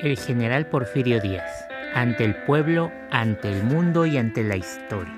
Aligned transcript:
el 0.00 0.18
general 0.18 0.66
Porfirio 0.66 1.20
Díaz, 1.20 1.66
ante 1.94 2.24
el 2.24 2.34
pueblo, 2.34 2.92
ante 3.10 3.50
el 3.50 3.62
mundo 3.64 4.04
y 4.04 4.18
ante 4.18 4.44
la 4.44 4.56
historia. 4.56 5.14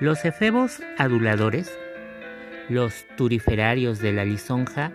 Los 0.00 0.24
efebos 0.24 0.80
aduladores, 0.96 1.70
los 2.70 3.06
turiferarios 3.16 3.98
de 3.98 4.12
la 4.12 4.24
lisonja, 4.24 4.92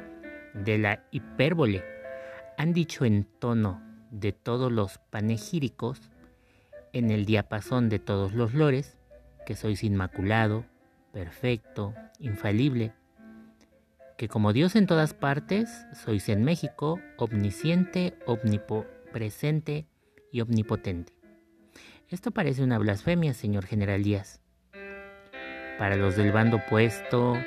de 0.54 0.80
la 0.80 1.04
hipérbole, 1.12 1.84
han 2.58 2.74
dicho 2.74 3.06
en 3.06 3.26
tono 3.26 3.82
de 4.10 4.32
todos 4.32 4.72
los 4.72 4.98
panegíricos, 4.98 6.02
en 6.94 7.12
el 7.12 7.26
diapasón 7.26 7.90
de 7.90 8.00
todos 8.00 8.34
los 8.34 8.56
lores, 8.56 8.98
que 9.46 9.56
sois 9.56 9.84
inmaculado, 9.84 10.66
perfecto, 11.12 11.94
infalible, 12.20 12.94
que 14.18 14.28
como 14.28 14.54
Dios 14.54 14.76
en 14.76 14.88
todas 14.88 15.14
partes, 15.14 15.86
sois 15.94 16.30
en 16.30 16.44
México 16.44 17.00
omnisciente, 17.18 18.18
omnipresente 18.26 19.88
y 20.32 20.42
omnipotente. 20.42 21.14
Esto 22.10 22.32
parece 22.32 22.64
una 22.64 22.78
blasfemia, 22.78 23.34
señor 23.34 23.66
general 23.66 24.04
Díaz. 24.04 24.40
Para 25.78 25.96
los 25.98 26.16
del 26.16 26.32
bando 26.32 26.58
opuesto, 26.58 27.38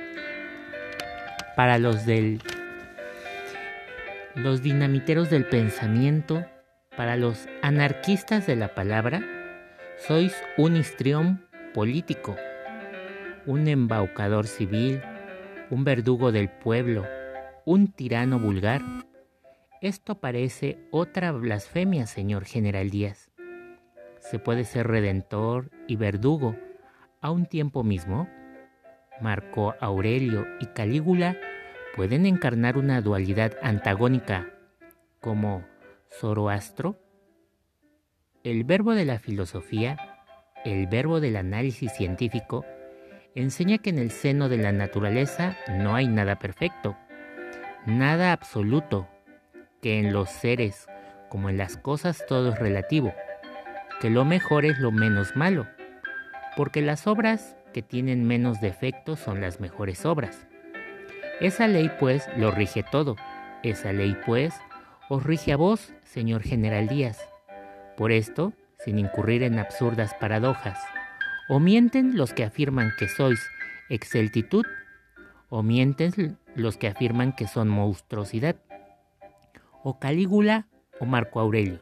para 1.57 1.79
los 1.79 2.05
del 2.05 2.41
los 4.35 4.63
dinamiteros 4.63 5.31
del 5.31 5.47
pensamiento, 5.47 6.45
para 6.97 7.17
los 7.17 7.49
anarquistas 7.63 8.47
de 8.47 8.57
la 8.57 8.75
palabra, 8.75 9.23
sois 10.07 10.35
un 10.57 10.77
histrión 10.77 11.45
político, 11.75 12.37
un 13.47 13.67
embaucador 13.67 14.47
civil, 14.47 15.03
un 15.71 15.85
verdugo 15.85 16.33
del 16.33 16.49
pueblo, 16.49 17.05
un 17.65 17.89
tirano 17.93 18.39
vulgar. 18.39 18.83
Esto 19.81 20.19
parece 20.21 20.79
otra 20.91 21.33
blasfemia, 21.33 22.07
señor 22.07 22.45
general 22.45 22.91
Díaz. 22.91 23.31
¿Se 24.19 24.39
puede 24.39 24.65
ser 24.65 24.87
redentor 24.87 25.71
y 25.87 25.97
verdugo 25.97 26.57
a 27.21 27.31
un 27.31 27.47
tiempo 27.47 27.85
mismo? 27.85 28.29
Marco 29.21 29.75
Aurelio 29.81 30.47
y 30.61 30.67
Calígula 30.67 31.37
pueden 31.97 32.27
encarnar 32.27 32.79
una 32.79 33.01
dualidad 33.01 33.53
antagónica 33.63 34.53
como 35.21 35.65
Zoroastro. 36.11 36.99
El 38.43 38.65
verbo 38.65 38.95
de 38.95 39.05
la 39.05 39.19
filosofía, 39.19 39.97
el 40.65 40.87
verbo 40.87 41.21
del 41.21 41.37
análisis 41.37 41.93
científico, 41.93 42.65
enseña 43.43 43.79
que 43.79 43.91
en 43.91 43.99
el 43.99 44.11
seno 44.11 44.49
de 44.49 44.59
la 44.59 44.73
naturaleza 44.73 45.57
no 45.71 45.95
hay 45.95 46.09
nada 46.09 46.39
perfecto, 46.39 46.97
nada 47.87 48.33
absoluto, 48.33 49.09
que 49.81 49.99
en 49.99 50.13
los 50.13 50.31
seres 50.31 50.89
como 51.29 51.49
en 51.49 51.59
las 51.59 51.77
cosas 51.77 52.25
todo 52.27 52.51
es 52.51 52.59
relativo, 52.59 53.15
que 54.01 54.11
lo 54.11 54.25
mejor 54.25 54.65
es 54.65 54.79
lo 54.79 54.91
menos 54.91 55.37
malo, 55.37 55.67
porque 56.57 56.83
las 56.83 57.07
obras 57.07 57.57
que 57.73 57.83
tienen 57.83 58.27
menos 58.27 58.61
defectos 58.61 59.21
son 59.21 59.41
las 59.41 59.61
mejores 59.61 60.05
obras. 60.07 60.47
Esa 61.41 61.69
ley 61.69 61.91
pues 62.01 62.29
lo 62.37 62.51
rige 62.51 62.83
todo, 62.83 63.17
esa 63.63 63.93
ley 63.93 64.17
pues 64.27 64.55
os 65.09 65.23
rige 65.23 65.53
a 65.53 65.57
vos, 65.57 65.93
señor 66.03 66.43
general 66.43 66.89
Díaz. 66.89 67.21
Por 67.97 68.11
esto, 68.11 68.53
sin 68.79 68.99
incurrir 68.99 69.43
en 69.43 69.59
absurdas 69.59 70.15
paradojas, 70.15 70.79
o 71.49 71.61
mienten 71.61 72.17
los 72.17 72.33
que 72.35 72.45
afirman 72.45 72.93
que 72.99 73.09
sois 73.09 73.41
exceltitud, 73.89 74.67
o 75.49 75.63
mienten 75.63 76.39
los 76.55 76.77
que 76.77 76.89
afirman 76.89 77.35
que 77.35 77.49
son 77.49 77.69
monstruosidad, 77.69 78.57
o 79.83 79.99
Calígula 79.99 80.69
o 81.01 81.07
Marco 81.07 81.41
Aurelio. 81.41 81.81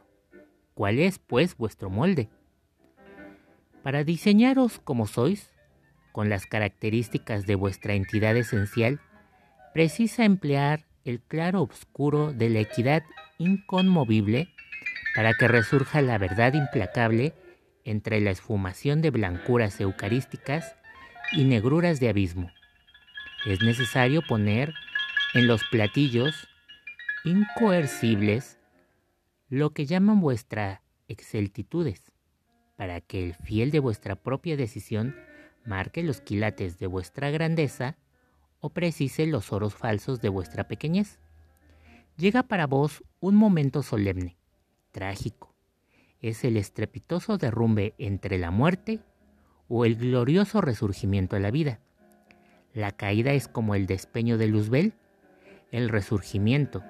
¿Cuál 0.75 0.99
es, 0.99 1.19
pues, 1.19 1.57
vuestro 1.57 1.91
molde? 1.91 2.29
Para 3.83 4.05
diseñaros 4.05 4.79
como 4.79 5.07
sois, 5.07 5.51
con 6.13 6.29
las 6.29 6.47
características 6.47 7.47
de 7.47 7.55
vuestra 7.57 7.95
entidad 7.95 8.37
esencial, 8.37 9.01
precisa 9.75 10.25
emplear 10.25 10.87
el 11.05 11.21
claro 11.21 11.61
obscuro 11.61 12.33
de 12.33 12.51
la 12.51 12.61
equidad 12.61 13.03
inconmovible 13.39 14.49
para 15.15 15.35
que 15.35 15.49
resurja 15.49 16.03
la 16.03 16.19
verdad 16.19 16.55
implacable 16.55 17.35
entre 17.87 18.21
la 18.21 18.33
esfumación 18.33 19.01
de 19.01 19.11
blancuras 19.11 19.81
eucarísticas 19.81 20.77
y 21.33 21.45
negruras 21.45 22.01
de 22.01 22.09
abismo. 22.09 22.51
Es 23.47 23.63
necesario 23.63 24.23
poner 24.27 24.75
en 25.35 25.47
los 25.47 25.63
platillos 25.71 26.49
incoercibles 27.25 28.59
lo 29.49 29.71
que 29.71 29.87
llaman 29.87 30.21
vuestras 30.21 30.81
exceltitudes, 31.09 32.13
para 32.77 33.01
que 33.01 33.25
el 33.25 33.35
fiel 33.35 33.71
de 33.71 33.79
vuestra 33.79 34.17
propia 34.17 34.57
decisión 34.57 35.15
marque 35.65 36.03
los 36.03 36.21
quilates 36.21 36.79
de 36.79 36.89
vuestra 36.89 37.31
grandeza 37.31 37.97
o 38.61 38.71
precise 38.71 39.27
los 39.27 39.53
oros 39.53 39.75
falsos 39.75 40.21
de 40.21 40.29
vuestra 40.29 40.67
pequeñez. 40.67 41.21
Llega 42.17 42.43
para 42.43 42.67
vos 42.67 43.05
un 43.21 43.37
momento 43.37 43.83
solemne, 43.83 44.37
trágico, 44.91 45.56
es 46.21 46.45
el 46.45 46.57
estrepitoso 46.57 47.39
derrumbe 47.39 47.95
entre 47.99 48.39
la 48.39 48.51
muerte 48.51 49.01
o 49.69 49.85
el 49.85 49.97
glorioso 49.97 50.61
resurgimiento 50.61 51.37
a 51.37 51.41
la 51.41 51.51
vida. 51.51 51.81
La 52.73 52.93
caída 52.93 53.33
es 53.33 53.49
como 53.49 53.75
el 53.75 53.87
despeño 53.87 54.39
de 54.39 54.49
Luzbel, 54.49 54.95
el 55.71 55.89
resurgimiento 55.89 56.83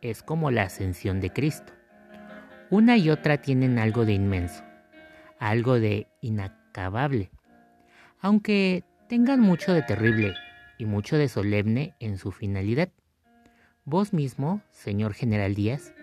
es 0.00 0.22
como 0.22 0.50
la 0.50 0.64
ascensión 0.64 1.20
de 1.20 1.32
Cristo. 1.32 1.72
Una 2.70 2.96
y 2.96 3.10
otra 3.10 3.40
tienen 3.40 3.78
algo 3.78 4.04
de 4.04 4.12
inmenso, 4.12 4.62
algo 5.38 5.80
de 5.80 6.06
inacabable, 6.20 7.30
aunque 8.20 8.84
tengan 9.08 9.40
mucho 9.40 9.72
de 9.72 9.82
terrible 9.82 10.34
y 10.76 10.84
mucho 10.84 11.16
de 11.16 11.28
solemne 11.28 11.94
en 11.98 12.18
su 12.18 12.30
finalidad. 12.30 12.90
Vos 13.84 14.12
mismo, 14.12 14.60
señor 14.70 15.14
general 15.14 15.54
Díaz, 15.54 15.94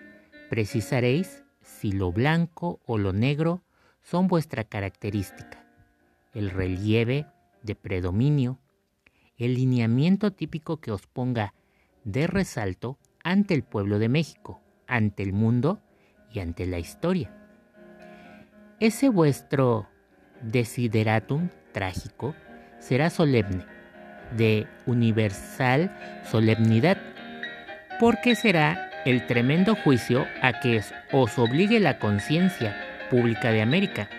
precisaréis 0.50 1.44
si 1.86 1.92
lo 1.92 2.10
blanco 2.10 2.80
o 2.84 2.98
lo 2.98 3.12
negro 3.12 3.62
son 4.02 4.26
vuestra 4.26 4.64
característica, 4.64 5.64
el 6.34 6.50
relieve 6.50 7.26
de 7.62 7.76
predominio, 7.76 8.58
el 9.38 9.54
lineamiento 9.54 10.32
típico 10.32 10.78
que 10.78 10.90
os 10.90 11.06
ponga 11.06 11.54
de 12.02 12.26
resalto 12.26 12.98
ante 13.22 13.54
el 13.54 13.62
pueblo 13.62 14.00
de 14.00 14.08
México, 14.08 14.60
ante 14.88 15.22
el 15.22 15.32
mundo 15.32 15.80
y 16.32 16.40
ante 16.40 16.66
la 16.66 16.80
historia. 16.80 17.32
Ese 18.80 19.08
vuestro 19.08 19.86
desideratum 20.42 21.50
trágico 21.70 22.34
será 22.80 23.10
solemne, 23.10 23.64
de 24.36 24.66
universal 24.86 25.96
solemnidad, 26.28 26.98
porque 28.00 28.34
será 28.34 28.85
el 29.06 29.24
tremendo 29.24 29.76
juicio 29.76 30.26
a 30.42 30.58
que 30.58 30.82
os 31.12 31.38
obligue 31.38 31.78
la 31.78 32.00
conciencia 32.00 32.76
pública 33.08 33.52
de 33.52 33.62
América. 33.62 34.10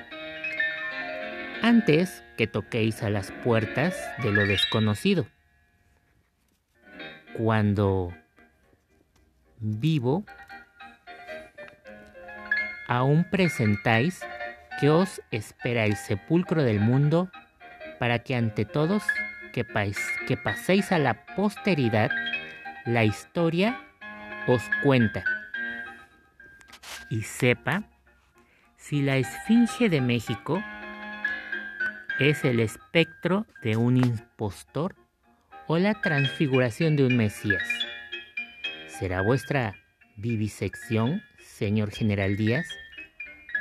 Antes 1.61 2.23
que 2.37 2.47
toquéis 2.47 3.03
a 3.03 3.09
las 3.09 3.33
puertas 3.43 3.99
de 4.23 4.31
lo 4.31 4.47
desconocido. 4.47 5.27
Cuando 7.33 8.13
vivo, 9.59 10.23
aún 12.87 13.25
presentáis 13.29 14.21
que 14.79 14.89
os 14.89 15.21
espera 15.31 15.83
el 15.83 15.97
sepulcro 15.97 16.63
del 16.63 16.79
mundo 16.79 17.29
para 17.99 18.19
que 18.19 18.35
ante 18.35 18.63
todos 18.63 19.03
que, 19.51 19.65
que 20.27 20.37
paséis 20.37 20.93
a 20.93 20.97
la 20.97 21.25
posteridad 21.35 22.09
la 22.85 23.03
historia 23.03 23.86
os 24.47 24.63
cuenta 24.81 25.23
y 27.09 27.21
sepa 27.21 27.83
si 28.77 29.01
la 29.01 29.17
Esfinge 29.17 29.89
de 29.89 30.01
México 30.01 30.63
es 32.19 32.43
el 32.45 32.59
espectro 32.59 33.45
de 33.61 33.75
un 33.75 33.97
impostor 33.97 34.95
o 35.67 35.77
la 35.77 36.01
transfiguración 36.01 36.95
de 36.95 37.05
un 37.05 37.17
Mesías. 37.17 37.67
¿Será 38.87 39.21
vuestra 39.21 39.75
vivisección, 40.15 41.21
señor 41.37 41.91
general 41.91 42.37
Díaz, 42.37 42.67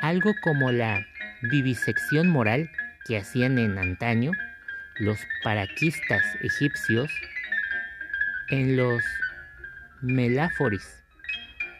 algo 0.00 0.33
como 0.43 0.71
la 0.71 1.05
vivisección 1.43 2.29
moral 2.29 2.71
que 3.06 3.19
hacían 3.19 3.59
en 3.59 3.79
antaño 3.79 4.33
los 4.99 5.19
paraquistas 5.43 6.23
egipcios 6.43 7.11
en 8.49 8.77
los 8.77 9.03
Meláforis, 10.02 11.04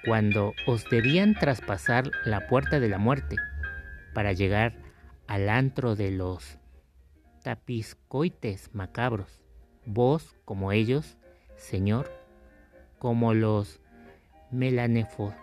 cuando 0.05 0.55
os 0.67 0.89
debían 0.89 1.35
traspasar 1.35 2.11
la 2.25 2.47
puerta 2.47 2.81
de 2.81 2.89
la 2.89 2.97
muerte 2.97 3.37
para 4.15 4.33
llegar 4.33 4.73
al 5.27 5.51
antro 5.51 5.97
de 5.97 6.11
los 6.11 6.59
tapiscoites 7.43 8.75
macabros, 8.75 9.43
vos 9.85 10.35
como 10.47 10.73
ellos, 10.73 11.19
Señor, 11.57 12.11
como 12.99 13.35
los 13.35 13.81
melaneforis, 14.51 15.37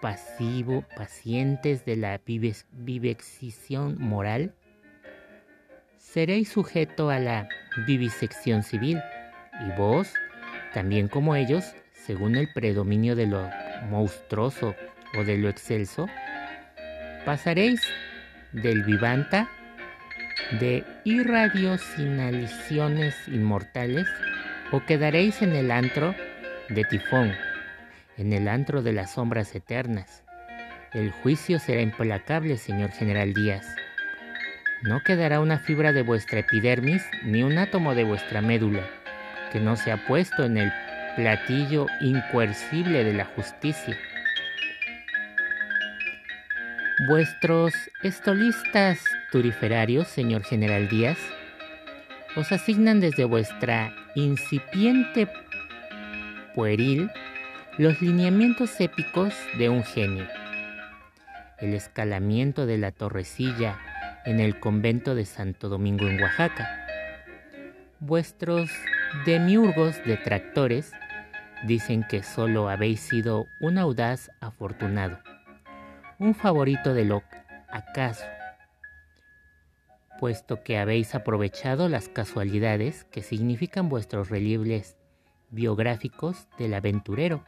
pasivo, 0.00 0.84
pacientes 0.96 1.84
de 1.84 1.96
la 1.96 2.20
vivisección 2.72 3.98
moral, 3.98 4.52
seréis 5.96 6.48
sujeto 6.48 7.10
a 7.10 7.20
la 7.20 7.48
vivisección 7.86 8.64
civil, 8.64 9.00
y 9.66 9.70
vos, 9.78 10.12
también 10.76 11.08
como 11.08 11.34
ellos, 11.36 11.74
según 11.94 12.36
el 12.36 12.52
predominio 12.52 13.16
de 13.16 13.26
lo 13.26 13.48
monstruoso 13.88 14.74
o 15.18 15.24
de 15.24 15.38
lo 15.38 15.48
excelso, 15.48 16.06
pasaréis 17.24 17.80
del 18.52 18.82
vivanta 18.82 19.48
de 20.60 20.84
irradiocinaliciones 21.04 23.16
inmortales 23.26 24.06
o 24.70 24.84
quedaréis 24.84 25.40
en 25.40 25.56
el 25.56 25.70
antro 25.70 26.14
de 26.68 26.84
tifón, 26.84 27.32
en 28.18 28.34
el 28.34 28.46
antro 28.46 28.82
de 28.82 28.92
las 28.92 29.12
sombras 29.12 29.54
eternas. 29.54 30.24
El 30.92 31.10
juicio 31.10 31.58
será 31.58 31.80
implacable, 31.80 32.58
señor 32.58 32.90
general 32.90 33.32
Díaz. 33.32 33.64
No 34.82 35.02
quedará 35.02 35.40
una 35.40 35.58
fibra 35.58 35.94
de 35.94 36.02
vuestra 36.02 36.40
epidermis 36.40 37.02
ni 37.24 37.42
un 37.42 37.56
átomo 37.56 37.94
de 37.94 38.04
vuestra 38.04 38.42
médula 38.42 38.82
que 39.56 39.62
no 39.62 39.74
se 39.74 39.90
ha 39.90 39.96
puesto 40.06 40.44
en 40.44 40.58
el 40.58 40.70
platillo 41.16 41.86
incoercible 42.02 43.04
de 43.04 43.14
la 43.14 43.24
justicia. 43.24 43.96
Vuestros 47.08 47.72
estolistas 48.02 49.02
turiferarios, 49.32 50.08
señor 50.08 50.44
general 50.44 50.90
Díaz, 50.90 51.16
os 52.36 52.52
asignan 52.52 53.00
desde 53.00 53.24
vuestra 53.24 53.94
incipiente 54.14 55.26
pueril 56.54 57.10
los 57.78 58.02
lineamientos 58.02 58.78
épicos 58.78 59.32
de 59.56 59.70
un 59.70 59.84
genio. 59.84 60.26
El 61.56 61.72
escalamiento 61.72 62.66
de 62.66 62.76
la 62.76 62.92
torrecilla 62.92 63.78
en 64.26 64.38
el 64.38 64.60
convento 64.60 65.14
de 65.14 65.24
Santo 65.24 65.70
Domingo 65.70 66.06
en 66.06 66.20
Oaxaca. 66.20 66.68
Vuestros 68.00 68.68
demiurgos 69.24 70.02
detractores 70.04 70.92
dicen 71.64 72.04
que 72.08 72.22
solo 72.22 72.68
habéis 72.68 73.00
sido 73.00 73.46
un 73.60 73.78
audaz 73.78 74.30
afortunado, 74.40 75.18
un 76.18 76.34
favorito 76.34 76.92
de 76.92 77.04
lo 77.04 77.22
acaso, 77.68 78.24
puesto 80.18 80.62
que 80.62 80.78
habéis 80.78 81.14
aprovechado 81.14 81.88
las 81.88 82.08
casualidades 82.08 83.04
que 83.04 83.22
significan 83.22 83.88
vuestros 83.88 84.28
relieves 84.28 84.96
biográficos 85.50 86.48
del 86.58 86.74
aventurero, 86.74 87.44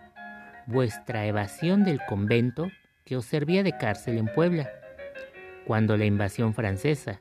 vuestra 0.66 1.26
evasión 1.26 1.84
del 1.84 2.00
convento 2.08 2.70
que 3.04 3.16
os 3.16 3.24
servía 3.24 3.62
de 3.62 3.76
cárcel 3.76 4.18
en 4.18 4.26
Puebla, 4.26 4.70
cuando 5.66 5.96
la 5.96 6.04
invasión 6.04 6.54
francesa, 6.54 7.20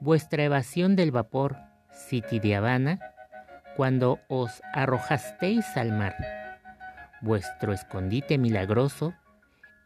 vuestra 0.00 0.44
evasión 0.44 0.96
del 0.96 1.10
vapor 1.10 1.56
City 1.92 2.38
de 2.38 2.56
Habana, 2.56 3.00
cuando 3.80 4.20
os 4.28 4.62
arrojasteis 4.74 5.64
al 5.78 5.90
mar, 5.90 6.14
vuestro 7.22 7.72
escondite 7.72 8.36
milagroso 8.36 9.14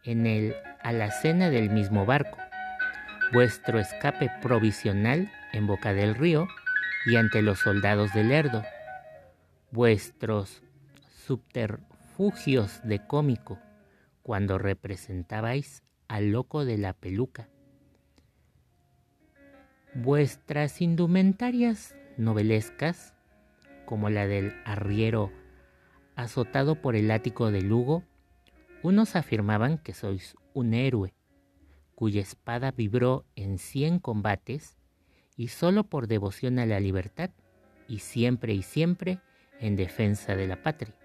en 0.03 0.25
el 0.25 0.53
alacena 0.83 1.49
del 1.49 1.69
mismo 1.69 2.05
barco, 2.05 2.37
vuestro 3.31 3.79
escape 3.79 4.29
provisional 4.41 5.31
en 5.53 5.65
boca 5.65 5.93
del 5.93 6.13
río 6.13 6.45
y 7.05 7.15
ante 7.15 7.41
los 7.41 7.59
soldados 7.59 8.13
del 8.13 8.27
Lerdo, 8.27 8.63
vuestros 9.71 10.61
subterfugios 11.25 12.81
de 12.83 12.99
cómico 12.99 13.59
cuando 14.23 14.57
representabais 14.57 15.83
al 16.09 16.31
loco 16.31 16.65
de 16.65 16.77
la 16.77 16.91
peluca, 16.91 17.47
vuestras 19.93 20.81
indumentarias 20.81 21.95
novelescas, 22.17 23.14
como 23.85 24.09
la 24.09 24.27
del 24.27 24.53
arriero 24.65 25.31
azotado 26.15 26.81
por 26.81 26.95
el 26.95 27.11
ático 27.11 27.51
de 27.51 27.61
Lugo, 27.61 28.03
unos 28.83 29.15
afirmaban 29.15 29.77
que 29.77 29.93
sois 29.93 30.35
un 30.53 30.73
héroe, 30.73 31.13
cuya 31.95 32.21
espada 32.21 32.71
vibró 32.71 33.25
en 33.35 33.57
cien 33.57 33.99
combates 33.99 34.77
y 35.37 35.49
solo 35.49 35.83
por 35.83 36.07
devoción 36.07 36.59
a 36.59 36.65
la 36.65 36.79
libertad, 36.79 37.31
y 37.87 37.99
siempre 37.99 38.53
y 38.53 38.63
siempre 38.63 39.19
en 39.59 39.75
defensa 39.75 40.35
de 40.35 40.47
la 40.47 40.61
patria. 40.61 40.95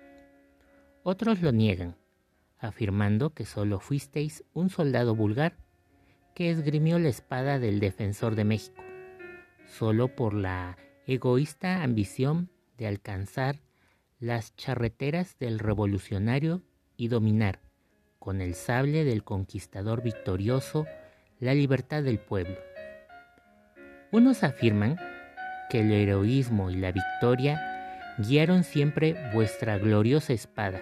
Otros 1.02 1.42
lo 1.42 1.52
niegan, 1.52 1.96
afirmando 2.58 3.30
que 3.34 3.44
solo 3.44 3.80
fuisteis 3.80 4.44
un 4.52 4.70
soldado 4.70 5.14
vulgar 5.14 5.56
que 6.34 6.50
esgrimió 6.50 6.98
la 6.98 7.08
espada 7.08 7.58
del 7.58 7.80
defensor 7.80 8.34
de 8.34 8.44
México, 8.44 8.82
solo 9.66 10.14
por 10.14 10.34
la 10.34 10.76
egoísta 11.06 11.82
ambición 11.82 12.50
de 12.80 12.86
alcanzar 12.86 13.60
las 14.18 14.56
charreteras 14.56 15.38
del 15.38 15.58
revolucionario 15.58 16.62
y 16.96 17.08
dominar, 17.08 17.60
con 18.18 18.40
el 18.40 18.54
sable 18.54 19.04
del 19.04 19.22
conquistador 19.22 20.02
victorioso, 20.02 20.86
la 21.40 21.52
libertad 21.52 22.02
del 22.02 22.18
pueblo. 22.18 22.56
Unos 24.12 24.42
afirman 24.42 24.96
que 25.68 25.80
el 25.80 25.92
heroísmo 25.92 26.70
y 26.70 26.76
la 26.76 26.90
victoria 26.90 28.16
guiaron 28.16 28.64
siempre 28.64 29.14
vuestra 29.34 29.76
gloriosa 29.76 30.32
espada, 30.32 30.80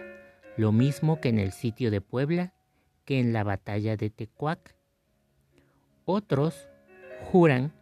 lo 0.57 0.71
mismo 0.71 1.21
que 1.21 1.31
en 1.31 1.41
el 1.41 1.51
sitio 1.51 1.91
de 1.91 2.01
Puebla 2.01 2.55
que 3.05 3.19
en 3.19 3.33
la 3.33 3.43
batalla 3.43 3.97
de 3.97 4.09
Tecuac. 4.09 4.77
Otros 6.05 6.69
juran 7.33 7.73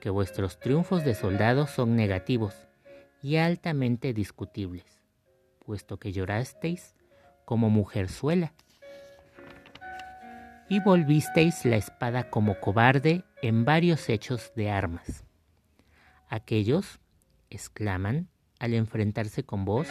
que 0.00 0.10
vuestros 0.10 0.60
triunfos 0.60 1.04
de 1.04 1.14
soldados 1.14 1.70
son 1.70 1.96
negativos 1.96 2.68
y 3.22 3.36
altamente 3.36 4.12
discutibles, 4.12 4.84
puesto 5.64 5.98
que 5.98 6.12
llorasteis 6.12 6.94
como 7.44 7.70
mujerzuela 7.70 8.52
y 10.68 10.80
volvisteis 10.80 11.64
la 11.64 11.76
espada 11.76 12.30
como 12.30 12.58
cobarde 12.58 13.24
en 13.42 13.64
varios 13.64 14.08
hechos 14.08 14.52
de 14.56 14.70
armas. 14.70 15.24
Aquellos, 16.28 16.98
exclaman, 17.50 18.28
al 18.58 18.72
enfrentarse 18.74 19.44
con 19.44 19.64
vos, 19.66 19.86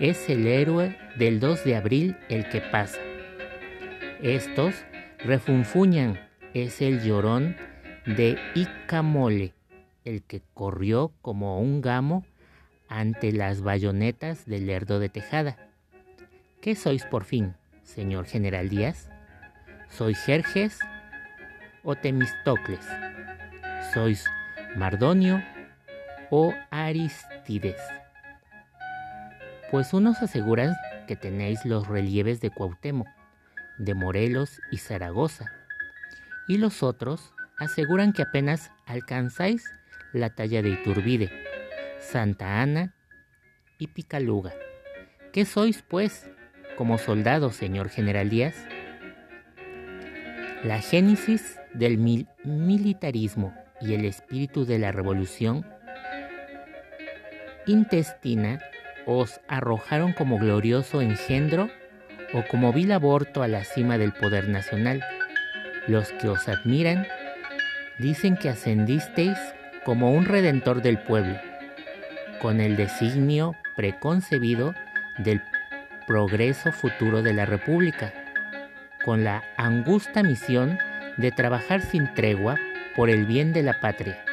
es 0.00 0.30
el 0.30 0.46
héroe 0.46 0.96
del 1.18 1.38
2 1.38 1.64
de 1.64 1.76
abril 1.76 2.16
el 2.30 2.48
que 2.48 2.62
pasa. 2.62 2.98
Estos 4.22 4.74
refunfuñan, 5.18 6.18
es 6.54 6.80
el 6.80 7.02
llorón 7.02 7.56
de 8.06 8.38
Icamole, 8.54 9.52
el 10.04 10.22
que 10.22 10.42
corrió 10.54 11.12
como 11.20 11.60
un 11.60 11.82
gamo 11.82 12.24
ante 12.90 13.32
las 13.32 13.62
bayonetas 13.62 14.44
del 14.44 14.66
Lerdo 14.66 14.98
de 14.98 15.08
Tejada. 15.08 15.56
¿Qué 16.60 16.74
sois 16.74 17.06
por 17.06 17.24
fin, 17.24 17.54
señor 17.84 18.26
general 18.26 18.68
Díaz? 18.68 19.08
¿Sois 19.88 20.18
Jerjes 20.18 20.78
o 21.84 21.94
Temistocles? 21.94 22.86
¿Sois 23.94 24.26
Mardonio 24.76 25.42
o 26.30 26.52
Aristides? 26.70 27.80
Pues 29.70 29.94
unos 29.94 30.20
aseguran 30.20 30.74
que 31.06 31.14
tenéis 31.16 31.64
los 31.64 31.86
relieves 31.86 32.40
de 32.40 32.50
Cuauhtémoc, 32.50 33.08
de 33.78 33.94
Morelos 33.94 34.60
y 34.72 34.78
Zaragoza, 34.78 35.46
y 36.48 36.58
los 36.58 36.82
otros 36.82 37.32
aseguran 37.56 38.12
que 38.12 38.22
apenas 38.22 38.72
alcanzáis 38.84 39.64
la 40.12 40.30
talla 40.30 40.60
de 40.60 40.70
Iturbide, 40.70 41.39
Santa 42.00 42.60
Ana 42.60 42.94
y 43.78 43.88
Picaluga. 43.88 44.52
¿Qué 45.32 45.44
sois, 45.44 45.84
pues, 45.86 46.28
como 46.76 46.98
soldados, 46.98 47.54
señor 47.54 47.88
general 47.88 48.30
Díaz? 48.30 48.56
La 50.64 50.80
génesis 50.80 51.58
del 51.72 51.98
militarismo 52.44 53.54
y 53.80 53.94
el 53.94 54.04
espíritu 54.04 54.64
de 54.64 54.78
la 54.78 54.92
revolución 54.92 55.64
intestina 57.66 58.60
os 59.06 59.40
arrojaron 59.48 60.12
como 60.12 60.38
glorioso 60.38 61.00
engendro 61.00 61.70
o 62.32 62.44
como 62.48 62.72
vil 62.72 62.92
aborto 62.92 63.42
a 63.42 63.48
la 63.48 63.64
cima 63.64 63.98
del 63.98 64.12
poder 64.12 64.48
nacional. 64.48 65.02
Los 65.86 66.12
que 66.12 66.28
os 66.28 66.48
admiran 66.48 67.06
dicen 67.98 68.36
que 68.36 68.48
ascendisteis 68.48 69.38
como 69.84 70.12
un 70.12 70.24
redentor 70.24 70.82
del 70.82 70.98
pueblo, 70.98 71.38
con 72.40 72.60
el 72.60 72.76
designio 72.76 73.54
preconcebido 73.76 74.74
del 75.18 75.42
progreso 76.06 76.72
futuro 76.72 77.22
de 77.22 77.34
la 77.34 77.46
República, 77.46 78.12
con 79.04 79.24
la 79.24 79.44
angusta 79.56 80.22
misión 80.22 80.78
de 81.16 81.30
trabajar 81.30 81.82
sin 81.82 82.12
tregua 82.14 82.56
por 82.96 83.10
el 83.10 83.26
bien 83.26 83.52
de 83.52 83.62
la 83.62 83.80
patria. 83.80 84.24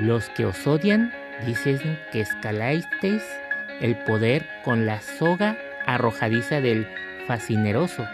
Los 0.00 0.28
que 0.30 0.44
os 0.44 0.66
odian 0.66 1.12
dicen 1.46 1.98
que 2.10 2.20
escalasteis 2.20 3.22
el 3.80 3.96
poder 3.96 4.46
con 4.64 4.86
la 4.86 5.00
soga 5.00 5.56
arrojadiza 5.86 6.60
del 6.60 6.86
fascineroso, 7.26 8.06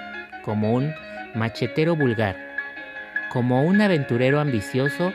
como 0.44 0.72
un 0.72 0.94
machetero 1.34 1.96
vulgar, 1.96 2.36
como 3.30 3.62
un 3.62 3.80
aventurero 3.80 4.40
ambicioso 4.40 5.12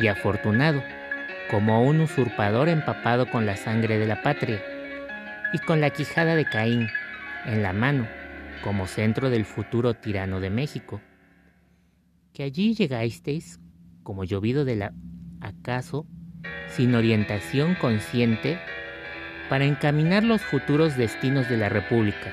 y 0.00 0.08
afortunado, 0.08 0.82
como 1.50 1.84
un 1.84 2.00
usurpador 2.00 2.68
empapado 2.68 3.30
con 3.30 3.46
la 3.46 3.56
sangre 3.56 3.98
de 3.98 4.06
la 4.06 4.22
patria, 4.22 4.62
y 5.52 5.58
con 5.58 5.80
la 5.80 5.90
quijada 5.90 6.34
de 6.34 6.44
Caín 6.44 6.88
en 7.46 7.62
la 7.62 7.72
mano, 7.72 8.06
como 8.62 8.86
centro 8.86 9.30
del 9.30 9.44
futuro 9.44 9.94
tirano 9.94 10.40
de 10.40 10.50
México. 10.50 11.00
Que 12.32 12.42
allí 12.42 12.74
llegasteis, 12.74 13.60
como 14.02 14.24
llovido 14.24 14.64
de 14.64 14.76
la 14.76 14.92
acaso, 15.40 16.06
sin 16.68 16.94
orientación 16.94 17.74
consciente, 17.76 18.58
para 19.48 19.64
encaminar 19.64 20.24
los 20.24 20.42
futuros 20.42 20.96
destinos 20.96 21.48
de 21.48 21.56
la 21.56 21.68
República, 21.68 22.32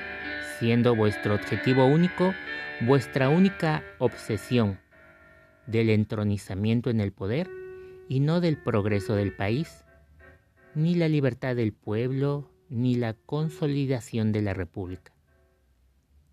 siendo 0.57 0.95
vuestro 0.95 1.35
objetivo 1.35 1.85
único, 1.85 2.33
vuestra 2.81 3.29
única 3.29 3.83
obsesión 3.99 4.79
del 5.67 5.91
entronizamiento 5.91 6.89
en 6.89 6.99
el 6.99 7.13
poder 7.13 7.47
y 8.07 8.19
no 8.19 8.41
del 8.41 8.57
progreso 8.57 9.15
del 9.15 9.35
país, 9.35 9.83
ni 10.75 10.95
la 10.95 11.07
libertad 11.07 11.55
del 11.55 11.73
pueblo, 11.73 12.49
ni 12.69 12.95
la 12.95 13.13
consolidación 13.13 14.31
de 14.31 14.41
la 14.41 14.53
República. 14.53 15.13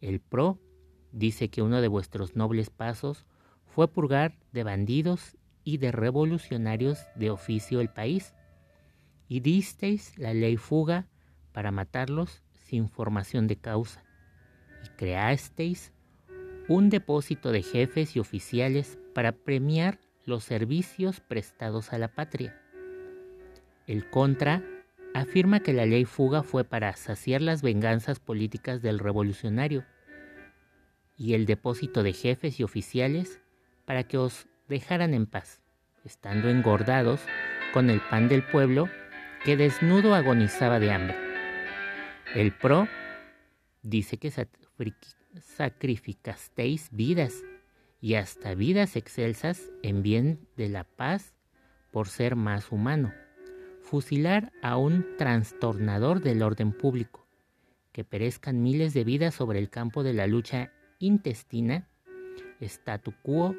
El 0.01 0.21
PRO 0.21 0.59
dice 1.13 1.51
que 1.51 1.63
uno 1.63 1.81
de 1.81 1.89
vuestros 1.89 2.37
nobles 2.37 2.71
pasos 2.71 3.27
fue 3.67 3.89
purgar 3.89 4.39
de 4.53 4.65
bandidos 4.65 5.37
y 5.65 5.79
de 5.79 5.93
revolucionarios 5.93 7.01
de 7.15 7.31
oficio 7.31 7.81
el 7.81 7.91
país, 7.91 8.35
y 9.29 9.41
disteis 9.41 10.19
la 10.19 10.35
ley 10.35 10.57
fuga 10.57 11.07
para 11.53 11.71
matarlos 11.71 12.43
sin 12.53 12.89
formación 12.89 13.47
de 13.47 13.57
causa, 13.57 14.03
y 14.85 14.89
creasteis 14.97 15.93
un 16.69 16.89
depósito 16.89 17.53
de 17.53 17.63
jefes 17.63 18.17
y 18.17 18.21
oficiales 18.21 18.99
para 19.15 19.33
premiar 19.33 19.99
los 20.31 20.45
servicios 20.45 21.21
prestados 21.21 21.93
a 21.93 21.99
la 21.99 22.09
patria. 22.09 22.59
El 23.87 24.09
contra 24.09 24.63
afirma 25.13 25.61
que 25.61 25.75
la 25.75 25.85
ley 25.85 26.07
fuga 26.07 26.43
fue 26.43 26.65
para 26.65 26.97
saciar 26.97 27.43
las 27.43 27.61
venganzas 27.61 28.21
políticas 28.21 28.81
del 28.81 28.99
revolucionario 28.99 29.85
y 31.17 31.35
el 31.35 31.45
depósito 31.45 32.03
de 32.03 32.15
jefes 32.15 32.61
y 32.61 32.63
oficiales 32.63 33.43
para 33.85 34.05
que 34.05 34.17
os 34.17 34.47
dejaran 34.69 35.13
en 35.13 35.27
paz, 35.27 35.61
estando 36.05 36.49
engordados 36.49 37.21
con 37.75 37.91
el 37.91 38.01
pan 38.01 38.29
del 38.29 38.43
pueblo 38.45 38.89
que 39.45 39.57
desnudo 39.57 40.15
agonizaba 40.15 40.79
de 40.79 40.93
hambre. 40.93 41.17
El 42.35 42.53
PRO 42.53 42.87
dice 43.83 44.17
que 44.19 44.33
sacrificasteis 45.41 46.89
vidas 46.93 47.43
y 48.01 48.15
hasta 48.15 48.55
vidas 48.55 48.97
excelsas 48.97 49.71
en 49.83 50.03
bien 50.03 50.47
de 50.57 50.69
la 50.69 50.85
paz 50.85 51.35
por 51.91 52.09
ser 52.09 52.37
más 52.37 52.73
humano. 52.73 53.13
Fusilar 53.83 54.53
a 54.63 54.77
un 54.77 55.07
trastornador 55.17 56.21
del 56.21 56.43
orden 56.43 56.73
público, 56.73 57.27
que 57.93 58.05
perezcan 58.05 58.63
miles 58.63 58.95
de 58.95 59.05
vidas 59.05 59.35
sobre 59.35 59.59
el 59.59 59.69
campo 59.69 60.03
de 60.03 60.15
la 60.15 60.27
lucha 60.27 60.73
intestina, 60.99 61.89
statu 62.61 63.13
quo 63.23 63.57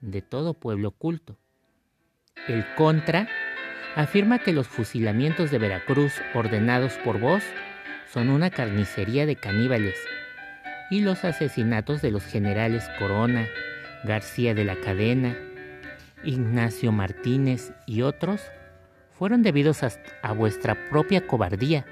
de 0.00 0.22
todo 0.22 0.54
pueblo 0.54 0.92
culto. 0.92 1.36
El 2.46 2.64
contra 2.76 3.28
afirma 3.94 4.38
que 4.38 4.52
los 4.52 4.66
fusilamientos 4.66 5.50
de 5.50 5.58
Veracruz 5.58 6.14
ordenados 6.34 6.94
por 7.04 7.20
vos 7.20 7.42
son 8.12 8.30
una 8.30 8.50
carnicería 8.50 9.26
de 9.26 9.36
caníbales 9.36 9.96
y 10.90 11.00
los 11.00 11.24
asesinatos 11.24 12.00
de 12.00 12.10
los 12.10 12.24
generales 12.24 12.88
Corona, 12.98 13.46
García 14.04 14.54
de 14.54 14.64
la 14.64 14.76
Cadena, 14.76 15.36
Ignacio 16.24 16.92
Martínez 16.92 17.72
y 17.86 18.02
otros 18.02 18.42
fueron 19.10 19.42
debidos 19.42 19.82
a, 19.82 20.32
vuestra 20.32 20.88
propia 20.90 21.26
cobardía, 21.26 21.84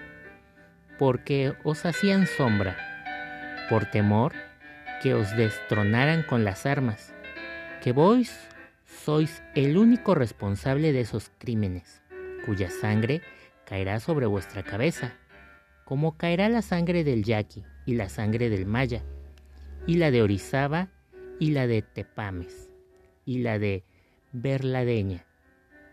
porque 0.98 1.54
os 1.64 1.84
hacían 1.84 2.26
sombra, 2.26 2.76
por 3.68 3.86
temor 3.86 4.32
que 5.02 5.14
os 5.14 5.36
destronaran 5.36 6.22
con 6.22 6.44
las 6.44 6.66
armas, 6.66 7.12
que 7.82 7.92
vos 7.92 8.30
sois 8.84 9.42
el 9.54 9.76
único 9.76 10.14
responsable 10.14 10.92
de 10.92 11.00
esos 11.00 11.30
crímenes, 11.38 12.02
cuya 12.44 12.70
sangre 12.70 13.22
caerá 13.64 13.98
sobre 13.98 14.26
vuestra 14.26 14.62
cabeza, 14.62 15.14
como 15.84 16.16
caerá 16.16 16.48
la 16.48 16.62
sangre 16.62 17.02
del 17.02 17.24
yaqui 17.24 17.64
y 17.84 17.94
la 17.94 18.08
sangre 18.08 18.48
del 18.48 18.66
maya, 18.66 19.02
y 19.86 19.96
la 19.96 20.10
de 20.12 20.22
Orizaba 20.22 20.88
y 21.38 21.50
la 21.52 21.66
de 21.66 21.82
Tepames, 21.82 22.70
y 23.24 23.38
la 23.38 23.58
de 23.58 23.84
Berladeña, 24.32 25.26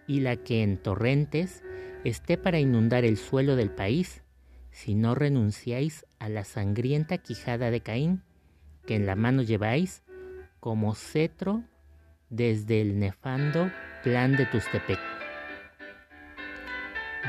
y 0.08 0.22
la 0.22 0.38
que 0.38 0.64
en 0.64 0.78
torrentes 0.78 1.64
esté 2.04 2.38
para 2.38 2.60
inundar 2.60 3.06
el 3.06 3.18
suelo 3.18 3.56
del 3.56 3.72
país, 3.72 4.24
si 4.72 4.96
no 4.96 5.16
renunciáis 5.16 6.06
a 6.20 6.30
la 6.30 6.44
sangrienta 6.44 7.18
quijada 7.18 7.72
de 7.72 7.82
Caín, 7.82 8.24
que 8.86 8.96
en 8.96 9.06
la 9.06 9.16
mano 9.16 9.42
lleváis 9.42 10.04
como 10.60 10.96
cetro 10.96 11.64
desde 12.30 12.82
el 12.82 13.00
nefando 13.00 13.72
plan 14.04 14.36
de 14.36 14.46
Tustepec. 14.46 15.00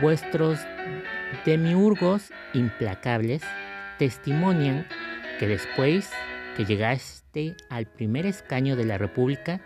Vuestros 0.01 0.59
demiurgos 1.45 2.31
implacables 2.53 3.43
testimonian 3.99 4.87
que 5.39 5.47
después 5.47 6.11
que 6.57 6.65
llegaste 6.65 7.57
al 7.69 7.87
primer 7.87 8.27
escaño 8.27 8.77
de 8.77 8.85
la 8.85 8.99
República, 8.99 9.61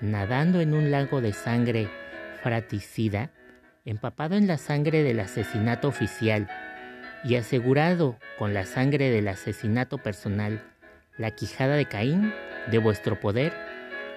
nadando 0.00 0.60
en 0.60 0.74
un 0.74 0.90
lago 0.90 1.20
de 1.20 1.32
sangre 1.32 1.88
fraticida, 2.42 3.30
empapado 3.84 4.36
en 4.36 4.46
la 4.46 4.58
sangre 4.58 5.02
del 5.02 5.20
asesinato 5.20 5.88
oficial 5.88 6.48
y 7.24 7.36
asegurado 7.36 8.18
con 8.38 8.54
la 8.54 8.64
sangre 8.64 9.10
del 9.10 9.28
asesinato 9.28 9.98
personal, 9.98 10.62
la 11.18 11.30
quijada 11.32 11.76
de 11.76 11.86
Caín 11.86 12.32
de 12.70 12.78
vuestro 12.78 13.20
poder, 13.20 13.52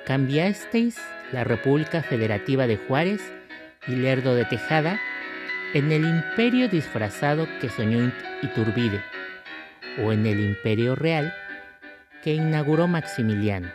cambiasteis 0.05 0.97
la 1.31 1.43
República 1.43 2.01
Federativa 2.01 2.67
de 2.67 2.77
Juárez 2.77 3.21
y 3.87 3.91
Lerdo 3.95 4.35
de 4.35 4.45
Tejada 4.45 4.99
en 5.73 5.91
el 5.91 6.05
imperio 6.05 6.69
disfrazado 6.69 7.47
que 7.59 7.69
soñó 7.69 8.11
Iturbide, 8.41 9.01
o 10.03 10.11
en 10.11 10.25
el 10.25 10.39
imperio 10.39 10.95
real 10.95 11.33
que 12.25 12.33
inauguró 12.33 12.87
Maximiliano. 12.87 13.69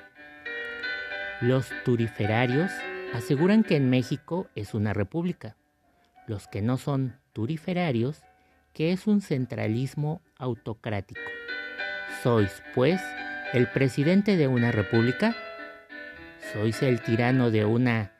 Los 1.40 1.70
turiferarios 1.84 2.72
aseguran 3.14 3.62
que 3.62 3.76
en 3.76 3.88
México 3.90 4.48
es 4.56 4.74
una 4.74 4.92
república. 4.92 5.56
Los 6.26 6.48
que 6.48 6.60
no 6.60 6.76
son 6.76 7.16
turiferarios, 7.32 8.24
que 8.72 8.90
es 8.90 9.06
un 9.06 9.20
centralismo 9.20 10.20
autocrático. 10.36 11.20
¿Sois, 12.24 12.60
pues, 12.74 13.00
el 13.52 13.68
presidente 13.68 14.36
de 14.36 14.48
una 14.48 14.72
república? 14.72 15.36
¿Sois 16.52 16.82
el 16.82 17.00
tirano 17.02 17.52
de 17.52 17.66
una 17.66 18.16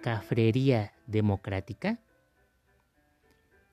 cafrería 0.00 0.94
democrática? 1.06 1.98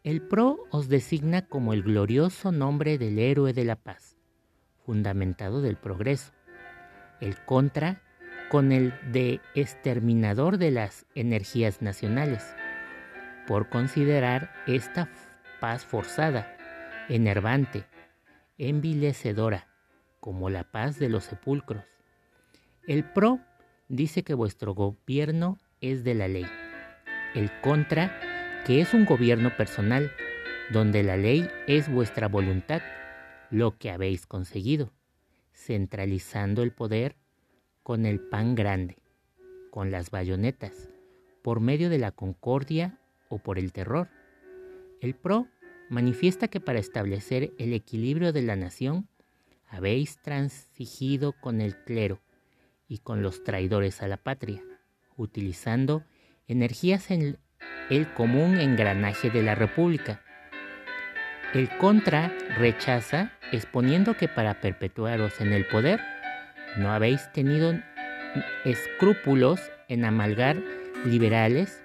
El 0.03 0.21
PRO 0.21 0.65
os 0.71 0.89
designa 0.89 1.47
como 1.47 1.71
el 1.71 1.83
glorioso 1.83 2.51
nombre 2.51 2.97
del 2.97 3.17
héroe 3.17 3.53
de 3.53 3.63
la 3.63 3.77
paz, 3.77 4.10
fundamentado 4.91 5.61
del 5.61 5.77
progreso. 5.77 6.33
El 7.21 7.37
contra 7.37 8.01
con 8.49 8.73
el 8.73 8.93
de 9.13 9.39
exterminador 9.55 10.57
de 10.57 10.69
las 10.69 11.05
energías 11.15 11.81
nacionales, 11.81 12.53
por 13.47 13.69
considerar 13.69 14.51
esta 14.67 15.07
paz 15.61 15.85
forzada, 15.85 16.57
enervante, 17.07 17.85
envilecedora, 18.57 19.65
como 20.19 20.49
la 20.49 20.65
paz 20.65 20.99
de 20.99 21.07
los 21.07 21.23
sepulcros. 21.23 21.85
El 22.85 23.05
PRO 23.05 23.39
dice 23.87 24.23
que 24.23 24.33
vuestro 24.33 24.73
gobierno 24.73 25.57
es 25.79 26.03
de 26.03 26.15
la 26.15 26.27
ley. 26.27 26.47
El 27.33 27.49
contra 27.61 28.11
que 28.65 28.81
es 28.81 28.93
un 28.93 29.05
gobierno 29.05 29.55
personal, 29.55 30.11
donde 30.73 31.01
la 31.01 31.15
ley 31.15 31.49
es 31.65 31.89
vuestra 31.89 32.27
voluntad, 32.27 32.81
lo 33.51 33.77
que 33.77 33.91
habéis 33.91 34.25
conseguido, 34.25 34.91
centralizando 35.53 36.63
el 36.63 36.71
poder 36.71 37.15
con 37.83 38.05
el 38.05 38.19
pan 38.19 38.55
grande, 38.55 38.97
con 39.69 39.91
las 39.91 40.09
bayonetas, 40.09 40.89
por 41.43 41.59
medio 41.59 41.89
de 41.89 41.99
la 41.99 42.11
concordia 42.11 42.97
o 43.29 43.39
por 43.39 43.59
el 43.59 43.73
terror. 43.73 44.09
El 45.01 45.15
PRO 45.15 45.47
manifiesta 45.89 46.47
que 46.47 46.61
para 46.61 46.79
establecer 46.79 47.53
el 47.57 47.73
equilibrio 47.73 48.31
de 48.31 48.41
la 48.41 48.55
nación 48.55 49.07
habéis 49.67 50.21
transigido 50.21 51.33
con 51.33 51.59
el 51.59 51.75
clero 51.83 52.21
y 52.87 52.99
con 52.99 53.21
los 53.21 53.43
traidores 53.43 54.01
a 54.01 54.07
la 54.07 54.17
patria, 54.17 54.63
utilizando 55.17 56.03
energías 56.47 57.11
en 57.11 57.37
el 57.89 58.13
común 58.13 58.59
engranaje 58.59 59.29
de 59.29 59.43
la 59.43 59.55
República. 59.55 60.23
El 61.53 61.67
contra 61.79 62.31
rechaza 62.57 63.33
exponiendo 63.51 64.15
que 64.15 64.29
para 64.29 64.61
perpetuaros 64.61 65.41
en 65.41 65.51
el 65.51 65.67
poder 65.67 65.99
no 66.77 66.93
habéis 66.93 67.29
tenido 67.33 67.77
escrúpulos 68.63 69.59
en 69.89 70.05
amalgar 70.05 70.55
liberales 71.03 71.83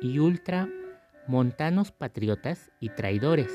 y 0.00 0.20
ultramontanos 0.20 1.92
patriotas 1.92 2.70
y 2.80 2.88
traidores, 2.88 3.52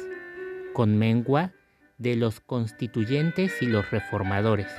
con 0.74 1.00
mengua 1.00 1.52
de 1.98 2.16
los 2.16 2.42
constituyentes 2.42 3.60
y 3.64 3.66
los 3.66 3.90
reformadores, 3.90 4.72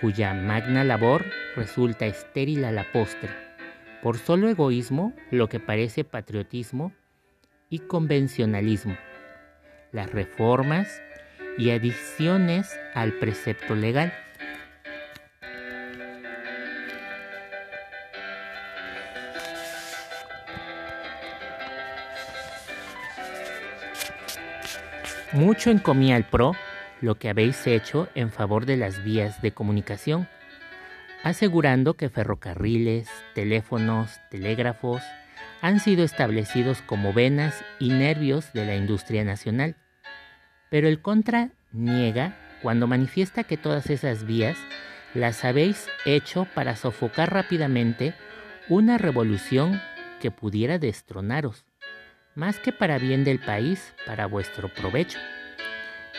cuya 0.00 0.32
magna 0.32 0.84
labor 0.84 1.26
resulta 1.54 2.06
estéril 2.06 2.64
a 2.64 2.72
la 2.72 2.90
postre, 2.92 3.28
por 4.02 4.16
solo 4.16 4.48
egoísmo 4.48 5.12
lo 5.30 5.50
que 5.50 5.60
parece 5.60 6.02
patriotismo 6.02 6.92
y 7.68 7.80
convencionalismo 7.80 8.96
las 9.92 10.10
reformas 10.10 11.02
y 11.58 11.70
adiciones 11.70 12.78
al 12.94 13.12
precepto 13.14 13.74
legal. 13.74 14.12
Mucho 25.32 25.70
encomía 25.70 26.16
al 26.16 26.24
PRO 26.24 26.52
lo 27.02 27.16
que 27.16 27.28
habéis 27.28 27.66
hecho 27.66 28.08
en 28.14 28.30
favor 28.30 28.64
de 28.64 28.78
las 28.78 29.04
vías 29.04 29.42
de 29.42 29.52
comunicación, 29.52 30.28
asegurando 31.24 31.94
que 31.94 32.08
ferrocarriles, 32.08 33.10
teléfonos, 33.34 34.18
telégrafos 34.30 35.02
han 35.62 35.80
sido 35.80 36.04
establecidos 36.04 36.82
como 36.82 37.12
venas 37.12 37.64
y 37.78 37.90
nervios 37.90 38.52
de 38.52 38.66
la 38.66 38.76
industria 38.76 39.24
nacional 39.24 39.76
pero 40.70 40.88
el 40.88 41.00
contra 41.00 41.50
niega 41.72 42.36
cuando 42.62 42.86
manifiesta 42.86 43.44
que 43.44 43.56
todas 43.56 43.90
esas 43.90 44.24
vías 44.24 44.58
las 45.14 45.44
habéis 45.44 45.88
hecho 46.04 46.46
para 46.54 46.76
sofocar 46.76 47.32
rápidamente 47.32 48.14
una 48.68 48.98
revolución 48.98 49.80
que 50.20 50.30
pudiera 50.30 50.78
destronaros, 50.78 51.64
más 52.34 52.58
que 52.58 52.72
para 52.72 52.98
bien 52.98 53.24
del 53.24 53.38
país, 53.38 53.94
para 54.04 54.26
vuestro 54.26 54.68
provecho. 54.68 55.18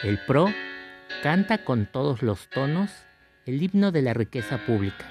El 0.03 0.17
PRO 0.20 0.48
canta 1.22 1.63
con 1.63 1.86
todos 1.86 2.22
los 2.22 2.50
tonos 2.50 2.91
el 3.46 3.62
himno 3.62 3.91
de 3.91 4.01
la 4.01 4.13
riqueza 4.13 4.58
pública, 4.65 5.06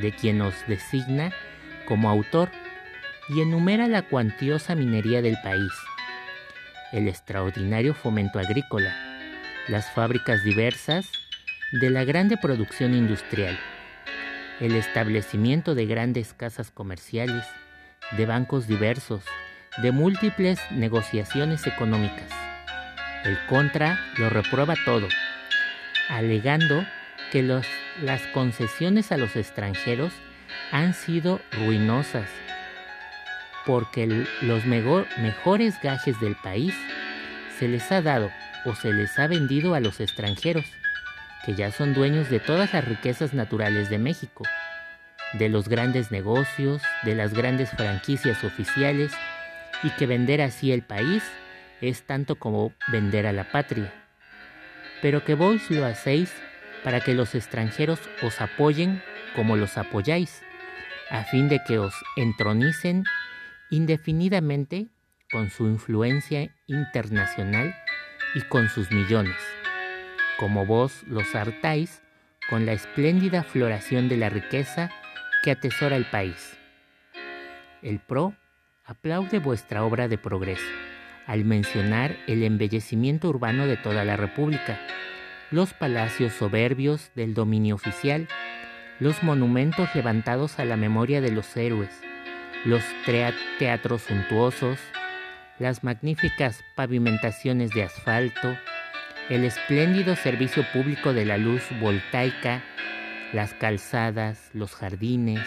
de 0.00 0.12
quien 0.12 0.40
os 0.42 0.54
designa 0.66 1.32
como 1.86 2.10
autor 2.10 2.50
y 3.28 3.40
enumera 3.40 3.88
la 3.88 4.02
cuantiosa 4.02 4.74
minería 4.74 5.22
del 5.22 5.36
país 5.42 5.72
el 6.92 7.08
extraordinario 7.08 7.94
fomento 7.94 8.38
agrícola, 8.38 8.94
las 9.68 9.90
fábricas 9.90 10.42
diversas 10.44 11.10
de 11.72 11.90
la 11.90 12.04
grande 12.04 12.36
producción 12.36 12.94
industrial, 12.94 13.58
el 14.60 14.74
establecimiento 14.74 15.74
de 15.74 15.86
grandes 15.86 16.32
casas 16.32 16.70
comerciales, 16.70 17.44
de 18.16 18.26
bancos 18.26 18.66
diversos, 18.66 19.24
de 19.82 19.92
múltiples 19.92 20.60
negociaciones 20.70 21.66
económicas. 21.66 22.30
El 23.24 23.36
contra 23.46 23.98
lo 24.18 24.30
reprueba 24.30 24.74
todo, 24.84 25.08
alegando 26.08 26.86
que 27.32 27.42
las 27.42 28.22
concesiones 28.32 29.10
a 29.10 29.16
los 29.16 29.34
extranjeros 29.34 30.12
han 30.70 30.94
sido 30.94 31.40
ruinosas 31.52 32.30
porque 33.66 34.06
los 34.42 34.64
mejores 34.64 35.74
gajes 35.82 36.18
del 36.20 36.36
país 36.36 36.74
se 37.58 37.66
les 37.66 37.90
ha 37.90 38.00
dado 38.00 38.30
o 38.64 38.74
se 38.74 38.92
les 38.92 39.18
ha 39.18 39.26
vendido 39.26 39.74
a 39.74 39.80
los 39.80 40.00
extranjeros, 40.00 40.64
que 41.44 41.54
ya 41.54 41.72
son 41.72 41.92
dueños 41.92 42.30
de 42.30 42.40
todas 42.40 42.72
las 42.72 42.84
riquezas 42.84 43.34
naturales 43.34 43.90
de 43.90 43.98
México, 43.98 44.44
de 45.34 45.48
los 45.48 45.68
grandes 45.68 46.10
negocios, 46.10 46.80
de 47.02 47.14
las 47.16 47.34
grandes 47.34 47.70
franquicias 47.70 48.44
oficiales, 48.44 49.12
y 49.82 49.90
que 49.90 50.06
vender 50.06 50.40
así 50.40 50.72
el 50.72 50.82
país 50.82 51.22
es 51.80 52.04
tanto 52.04 52.36
como 52.36 52.72
vender 52.88 53.26
a 53.26 53.32
la 53.32 53.50
patria. 53.50 53.92
Pero 55.02 55.24
que 55.24 55.34
vos 55.34 55.70
lo 55.70 55.84
hacéis 55.84 56.32
para 56.82 57.00
que 57.00 57.14
los 57.14 57.34
extranjeros 57.34 58.00
os 58.22 58.40
apoyen 58.40 59.02
como 59.34 59.56
los 59.56 59.76
apoyáis, 59.76 60.42
a 61.10 61.24
fin 61.24 61.48
de 61.48 61.60
que 61.66 61.78
os 61.78 61.94
entronicen 62.16 63.04
indefinidamente 63.70 64.88
con 65.32 65.50
su 65.50 65.66
influencia 65.66 66.54
internacional 66.66 67.74
y 68.34 68.42
con 68.42 68.68
sus 68.68 68.90
millones, 68.92 69.36
como 70.38 70.66
vos 70.66 71.02
los 71.06 71.34
hartáis 71.34 72.02
con 72.48 72.66
la 72.66 72.72
espléndida 72.72 73.42
floración 73.42 74.08
de 74.08 74.16
la 74.16 74.28
riqueza 74.28 74.90
que 75.42 75.50
atesora 75.50 75.96
el 75.96 76.06
país. 76.06 76.56
El 77.82 77.98
PRO 77.98 78.34
aplaude 78.84 79.38
vuestra 79.38 79.84
obra 79.84 80.08
de 80.08 80.18
progreso 80.18 80.70
al 81.26 81.44
mencionar 81.44 82.16
el 82.28 82.44
embellecimiento 82.44 83.28
urbano 83.28 83.66
de 83.66 83.76
toda 83.76 84.04
la 84.04 84.16
República, 84.16 84.78
los 85.50 85.74
palacios 85.74 86.32
soberbios 86.32 87.10
del 87.16 87.34
dominio 87.34 87.74
oficial, 87.74 88.28
los 89.00 89.22
monumentos 89.22 89.92
levantados 89.94 90.58
a 90.60 90.64
la 90.64 90.76
memoria 90.76 91.20
de 91.20 91.32
los 91.32 91.56
héroes, 91.56 92.00
los 92.66 92.82
teatros 93.58 94.02
suntuosos, 94.02 94.80
las 95.60 95.84
magníficas 95.84 96.64
pavimentaciones 96.74 97.70
de 97.70 97.84
asfalto, 97.84 98.58
el 99.28 99.44
espléndido 99.44 100.16
servicio 100.16 100.64
público 100.72 101.12
de 101.12 101.24
la 101.24 101.38
luz 101.38 101.62
voltaica, 101.80 102.64
las 103.32 103.54
calzadas, 103.54 104.50
los 104.52 104.74
jardines, 104.74 105.46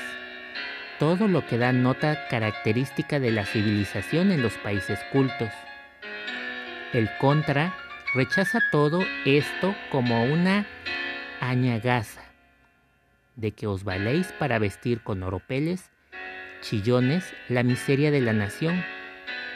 todo 0.97 1.27
lo 1.27 1.45
que 1.45 1.58
da 1.58 1.73
nota 1.73 2.25
característica 2.29 3.19
de 3.19 3.32
la 3.32 3.45
civilización 3.45 4.32
en 4.32 4.41
los 4.41 4.53
países 4.58 4.99
cultos. 5.12 5.49
El 6.93 7.10
contra 7.17 7.75
rechaza 8.15 8.60
todo 8.71 9.01
esto 9.25 9.75
como 9.91 10.23
una 10.23 10.65
añagaza 11.41 12.23
de 13.36 13.51
que 13.51 13.67
os 13.67 13.84
valéis 13.84 14.32
para 14.39 14.58
vestir 14.58 15.01
con 15.01 15.21
oropeles 15.21 15.91
chillones 16.62 17.34
la 17.48 17.63
miseria 17.63 18.12
de 18.12 18.22
la 18.22 18.34
nación, 18.34 18.84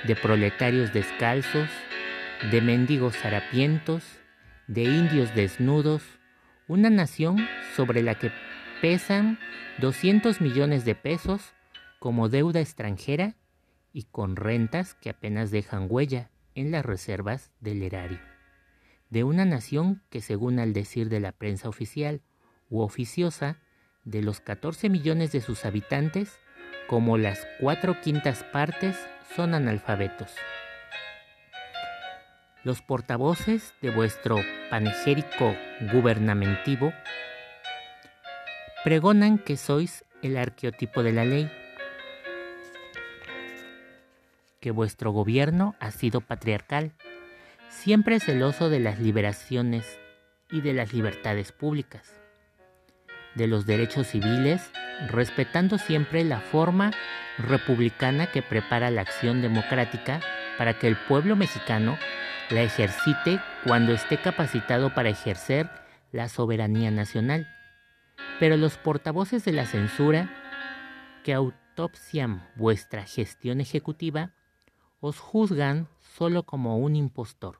de 0.07 0.15
proletarios 0.15 0.93
descalzos, 0.93 1.69
de 2.51 2.61
mendigos 2.61 3.23
harapientos, 3.23 4.03
de 4.67 4.83
indios 4.83 5.33
desnudos, 5.35 6.03
una 6.67 6.89
nación 6.89 7.47
sobre 7.75 8.01
la 8.01 8.15
que 8.15 8.31
pesan 8.81 9.39
200 9.79 10.41
millones 10.41 10.85
de 10.85 10.95
pesos 10.95 11.53
como 11.99 12.29
deuda 12.29 12.59
extranjera 12.59 13.35
y 13.93 14.03
con 14.03 14.35
rentas 14.35 14.95
que 14.95 15.09
apenas 15.09 15.51
dejan 15.51 15.87
huella 15.89 16.29
en 16.55 16.71
las 16.71 16.85
reservas 16.85 17.51
del 17.59 17.83
erario. 17.83 18.19
De 19.09 19.23
una 19.23 19.45
nación 19.45 20.01
que 20.09 20.21
según 20.21 20.59
al 20.59 20.73
decir 20.73 21.09
de 21.09 21.19
la 21.19 21.31
prensa 21.31 21.69
oficial 21.69 22.21
u 22.69 22.81
oficiosa, 22.81 23.59
de 24.03 24.21
los 24.21 24.41
14 24.41 24.89
millones 24.89 25.31
de 25.31 25.39
sus 25.39 25.65
habitantes, 25.65 26.39
como 26.87 27.17
las 27.17 27.47
cuatro 27.59 27.99
quintas 28.01 28.43
partes 28.43 28.97
son 29.35 29.53
analfabetos. 29.53 30.35
Los 32.63 32.81
portavoces 32.81 33.73
de 33.81 33.89
vuestro 33.89 34.37
panegérico 34.69 35.55
gubernamentivo 35.91 36.93
pregonan 38.83 39.37
que 39.37 39.57
sois 39.57 40.05
el 40.21 40.37
arqueotipo 40.37 41.03
de 41.03 41.11
la 41.11 41.25
ley, 41.25 41.51
que 44.61 44.71
vuestro 44.71 45.11
gobierno 45.11 45.75
ha 45.79 45.91
sido 45.91 46.21
patriarcal, 46.21 46.93
siempre 47.69 48.19
celoso 48.19 48.69
de 48.69 48.79
las 48.79 48.99
liberaciones 48.99 49.99
y 50.49 50.61
de 50.61 50.73
las 50.73 50.93
libertades 50.93 51.51
públicas, 51.51 52.13
de 53.35 53.47
los 53.47 53.65
derechos 53.65 54.07
civiles 54.07 54.71
respetando 55.07 55.77
siempre 55.77 56.23
la 56.23 56.39
forma 56.39 56.91
republicana 57.37 58.27
que 58.27 58.41
prepara 58.41 58.91
la 58.91 59.01
acción 59.01 59.41
democrática 59.41 60.19
para 60.57 60.77
que 60.77 60.87
el 60.87 60.95
pueblo 60.95 61.35
mexicano 61.35 61.97
la 62.49 62.61
ejercite 62.61 63.39
cuando 63.65 63.93
esté 63.93 64.17
capacitado 64.17 64.93
para 64.93 65.09
ejercer 65.09 65.69
la 66.11 66.29
soberanía 66.29 66.91
nacional. 66.91 67.47
Pero 68.39 68.57
los 68.57 68.77
portavoces 68.77 69.45
de 69.45 69.53
la 69.53 69.65
censura 69.65 70.29
que 71.23 71.33
autopsian 71.33 72.47
vuestra 72.55 73.03
gestión 73.03 73.61
ejecutiva 73.61 74.31
os 74.99 75.19
juzgan 75.19 75.87
solo 76.01 76.43
como 76.43 76.77
un 76.77 76.95
impostor, 76.95 77.59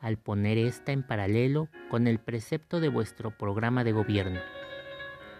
al 0.00 0.18
poner 0.18 0.58
esta 0.58 0.92
en 0.92 1.02
paralelo 1.02 1.68
con 1.90 2.06
el 2.06 2.18
precepto 2.18 2.80
de 2.80 2.88
vuestro 2.88 3.30
programa 3.30 3.84
de 3.84 3.92
gobierno 3.92 4.40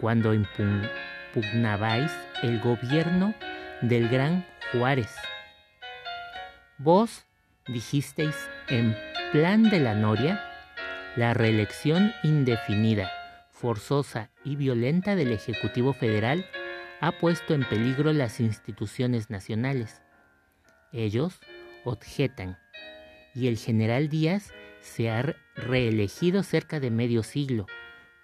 cuando 0.01 0.35
impugnabais 0.35 2.13
el 2.43 2.61
gobierno 2.61 3.35
del 3.81 4.09
gran 4.09 4.47
Juárez. 4.73 5.15
Vos 6.79 7.25
dijisteis 7.69 8.35
en 8.69 8.97
plan 9.33 9.71
de 9.71 9.81
la 9.81 9.95
Noria, 9.95 10.43
la 11.17 11.35
reelección 11.35 12.13
indefinida, 12.23 13.11
forzosa 13.51 14.31
y 14.45 14.57
violenta 14.57 15.15
del 15.15 15.33
Ejecutivo 15.33 15.93
Federal 15.93 16.45
ha 17.01 17.13
puesto 17.13 17.55
en 17.55 17.65
peligro 17.65 18.13
las 18.13 18.41
instituciones 18.41 19.31
nacionales. 19.31 20.03
Ellos 20.93 21.41
objetan, 21.85 22.59
y 23.35 23.49
el 23.49 23.59
general 23.59 24.09
Díaz 24.09 24.53
se 24.81 25.11
ha 25.11 25.35
reelegido 25.57 26.43
cerca 26.43 26.81
de 26.81 26.91
medio 26.91 27.23
siglo, 27.23 27.67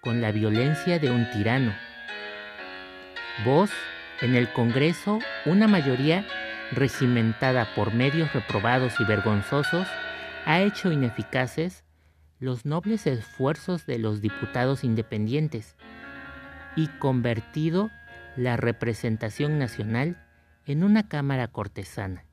con 0.01 0.19
la 0.19 0.31
violencia 0.31 0.97
de 0.97 1.11
un 1.11 1.29
tirano. 1.29 1.73
Vos, 3.45 3.69
en 4.21 4.35
el 4.35 4.51
Congreso, 4.51 5.19
una 5.45 5.67
mayoría 5.67 6.25
regimentada 6.71 7.73
por 7.75 7.93
medios 7.93 8.33
reprobados 8.33 8.99
y 8.99 9.05
vergonzosos, 9.05 9.87
ha 10.45 10.61
hecho 10.61 10.91
ineficaces 10.91 11.83
los 12.39 12.65
nobles 12.65 13.05
esfuerzos 13.05 13.85
de 13.85 13.99
los 13.99 14.21
diputados 14.21 14.83
independientes 14.83 15.75
y 16.75 16.87
convertido 16.87 17.91
la 18.35 18.57
representación 18.57 19.59
nacional 19.59 20.25
en 20.65 20.83
una 20.83 21.07
Cámara 21.07 21.47
cortesana, 21.47 22.25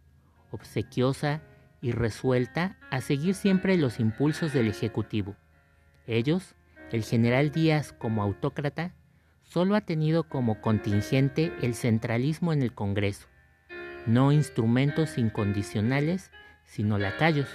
obsequiosa 0.51 1.43
y 1.83 1.93
resuelta 1.93 2.79
a 2.91 3.03
seguir 3.03 3.35
siempre 3.35 3.77
los 3.77 4.01
impulsos 4.01 4.55
del 4.55 4.69
Ejecutivo. 4.69 5.37
Ellos, 6.07 6.55
el 6.93 7.05
general 7.05 7.51
Díaz 7.51 7.93
como 7.93 8.23
autócrata, 8.23 8.95
solo 9.43 9.75
ha 9.75 9.81
tenido 9.83 10.25
como 10.25 10.61
contingente 10.61 11.53
el 11.63 11.75
centralismo 11.75 12.53
en 12.53 12.63
el 12.63 12.75
Congreso, 12.75 13.27
no 14.07 14.33
instrumentos 14.33 15.19
incondicionales, 15.19 16.31
sino 16.65 16.99
lacayos. 16.99 17.49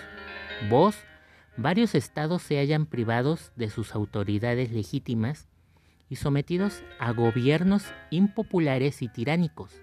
Vos, 0.69 0.95
varios 1.57 1.95
estados 1.95 2.41
se 2.41 2.57
hallan 2.57 2.85
privados 2.85 3.51
de 3.55 3.69
sus 3.69 3.95
autoridades 3.95 4.71
legítimas 4.71 5.47
y 6.09 6.15
sometidos 6.15 6.83
a 6.99 7.11
gobiernos 7.11 7.85
impopulares 8.11 9.01
y 9.01 9.07
tiránicos, 9.07 9.81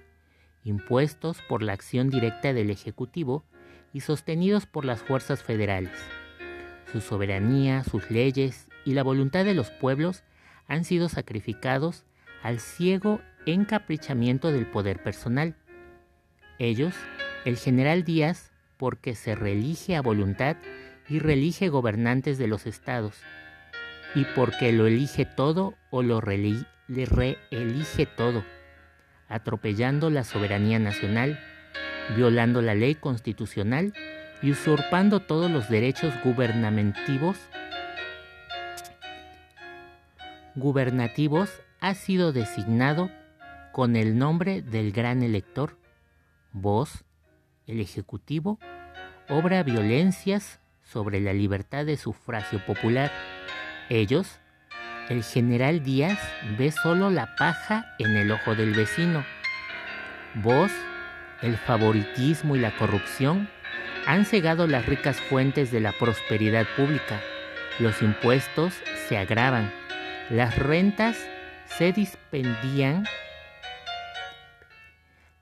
impuestos 0.65 1.43
por 1.49 1.63
la 1.63 1.73
acción 1.73 2.11
directa 2.11 2.53
del 2.53 2.71
Ejecutivo 2.71 3.45
y 3.93 4.01
sostenidos 4.01 4.67
por 4.67 4.85
las 4.85 5.01
fuerzas 5.03 5.43
federales. 5.43 5.93
Su 6.93 7.01
soberanía, 7.01 7.85
sus 7.85 8.11
leyes 8.11 8.70
y 8.91 8.95
la 8.95 9.05
voluntad 9.05 9.45
de 9.45 9.55
los 9.55 9.71
pueblos 9.71 10.25
han 10.67 10.83
sido 10.83 11.09
sacrificados 11.09 12.05
al 12.43 12.59
ciego 12.59 13.21
encaprichamiento 13.47 14.51
del 14.51 14.67
poder 14.67 15.01
personal. 15.01 15.55
Ellos, 16.59 16.97
el 17.45 17.57
general 17.57 18.03
Díaz, 18.03 18.51
porque 18.79 19.15
se 19.15 19.37
reelige 19.37 19.95
a 19.95 20.03
voluntad 20.03 20.57
y 21.09 21.21
reelige 21.21 21.69
gobernantes 21.69 22.37
de 22.37 22.49
los 22.49 22.67
estados, 22.67 23.15
y 24.17 24.25
porque 24.35 24.73
lo 24.73 24.89
elige 24.89 25.25
todo 25.25 25.75
o 25.91 26.03
lo 26.03 26.21
reelige 26.21 26.67
todo, 28.17 28.45
atropellando 29.29 30.11
la 30.11 30.25
soberanía 30.25 30.81
nacional 30.81 31.39
violando 32.17 32.61
la 32.61 32.75
ley 32.75 32.97
constitucional 32.97 33.95
y 34.43 34.51
usurpando 34.51 35.21
todos 35.21 35.49
los 35.51 35.69
derechos 35.69 36.13
gubernativos, 36.25 37.39
gubernativos 40.55 41.51
ha 41.81 41.95
sido 41.95 42.33
designado 42.33 43.11
con 43.73 43.97
el 43.97 44.19
nombre 44.19 44.63
del 44.63 44.93
gran 44.93 45.23
elector. 45.23 45.79
Vos, 46.53 47.05
el 47.67 47.81
Ejecutivo, 47.81 48.59
obra 49.29 49.63
violencias 49.63 50.61
sobre 50.83 51.21
la 51.21 51.33
libertad 51.33 51.87
de 51.87 51.97
sufragio 51.97 52.65
popular. 52.67 53.13
Ellos, 53.89 54.41
el 55.09 55.23
general 55.23 55.83
Díaz, 55.83 56.19
ve 56.59 56.73
solo 56.73 57.11
la 57.11 57.37
paja 57.37 57.95
en 57.99 58.17
el 58.17 58.31
ojo 58.33 58.55
del 58.55 58.75
vecino. 58.75 59.25
Vos, 60.35 60.73
el 61.43 61.57
favoritismo 61.57 62.57
y 62.57 62.61
la 62.61 62.77
corrupción 62.77 63.49
han 64.07 64.25
cegado 64.25 64.67
las 64.67 64.87
ricas 64.87 65.21
fuentes 65.21 65.71
de 65.71 65.81
la 65.81 65.93
prosperidad 65.93 66.67
pública. 66.77 67.21
Los 67.79 68.03
impuestos 68.03 68.75
se 69.09 69.17
agravan, 69.17 69.73
las 70.31 70.59
rentas 70.59 71.19
se 71.67 71.93
dispendían, 71.93 73.05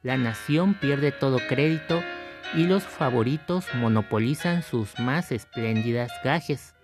la 0.03 0.17
nación 0.17 0.75
pierde 0.75 1.13
todo 1.13 1.39
crédito 1.47 2.03
y 2.55 2.65
los 2.65 2.83
favoritos 2.83 3.67
monopolizan 3.75 4.63
sus 4.63 4.99
más 4.99 5.31
espléndidas 5.33 6.11
gajes. 6.25 6.75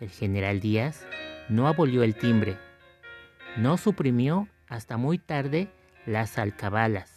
El 0.00 0.10
general 0.10 0.60
Díaz 0.60 1.06
no 1.48 1.66
abolió 1.66 2.02
el 2.02 2.14
timbre, 2.14 2.58
no 3.56 3.78
suprimió 3.78 4.48
hasta 4.68 4.96
muy 4.96 5.18
tarde 5.18 5.68
las 6.04 6.38
alcabalas 6.38 7.16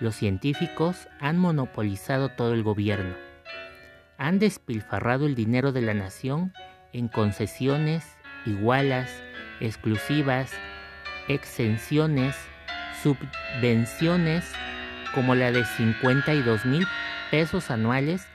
los 0.00 0.16
científicos 0.16 1.08
han 1.20 1.38
monopolizado 1.38 2.28
todo 2.28 2.52
el 2.54 2.62
gobierno. 2.62 3.14
Han 4.18 4.38
despilfarrado 4.38 5.26
el 5.26 5.34
dinero 5.34 5.72
de 5.72 5.82
la 5.82 5.94
nación 5.94 6.52
en 6.92 7.08
concesiones, 7.08 8.13
igualas, 8.46 9.22
exclusivas, 9.60 10.52
exenciones, 11.28 12.36
subvenciones, 13.02 14.50
como 15.14 15.34
la 15.34 15.52
de 15.52 15.64
52 15.64 16.64
mil 16.66 16.86
pesos 17.30 17.70
anuales 17.70 18.26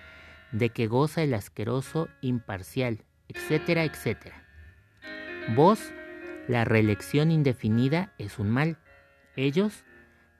de 0.52 0.70
que 0.70 0.88
goza 0.88 1.22
el 1.22 1.34
asqueroso 1.34 2.10
imparcial, 2.22 3.04
etcétera, 3.28 3.84
etcétera. 3.84 4.44
Vos, 5.56 5.92
la 6.48 6.66
reelección 6.66 7.32
indefinida 7.32 8.14
es 8.18 8.40
un 8.40 8.50
mal. 8.50 8.78
Ellos, 9.36 9.84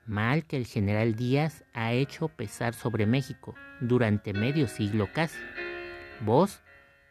mal 0.06 0.44
que 0.44 0.56
el 0.56 0.66
general 0.66 1.14
Díaz 1.14 1.64
ha 1.72 1.92
hecho 1.92 2.28
pesar 2.28 2.74
sobre 2.74 3.06
México 3.06 3.54
durante 3.80 4.32
medio 4.32 4.66
siglo 4.66 5.08
casi. 5.12 5.38
Vos, 6.20 6.60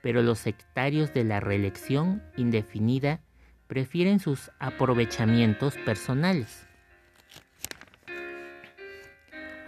pero 0.02 0.22
los 0.22 0.40
sectarios 0.40 1.14
de 1.14 1.24
la 1.24 1.40
reelección 1.40 2.24
indefinida 2.38 3.22
prefieren 3.68 4.20
sus 4.20 4.52
aprovechamientos 4.60 5.76
personales 5.78 6.66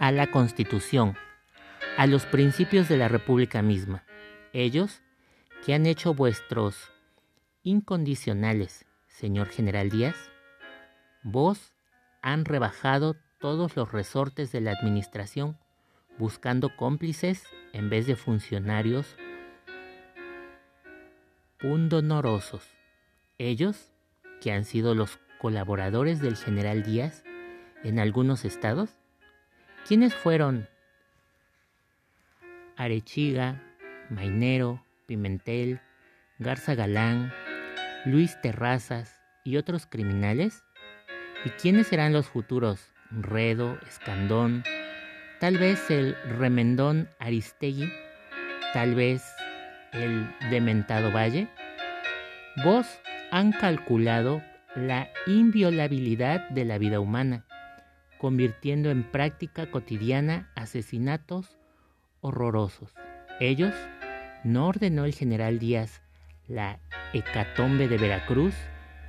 a 0.02 0.10
la 0.10 0.32
Constitución, 0.32 1.16
a 1.96 2.08
los 2.08 2.26
principios 2.26 2.88
de 2.88 2.96
la 2.96 3.06
República 3.06 3.62
misma. 3.62 4.02
Ellos, 4.52 5.00
que 5.64 5.74
han 5.74 5.86
hecho 5.86 6.12
vuestros 6.12 6.90
incondicionales, 7.62 8.84
señor 9.06 9.48
general 9.48 9.90
Díaz, 9.90 10.16
vos 11.22 11.72
han 12.20 12.44
rebajado 12.44 13.14
todos 13.38 13.76
los 13.76 13.92
resortes 13.92 14.50
de 14.50 14.60
la 14.60 14.72
administración, 14.72 15.56
buscando 16.18 16.74
cómplices 16.74 17.44
en 17.72 17.88
vez 17.88 18.08
de 18.08 18.16
funcionarios 18.16 19.16
pundonorosos. 21.62 22.68
Ellos, 23.38 23.92
que 24.40 24.50
han 24.52 24.64
sido 24.64 24.96
los 24.96 25.20
colaboradores 25.38 26.20
del 26.20 26.36
general 26.36 26.82
Díaz 26.82 27.22
en 27.84 28.00
algunos 28.00 28.44
estados, 28.44 28.90
¿quiénes 29.86 30.12
fueron? 30.12 30.68
Arechiga, 32.76 33.62
Mainero, 34.10 34.84
Pimentel, 35.06 35.80
Garza 36.40 36.74
Galán, 36.74 37.32
Luis 38.04 38.40
Terrazas 38.42 39.20
y 39.44 39.56
otros 39.56 39.86
criminales? 39.86 40.64
¿Y 41.44 41.50
quiénes 41.50 41.86
serán 41.86 42.12
los 42.12 42.26
futuros 42.26 42.92
Redo, 43.10 43.78
Escandón, 43.86 44.64
tal 45.38 45.58
vez 45.58 45.90
el 45.90 46.16
remendón 46.38 47.08
Aristegui, 47.18 47.92
tal 48.72 48.94
vez 48.94 49.22
el 49.92 50.28
dementado 50.50 51.12
Valle? 51.12 51.48
Vos 52.64 52.86
han 53.30 53.52
calculado 53.52 54.42
la 54.74 55.08
inviolabilidad 55.26 56.48
de 56.50 56.64
la 56.64 56.78
vida 56.78 57.00
humana, 57.00 57.44
convirtiendo 58.18 58.90
en 58.90 59.04
práctica 59.04 59.70
cotidiana 59.70 60.50
asesinatos 60.54 61.58
horrorosos. 62.20 62.94
Ellos 63.40 63.74
no 64.44 64.68
ordenó 64.68 65.04
el 65.04 65.14
general 65.14 65.58
Díaz 65.58 66.02
la 66.48 66.78
hecatombe 67.12 67.88
de 67.88 67.98
Veracruz 67.98 68.54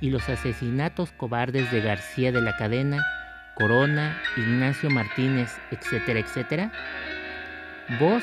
y 0.00 0.10
los 0.10 0.28
asesinatos 0.28 1.12
cobardes 1.12 1.70
de 1.70 1.80
García 1.80 2.32
de 2.32 2.40
la 2.40 2.56
Cadena, 2.56 3.04
Corona, 3.54 4.20
Ignacio 4.36 4.90
Martínez, 4.90 5.56
etcétera, 5.70 6.20
etcétera, 6.20 6.72
vos 8.00 8.22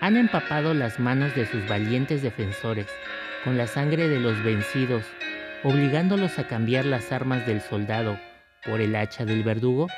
han 0.00 0.16
empapado 0.16 0.74
las 0.74 0.98
manos 1.00 1.34
de 1.34 1.46
sus 1.46 1.66
valientes 1.68 2.22
defensores 2.22 2.86
con 3.44 3.56
la 3.56 3.66
sangre 3.66 4.08
de 4.08 4.20
los 4.20 4.42
vencidos, 4.42 5.04
obligándolos 5.64 6.38
a 6.38 6.46
cambiar 6.46 6.84
las 6.84 7.12
armas 7.12 7.46
del 7.46 7.60
soldado 7.60 8.18
por 8.64 8.80
el 8.80 8.94
hacha 8.96 9.24
del 9.24 9.42
verdugo? 9.42 9.88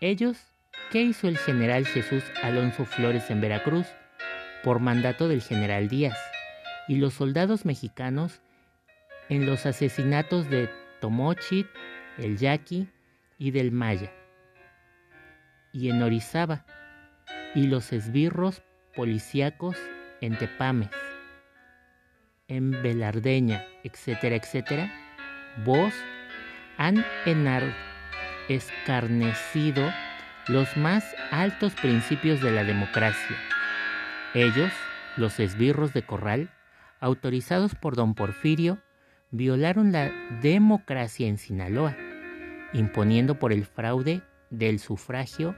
Ellos, 0.00 0.38
¿qué 0.90 1.02
hizo 1.02 1.28
el 1.28 1.38
general 1.38 1.86
Jesús 1.86 2.24
Alonso 2.42 2.84
Flores 2.84 3.30
en 3.30 3.40
Veracruz? 3.40 3.86
por 4.62 4.78
mandato 4.78 5.28
del 5.28 5.42
general 5.42 5.88
Díaz, 5.88 6.18
y 6.88 6.96
los 6.96 7.14
soldados 7.14 7.64
mexicanos 7.64 8.40
en 9.28 9.46
los 9.46 9.66
asesinatos 9.66 10.48
de 10.48 10.70
Tomochi, 11.00 11.66
el 12.18 12.36
Yaqui 12.38 12.88
y 13.38 13.50
del 13.50 13.72
Maya, 13.72 14.12
y 15.72 15.90
en 15.90 16.02
Orizaba, 16.02 16.64
y 17.54 17.66
los 17.66 17.92
esbirros 17.92 18.62
policíacos 18.94 19.76
en 20.20 20.36
Tepames, 20.38 20.90
en 22.48 22.70
Velardeña, 22.82 23.64
etcétera, 23.82 24.36
etcétera, 24.36 24.92
vos 25.64 25.92
han 26.78 27.04
escarnecido 28.48 29.90
los 30.48 30.76
más 30.76 31.04
altos 31.30 31.74
principios 31.74 32.40
de 32.40 32.50
la 32.50 32.64
democracia. 32.64 33.36
Ellos, 34.34 34.72
los 35.16 35.38
esbirros 35.40 35.92
de 35.92 36.02
Corral, 36.02 36.50
autorizados 37.00 37.74
por 37.74 37.96
don 37.96 38.14
Porfirio, 38.14 38.78
violaron 39.30 39.92
la 39.92 40.10
democracia 40.40 41.26
en 41.26 41.38
Sinaloa, 41.38 41.96
imponiendo 42.72 43.38
por 43.38 43.52
el 43.52 43.64
fraude 43.64 44.22
del 44.50 44.78
sufragio 44.78 45.56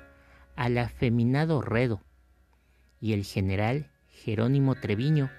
al 0.56 0.78
afeminado 0.78 1.60
Redo 1.60 2.02
y 3.04 3.12
el 3.12 3.22
general 3.22 3.84
Jerónimo 4.08 4.76
Treviño, 4.76 5.30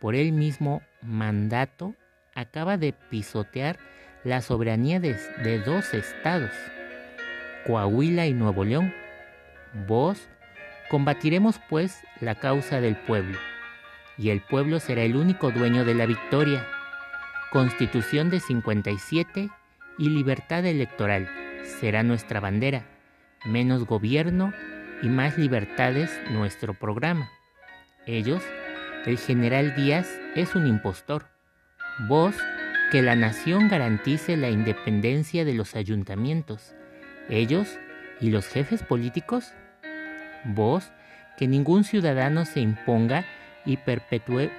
por 0.00 0.14
el 0.14 0.32
mismo 0.32 0.80
mandato, 1.02 1.94
acaba 2.34 2.78
de 2.78 2.94
pisotear 2.94 3.78
la 4.24 4.40
soberanía 4.40 5.00
de, 5.00 5.12
de 5.42 5.58
dos 5.58 5.92
estados, 5.92 6.50
Coahuila 7.66 8.26
y 8.26 8.32
Nuevo 8.32 8.64
León. 8.64 8.94
Vos 9.86 10.30
combatiremos 10.88 11.60
pues 11.68 12.00
la 12.22 12.36
causa 12.36 12.80
del 12.80 12.96
pueblo, 12.96 13.36
y 14.16 14.30
el 14.30 14.40
pueblo 14.40 14.80
será 14.80 15.02
el 15.02 15.14
único 15.14 15.50
dueño 15.50 15.84
de 15.84 15.92
la 15.92 16.06
victoria. 16.06 16.66
Constitución 17.52 18.30
de 18.30 18.40
57 18.40 19.50
y 19.98 20.08
libertad 20.08 20.64
electoral 20.64 21.28
será 21.64 22.02
nuestra 22.02 22.40
bandera, 22.40 22.86
menos 23.44 23.84
gobierno 23.84 24.54
y 25.04 25.08
más 25.08 25.36
libertades 25.36 26.10
nuestro 26.30 26.72
programa. 26.72 27.30
Ellos, 28.06 28.42
el 29.04 29.18
general 29.18 29.74
Díaz 29.76 30.08
es 30.34 30.54
un 30.54 30.66
impostor. 30.66 31.26
Vos, 32.08 32.34
que 32.90 33.02
la 33.02 33.14
nación 33.14 33.68
garantice 33.68 34.38
la 34.38 34.48
independencia 34.48 35.44
de 35.44 35.52
los 35.52 35.76
ayuntamientos. 35.76 36.74
Ellos 37.28 37.78
y 38.18 38.30
los 38.30 38.48
jefes 38.48 38.82
políticos. 38.82 39.52
Vos, 40.46 40.90
que 41.36 41.48
ningún 41.48 41.84
ciudadano 41.84 42.46
se 42.46 42.60
imponga 42.60 43.26
y 43.66 43.76
perpetúe 43.76 44.50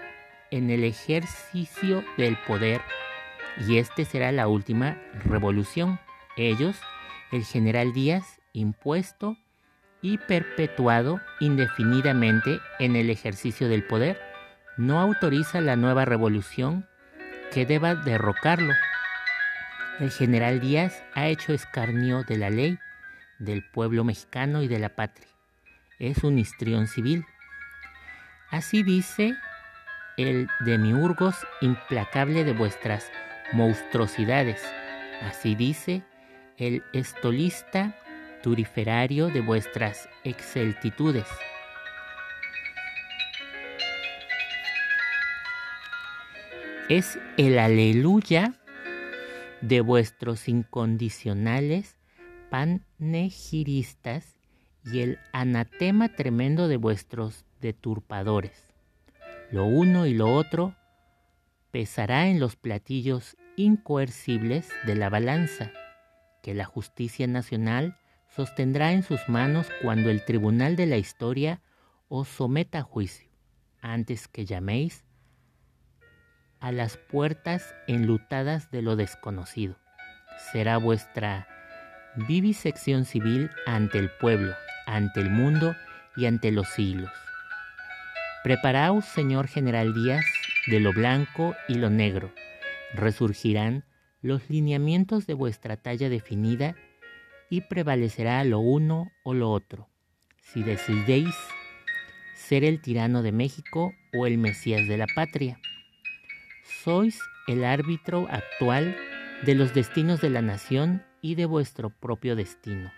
en 0.51 0.69
el 0.69 0.83
ejercicio 0.83 2.03
del 2.17 2.37
poder. 2.45 2.81
Y 3.67 3.79
este 3.79 4.05
será 4.05 4.31
la 4.31 4.47
última 4.47 5.01
revolución. 5.23 5.99
Ellos, 6.37 6.77
el 7.31 7.43
general 7.43 7.93
Díaz, 7.93 8.41
impuesto 8.53 9.37
y 10.05 10.19
perpetuado 10.19 11.19
indefinidamente 11.39 12.59
en 12.77 12.95
el 12.95 13.09
ejercicio 13.09 13.67
del 13.67 13.83
poder, 13.83 14.21
no 14.77 14.99
autoriza 14.99 15.61
la 15.61 15.77
nueva 15.77 16.05
revolución 16.05 16.87
que 17.51 17.65
deba 17.65 17.95
derrocarlo. 17.95 18.71
El 19.99 20.11
general 20.11 20.59
Díaz 20.59 21.03
ha 21.15 21.25
hecho 21.25 21.53
escarnio 21.53 22.23
de 22.23 22.37
la 22.37 22.51
ley, 22.51 22.77
del 23.39 23.63
pueblo 23.63 24.03
mexicano 24.03 24.61
y 24.61 24.67
de 24.67 24.77
la 24.77 24.89
patria. 24.89 25.27
Es 25.97 26.23
un 26.23 26.37
histrión 26.37 26.85
civil. 26.85 27.25
Así 28.51 28.83
dice 28.83 29.35
el 30.17 30.47
demiurgos 30.59 31.35
implacable 31.61 32.43
de 32.43 32.53
vuestras 32.53 33.11
monstruosidades. 33.53 34.63
Así 35.23 35.55
dice 35.55 36.03
el 36.57 36.83
estolista 36.93 37.95
turiferario 38.45 39.29
de 39.29 39.41
vuestras 39.41 40.07
exceltitudes. 40.23 41.25
Es 46.87 47.17
el 47.37 47.57
aleluya 47.57 48.53
de 49.61 49.81
vuestros 49.81 50.47
incondicionales 50.47 51.97
panegiristas 52.51 54.37
y 54.83 54.99
el 54.99 55.17
anatema 55.33 56.09
tremendo 56.09 56.67
de 56.67 56.77
vuestros 56.77 57.45
deturpadores. 57.61 58.75
Lo 59.49 59.65
uno 59.65 60.05
y 60.05 60.13
lo 60.13 60.31
otro 60.31 60.75
pesará 61.71 62.27
en 62.27 62.39
los 62.39 62.55
platillos 62.55 63.37
incoercibles 63.55 64.69
de 64.85 64.93
la 64.93 65.09
balanza 65.09 65.71
que 66.43 66.53
la 66.53 66.65
justicia 66.65 67.25
nacional 67.25 67.97
sostendrá 68.35 68.91
en 68.91 69.03
sus 69.03 69.29
manos 69.29 69.67
cuando 69.81 70.09
el 70.09 70.23
tribunal 70.23 70.75
de 70.75 70.85
la 70.85 70.97
historia 70.97 71.61
os 72.09 72.27
someta 72.27 72.79
a 72.79 72.83
juicio, 72.83 73.29
antes 73.81 74.27
que 74.27 74.45
llaméis 74.45 75.03
a 76.59 76.71
las 76.71 76.97
puertas 76.97 77.75
enlutadas 77.87 78.71
de 78.71 78.81
lo 78.81 78.95
desconocido. 78.95 79.77
Será 80.51 80.77
vuestra 80.77 81.47
vivisección 82.27 83.05
civil 83.05 83.49
ante 83.65 83.99
el 83.99 84.09
pueblo, 84.09 84.53
ante 84.85 85.21
el 85.21 85.29
mundo 85.29 85.75
y 86.15 86.25
ante 86.25 86.51
los 86.51 86.67
siglos. 86.69 87.11
Preparaos, 88.43 89.05
señor 89.05 89.47
general 89.47 89.93
Díaz, 89.93 90.25
de 90.67 90.79
lo 90.79 90.93
blanco 90.93 91.55
y 91.67 91.75
lo 91.75 91.89
negro. 91.89 92.31
Resurgirán 92.93 93.85
los 94.21 94.49
lineamientos 94.49 95.27
de 95.27 95.33
vuestra 95.35 95.77
talla 95.77 96.09
definida 96.09 96.75
y 97.49 97.61
prevalecerá 97.61 98.43
lo 98.43 98.59
uno 98.59 99.11
o 99.23 99.33
lo 99.33 99.51
otro. 99.51 99.87
Si 100.41 100.63
decidéis 100.63 101.35
ser 102.33 102.63
el 102.63 102.81
tirano 102.81 103.23
de 103.23 103.31
México 103.31 103.93
o 104.13 104.27
el 104.27 104.37
Mesías 104.37 104.87
de 104.87 104.97
la 104.97 105.07
patria, 105.15 105.59
sois 106.83 107.19
el 107.47 107.63
árbitro 107.63 108.27
actual 108.29 108.95
de 109.45 109.55
los 109.55 109.73
destinos 109.73 110.21
de 110.21 110.29
la 110.29 110.41
nación 110.41 111.03
y 111.21 111.35
de 111.35 111.45
vuestro 111.45 111.89
propio 111.89 112.35
destino, 112.35 112.91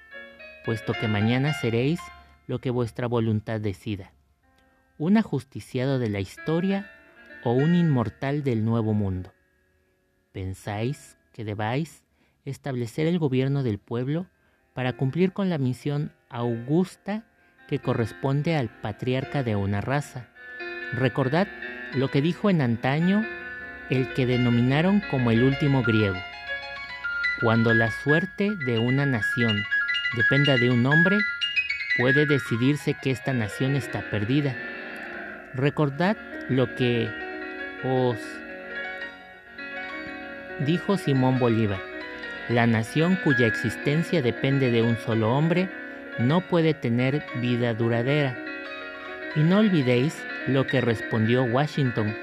puesto 0.66 0.94
que 0.94 1.08
mañana 1.08 1.54
seréis 1.54 2.00
lo 2.48 2.60
que 2.60 2.70
vuestra 2.70 3.08
voluntad 3.08 3.60
decida, 3.60 4.14
un 4.98 5.18
ajusticiado 5.18 6.00
de 6.00 6.10
la 6.10 6.20
historia 6.20 6.90
o 7.44 7.52
un 7.52 7.76
inmortal 7.76 8.44
del 8.44 8.66
nuevo 8.66 8.94
mundo. 8.94 9.34
¿Pensáis 10.32 11.18
que 11.34 11.44
debáis 11.44 12.04
establecer 12.46 13.08
el 13.08 13.20
gobierno 13.20 13.64
del 13.64 13.80
pueblo 13.80 14.28
para 14.78 14.94
cumplir 14.94 15.34
con 15.34 15.50
la 15.50 15.58
misión 15.58 16.12
augusta 16.30 17.24
que 17.68 17.80
corresponde 17.80 18.56
al 18.56 18.70
patriarca 18.70 19.42
de 19.42 19.56
una 19.56 19.82
raza. 19.82 20.28
Recordad 20.94 21.48
lo 21.96 22.12
que 22.12 22.22
dijo 22.22 22.52
en 22.52 22.62
antaño 22.62 23.26
el 23.90 24.14
que 24.14 24.28
denominaron 24.28 25.02
como 25.10 25.32
el 25.32 25.42
último 25.42 25.82
griego. 25.82 26.20
Cuando 27.42 27.74
la 27.74 27.90
suerte 27.90 28.56
de 28.68 28.78
una 28.78 29.08
nación 29.08 29.64
dependa 30.16 30.58
de 30.58 30.70
un 30.70 30.86
hombre, 30.86 31.18
puede 31.98 32.28
decidirse 32.28 32.94
que 33.02 33.10
esta 33.10 33.34
nación 33.34 33.76
está 33.76 34.08
perdida. 34.12 34.56
Recordad 35.56 36.18
lo 36.50 36.76
que 36.76 37.10
os 37.84 38.18
dijo 40.68 40.98
Simón 40.98 41.40
Bolívar. 41.40 41.87
La 42.50 42.66
nación 42.66 43.18
cuya 43.26 43.46
existencia 43.46 44.22
depende 44.22 44.72
de 44.72 44.82
un 44.82 44.96
solo 44.98 45.36
hombre 45.36 45.70
no 46.18 46.40
puede 46.48 46.74
tener 46.74 47.26
vida 47.42 47.74
duradera. 47.74 48.38
Y 49.36 49.42
no 49.42 49.58
olvidéis 49.60 50.24
lo 50.48 50.66
que 50.66 50.80
respondió 50.80 51.44
Washington 51.44 52.16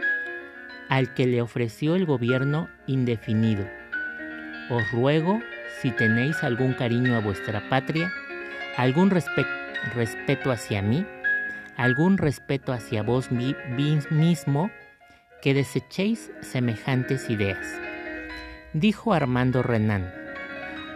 al 0.89 1.13
que 1.13 1.27
le 1.27 1.43
ofreció 1.43 1.95
el 1.95 2.07
gobierno 2.07 2.69
indefinido. 2.87 3.67
Os 4.71 4.91
ruego, 4.93 5.41
si 5.81 5.91
tenéis 5.91 6.43
algún 6.43 6.73
cariño 6.73 7.17
a 7.17 7.21
vuestra 7.21 7.69
patria, 7.69 8.11
algún 8.77 9.11
respeto 9.11 10.51
hacia 10.51 10.83
mí, 10.83 11.07
algún 11.77 12.17
respeto 12.17 12.73
hacia 12.73 13.03
vos 13.03 13.31
mismo, 13.31 14.71
que 15.43 15.53
desechéis 15.53 16.33
semejantes 16.41 17.29
ideas 17.29 17.84
dijo 18.75 19.15
Armando 19.15 19.63
Renan, 19.63 20.13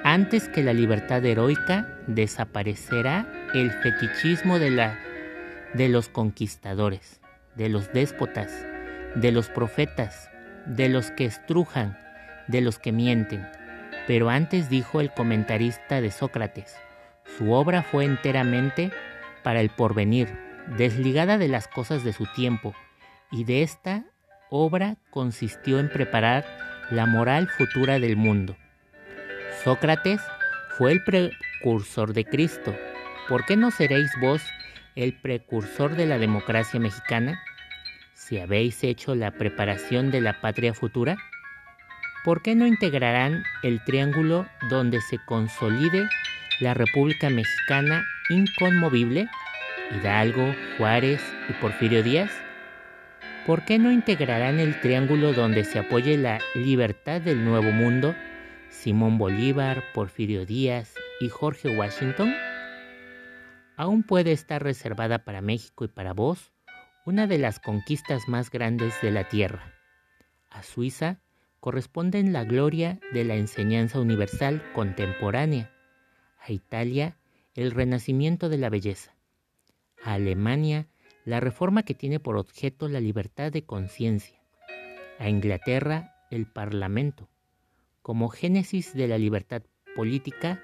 antes 0.04 0.48
que 0.48 0.62
la 0.62 0.72
libertad 0.72 1.24
heroica 1.24 1.88
desaparecerá 2.06 3.26
el 3.54 3.70
fetichismo 3.70 4.58
de, 4.58 4.70
la, 4.70 4.98
de 5.74 5.88
los 5.88 6.08
conquistadores, 6.08 7.20
de 7.54 7.68
los 7.68 7.92
déspotas, 7.92 8.66
de 9.14 9.32
los 9.32 9.48
profetas, 9.48 10.28
de 10.66 10.88
los 10.88 11.10
que 11.12 11.24
estrujan, 11.24 11.96
de 12.48 12.60
los 12.60 12.78
que 12.78 12.92
mienten. 12.92 13.48
Pero 14.06 14.28
antes 14.28 14.68
dijo 14.68 15.00
el 15.00 15.12
comentarista 15.12 16.00
de 16.00 16.10
Sócrates, 16.10 16.76
su 17.36 17.52
obra 17.52 17.82
fue 17.82 18.04
enteramente 18.04 18.90
para 19.44 19.60
el 19.60 19.70
porvenir, 19.70 20.28
desligada 20.76 21.38
de 21.38 21.48
las 21.48 21.68
cosas 21.68 22.02
de 22.02 22.12
su 22.12 22.26
tiempo, 22.34 22.74
y 23.30 23.44
de 23.44 23.62
esta 23.62 24.04
obra 24.50 24.96
consistió 25.10 25.78
en 25.78 25.90
preparar 25.90 26.67
la 26.90 27.07
moral 27.07 27.48
futura 27.48 27.98
del 27.98 28.16
mundo. 28.16 28.57
Sócrates 29.62 30.20
fue 30.77 30.92
el 30.92 31.05
precursor 31.05 32.12
de 32.12 32.24
Cristo. 32.24 32.74
¿Por 33.29 33.44
qué 33.44 33.57
no 33.57 33.70
seréis 33.70 34.11
vos 34.20 34.42
el 34.96 35.12
precursor 35.12 35.96
de 35.96 36.07
la 36.07 36.18
democracia 36.18 36.81
mexicana? 36.81 37.40
Si 38.14 38.38
habéis 38.38 38.83
hecho 38.85 39.14
la 39.14 39.33
preparación 39.33 40.11
de 40.11 40.20
la 40.20 40.40
patria 40.40 40.72
futura, 40.72 41.16
¿por 42.24 42.42
qué 42.42 42.55
no 42.55 42.66
integrarán 42.66 43.42
el 43.62 43.83
triángulo 43.85 44.46
donde 44.70 45.01
se 45.01 45.18
consolide 45.27 46.09
la 46.61 46.74
República 46.74 47.31
Mexicana 47.31 48.05
inconmovible? 48.31 49.29
Hidalgo, 49.90 50.55
Juárez 50.77 51.22
y 51.48 51.53
Porfirio 51.55 52.03
Díaz. 52.03 52.31
¿Por 53.48 53.64
qué 53.64 53.78
no 53.78 53.90
integrarán 53.90 54.61
el 54.61 54.78
triángulo 54.78 55.32
donde 55.32 55.64
se 55.64 55.78
apoye 55.78 56.18
la 56.18 56.38
libertad 56.54 57.22
del 57.22 57.46
nuevo 57.46 57.72
mundo? 57.72 58.14
Simón 58.68 59.16
Bolívar, 59.16 59.84
Porfirio 59.94 60.44
Díaz 60.44 60.92
y 61.18 61.30
Jorge 61.30 61.74
Washington. 61.74 62.34
Aún 63.74 64.02
puede 64.02 64.32
estar 64.32 64.62
reservada 64.62 65.24
para 65.24 65.40
México 65.40 65.87
y 65.87 65.88
para 65.88 66.12
vos 66.12 66.52
una 67.06 67.26
de 67.26 67.38
las 67.38 67.58
conquistas 67.58 68.28
más 68.28 68.50
grandes 68.50 69.00
de 69.00 69.12
la 69.12 69.30
tierra. 69.30 69.72
A 70.50 70.62
Suiza 70.62 71.22
corresponden 71.58 72.34
la 72.34 72.44
gloria 72.44 73.00
de 73.14 73.24
la 73.24 73.37
enseñanza 73.37 73.98
universal 73.98 74.62
contemporánea, 74.74 75.72
a 76.46 76.52
Italia 76.52 77.16
el 77.54 77.70
renacimiento 77.70 78.50
de 78.50 78.58
la 78.58 78.68
belleza, 78.68 79.16
a 80.04 80.12
Alemania 80.12 80.87
la 81.28 81.40
reforma 81.40 81.82
que 81.82 81.92
tiene 81.92 82.20
por 82.20 82.38
objeto 82.38 82.88
la 82.88 83.00
libertad 83.00 83.52
de 83.52 83.62
conciencia, 83.62 84.40
a 85.18 85.28
Inglaterra 85.28 86.14
el 86.30 86.46
Parlamento, 86.46 87.28
como 88.00 88.30
génesis 88.30 88.94
de 88.94 89.08
la 89.08 89.18
libertad 89.18 89.62
política, 89.94 90.62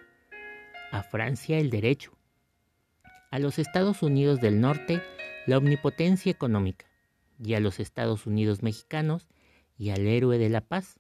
a 0.91 1.03
Francia 1.03 1.59
el 1.59 1.69
derecho, 1.69 2.17
a 3.31 3.39
los 3.39 3.59
Estados 3.59 4.03
Unidos 4.03 4.41
del 4.41 4.63
Norte 4.63 5.03
la 5.45 5.59
omnipotencia 5.59 6.33
económica 6.33 6.87
y 7.39 7.53
a 7.53 7.61
los 7.61 7.79
Estados 7.79 8.27
Unidos 8.27 8.63
mexicanos 8.63 9.29
y 9.77 9.91
al 9.91 10.07
héroe 10.07 10.39
de 10.39 10.49
la 10.49 10.63
paz. 10.63 10.99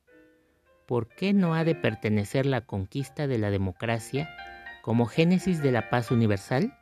¿Por 0.86 1.08
qué 1.08 1.32
no 1.32 1.54
ha 1.54 1.64
de 1.64 1.74
pertenecer 1.74 2.44
la 2.44 2.66
conquista 2.66 3.26
de 3.26 3.38
la 3.38 3.50
democracia 3.50 4.28
como 4.82 5.06
génesis 5.06 5.62
de 5.62 5.72
la 5.72 5.88
paz 5.88 6.10
universal? 6.10 6.76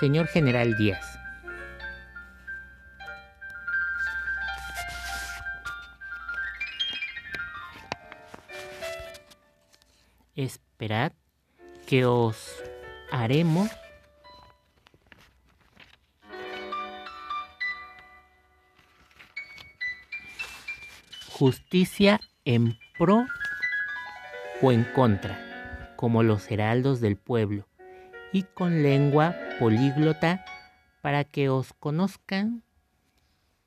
Señor 0.00 0.26
General 0.26 0.76
Díaz. 0.76 1.17
Esperad 10.78 11.10
que 11.88 12.04
os 12.04 12.62
haremos 13.10 13.68
justicia 21.32 22.20
en 22.44 22.78
pro 22.96 23.26
o 24.62 24.70
en 24.70 24.84
contra, 24.94 25.96
como 25.96 26.22
los 26.22 26.48
heraldos 26.48 27.00
del 27.00 27.16
pueblo, 27.16 27.66
y 28.32 28.44
con 28.44 28.84
lengua 28.84 29.34
políglota 29.58 30.44
para 31.02 31.24
que 31.24 31.48
os 31.48 31.72
conozcan 31.72 32.62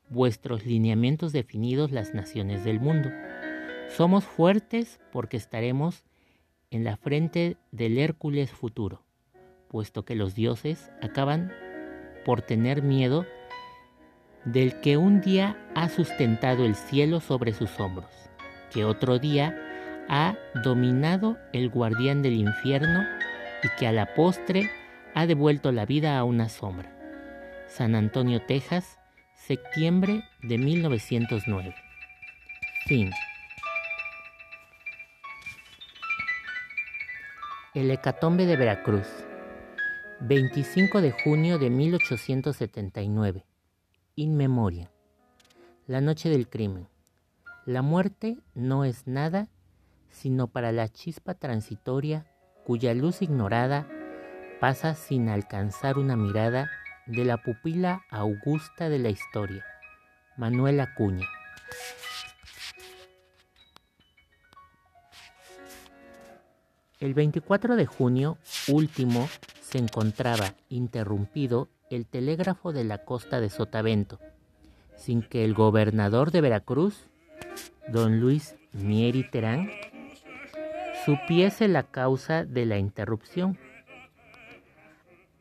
vuestros 0.08 0.64
lineamientos 0.64 1.32
definidos 1.32 1.90
las 1.92 2.14
naciones 2.14 2.64
del 2.64 2.80
mundo. 2.80 3.10
Somos 3.90 4.24
fuertes 4.24 4.98
porque 5.12 5.36
estaremos 5.36 6.06
en 6.72 6.84
la 6.84 6.96
frente 6.96 7.58
del 7.70 7.98
Hércules 7.98 8.50
futuro, 8.50 9.04
puesto 9.68 10.04
que 10.04 10.16
los 10.16 10.34
dioses 10.34 10.90
acaban 11.02 11.52
por 12.24 12.40
tener 12.40 12.82
miedo 12.82 13.26
del 14.46 14.80
que 14.80 14.96
un 14.96 15.20
día 15.20 15.56
ha 15.74 15.90
sustentado 15.90 16.64
el 16.64 16.74
cielo 16.74 17.20
sobre 17.20 17.52
sus 17.52 17.78
hombros, 17.78 18.10
que 18.72 18.84
otro 18.84 19.18
día 19.18 19.56
ha 20.08 20.36
dominado 20.64 21.38
el 21.52 21.68
guardián 21.68 22.22
del 22.22 22.34
infierno 22.34 23.04
y 23.62 23.68
que 23.78 23.86
a 23.86 23.92
la 23.92 24.14
postre 24.14 24.70
ha 25.14 25.26
devuelto 25.26 25.72
la 25.72 25.84
vida 25.84 26.18
a 26.18 26.24
una 26.24 26.48
sombra. 26.48 26.90
San 27.68 27.94
Antonio, 27.94 28.40
Texas, 28.40 28.98
septiembre 29.34 30.24
de 30.42 30.56
1909. 30.56 31.74
Fin. 32.86 33.10
El 37.74 37.90
hecatombe 37.90 38.44
de 38.44 38.58
Veracruz, 38.58 39.06
25 40.20 41.00
de 41.00 41.10
junio 41.10 41.58
de 41.58 41.70
1879 41.70 43.46
in 44.14 44.36
memoria. 44.36 44.90
La 45.86 46.02
noche 46.02 46.28
del 46.28 46.50
crimen. 46.50 46.86
La 47.64 47.80
muerte 47.80 48.36
no 48.54 48.84
es 48.84 49.06
nada 49.06 49.48
sino 50.10 50.48
para 50.48 50.70
la 50.70 50.90
chispa 50.90 51.32
transitoria 51.32 52.26
cuya 52.66 52.92
luz 52.92 53.22
ignorada 53.22 53.88
pasa 54.60 54.94
sin 54.94 55.30
alcanzar 55.30 55.96
una 55.96 56.14
mirada 56.14 56.70
de 57.06 57.24
la 57.24 57.38
pupila 57.38 58.02
augusta 58.10 58.90
de 58.90 58.98
la 58.98 59.08
historia. 59.08 59.64
Manuel 60.36 60.78
Acuña. 60.78 61.26
El 67.02 67.14
24 67.14 67.74
de 67.74 67.84
junio 67.84 68.38
último 68.68 69.28
se 69.60 69.78
encontraba 69.78 70.54
interrumpido 70.68 71.68
el 71.90 72.06
telégrafo 72.06 72.72
de 72.72 72.84
la 72.84 72.98
costa 72.98 73.40
de 73.40 73.50
Sotavento, 73.50 74.20
sin 74.94 75.22
que 75.22 75.44
el 75.44 75.52
gobernador 75.52 76.30
de 76.30 76.40
Veracruz, 76.40 77.10
don 77.88 78.20
Luis 78.20 78.54
Mieri 78.70 79.28
Terán, 79.28 79.68
supiese 81.04 81.66
la 81.66 81.82
causa 81.82 82.44
de 82.44 82.66
la 82.66 82.78
interrupción. 82.78 83.58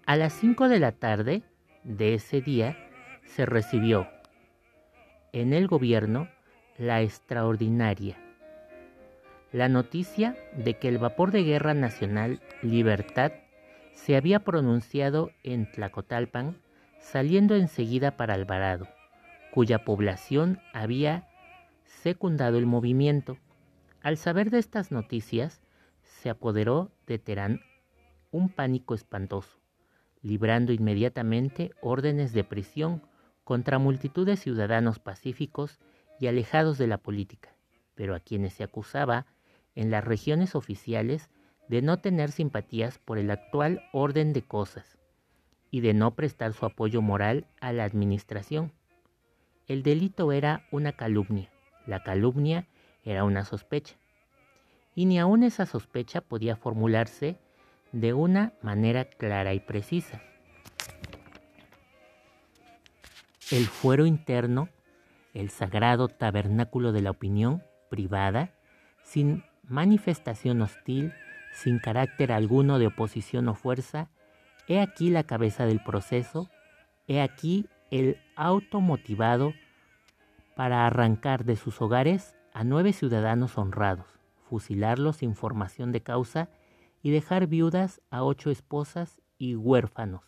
A 0.08 0.16
las 0.16 0.34
5 0.34 0.68
de 0.68 0.80
la 0.80 0.94
tarde 0.94 1.44
de 1.84 2.16
ese 2.16 2.42
día 2.42 2.76
se 3.24 3.46
recibió 3.46 4.08
en 5.32 5.54
el 5.54 5.68
gobierno 5.68 6.28
la 6.80 7.04
extraordinaria 7.04 8.18
la 9.52 9.68
noticia 9.68 10.38
de 10.56 10.78
que 10.78 10.88
el 10.88 10.98
vapor 10.98 11.32
de 11.32 11.44
guerra 11.44 11.74
nacional 11.74 12.42
Libertad 12.62 13.34
se 13.94 14.16
había 14.16 14.40
pronunciado 14.40 15.32
en 15.44 15.70
Tlacotalpan, 15.70 16.58
saliendo 17.00 17.56
enseguida 17.56 18.16
para 18.16 18.34
Alvarado, 18.34 18.88
cuya 19.52 19.84
población 19.84 20.60
había 20.74 21.28
secundado 21.84 22.58
el 22.58 22.66
movimiento. 22.66 23.38
Al 24.02 24.18
saber 24.18 24.50
de 24.50 24.60
estas 24.60 24.92
noticias, 24.92 25.62
se 26.02 26.30
apoderó 26.30 26.92
de 27.06 27.20
Terán 27.20 27.62
un 28.32 28.50
pánico 28.50 28.96
espantoso, 28.96 29.60
librando 30.22 30.72
inmediatamente 30.72 31.72
órdenes 31.82 32.32
de 32.32 32.44
prisión 32.44 33.04
contra 33.44 33.80
multitud 33.80 34.26
de 34.26 34.38
ciudadanos 34.38 35.00
pacíficos 35.00 35.80
y 36.20 36.28
alejados 36.28 36.78
de 36.78 36.88
la 36.88 36.98
política, 36.98 37.50
pero 37.96 38.16
a 38.16 38.20
quienes 38.20 38.54
se 38.54 38.64
acusaba 38.64 39.26
en 39.76 39.92
las 39.92 40.04
regiones 40.04 40.56
oficiales 40.56 41.30
de 41.68 41.82
no 41.82 42.00
tener 42.00 42.32
simpatías 42.32 42.98
por 42.98 43.18
el 43.18 43.32
actual 43.32 43.82
orden 43.94 44.34
de 44.34 44.42
cosas 44.42 44.98
y 45.70 45.80
de 45.80 45.94
no 45.94 46.16
prestar 46.16 46.54
su 46.54 46.66
apoyo 46.66 47.02
moral 47.02 47.48
a 47.62 47.72
la 47.72 47.86
administración. 47.86 48.74
El 49.68 49.84
delito 49.84 50.32
era 50.34 50.68
una 50.72 50.92
calumnia, 50.92 51.50
la 51.88 52.04
calumnia 52.04 52.68
era 53.06 53.24
una 53.24 53.46
sospecha, 53.46 53.96
y 54.96 55.06
ni 55.06 55.18
aun 55.18 55.44
esa 55.44 55.66
sospecha 55.66 56.22
podía 56.22 56.58
formularse 56.58 57.38
de 57.94 58.14
una 58.14 58.54
manera 58.62 59.06
clara 59.06 59.54
y 59.54 59.60
precisa. 59.60 60.22
El 63.50 63.66
fuero 63.66 64.06
interno, 64.06 64.70
el 65.34 65.50
sagrado 65.50 66.08
tabernáculo 66.08 66.92
de 66.92 67.02
la 67.02 67.12
opinión 67.12 67.64
privada, 67.90 68.54
sin 69.04 69.44
manifestación 69.72 70.62
hostil, 70.62 71.14
sin 71.54 71.80
carácter 71.80 72.32
alguno 72.32 72.78
de 72.78 72.88
oposición 72.88 73.48
o 73.48 73.56
fuerza, 73.56 74.10
he 74.68 74.82
aquí 74.82 75.10
la 75.10 75.24
cabeza 75.24 75.66
del 75.66 75.82
proceso, 75.82 76.50
he 77.08 77.22
aquí 77.22 77.68
el 77.90 78.18
automotivado 78.36 79.54
para 80.56 80.86
arrancar 80.86 81.46
de 81.46 81.56
sus 81.56 81.82
hogares 81.82 82.36
a 82.54 82.66
nueve 82.66 82.92
ciudadanos 82.92 83.58
honrados, 83.58 84.20
fusilarlos 84.50 85.18
sin 85.18 85.36
formación 85.36 85.94
de 85.94 86.04
causa 86.04 86.50
y 87.02 87.12
dejar 87.12 87.48
viudas 87.48 88.02
a 88.12 88.24
ocho 88.24 88.52
esposas 88.52 89.22
y 89.38 89.56
huérfanos, 89.56 90.24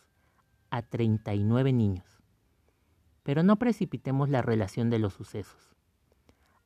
a 0.70 0.80
39 0.82 1.72
niños. 1.72 2.22
Pero 3.22 3.42
no 3.42 3.56
precipitemos 3.56 4.30
la 4.30 4.40
relación 4.40 4.88
de 4.88 4.98
los 4.98 5.12
sucesos. 5.12 5.76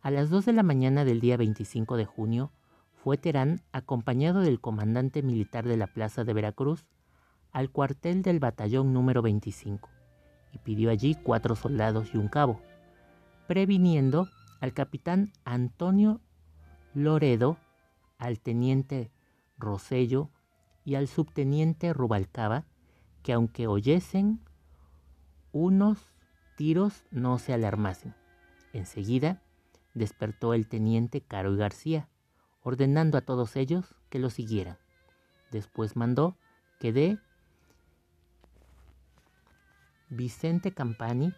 A 0.01 0.13
las 0.13 0.31
2 0.31 0.47
de 0.47 0.53
la 0.53 0.63
mañana 0.63 1.05
del 1.05 1.21
día 1.21 1.37
25 1.37 1.97
de 1.97 2.05
junio, 2.05 2.53
fue 3.03 3.17
Terán, 3.17 3.61
acompañado 3.73 4.41
del 4.41 4.61
comandante 4.61 5.23
militar 5.23 5.67
de 5.67 5.77
la 5.77 5.87
Plaza 5.87 6.25
de 6.25 6.33
Veracruz, 6.33 6.87
al 7.53 7.71
cuartel 7.71 8.23
del 8.23 8.41
batallón 8.41 8.93
número 8.93 9.23
25 9.23 9.89
y 10.53 10.59
pidió 10.59 10.91
allí 10.91 11.15
cuatro 11.15 11.57
soldados 11.57 12.15
y 12.15 12.19
un 12.19 12.29
cabo, 12.29 12.61
previniendo 13.47 14.29
al 14.61 14.73
capitán 14.73 15.33
Antonio 15.45 16.21
Loredo, 16.95 17.59
al 18.19 18.41
teniente 18.41 19.11
Rosello 19.59 20.31
y 20.85 20.95
al 20.97 21.07
subteniente 21.07 21.93
Rubalcaba, 21.93 22.65
que 23.23 23.33
aunque 23.33 23.67
oyesen 23.67 24.41
unos 25.53 25.99
tiros 26.57 27.05
no 27.11 27.39
se 27.39 27.53
alarmasen. 27.53 28.15
Enseguida 28.73 29.43
despertó 29.95 30.55
el 30.55 30.69
teniente 30.69 31.21
Caro 31.21 31.55
y 31.55 31.57
García, 31.57 32.09
ordenando 32.69 33.17
a 33.17 33.23
todos 33.23 33.57
ellos 33.57 33.95
que 34.11 34.19
lo 34.19 34.29
siguieran. 34.29 34.77
Después 35.51 35.97
mandó 35.97 36.37
que 36.79 36.93
de 36.93 37.19
Vicente 40.11 40.75
Campani, 40.75 41.33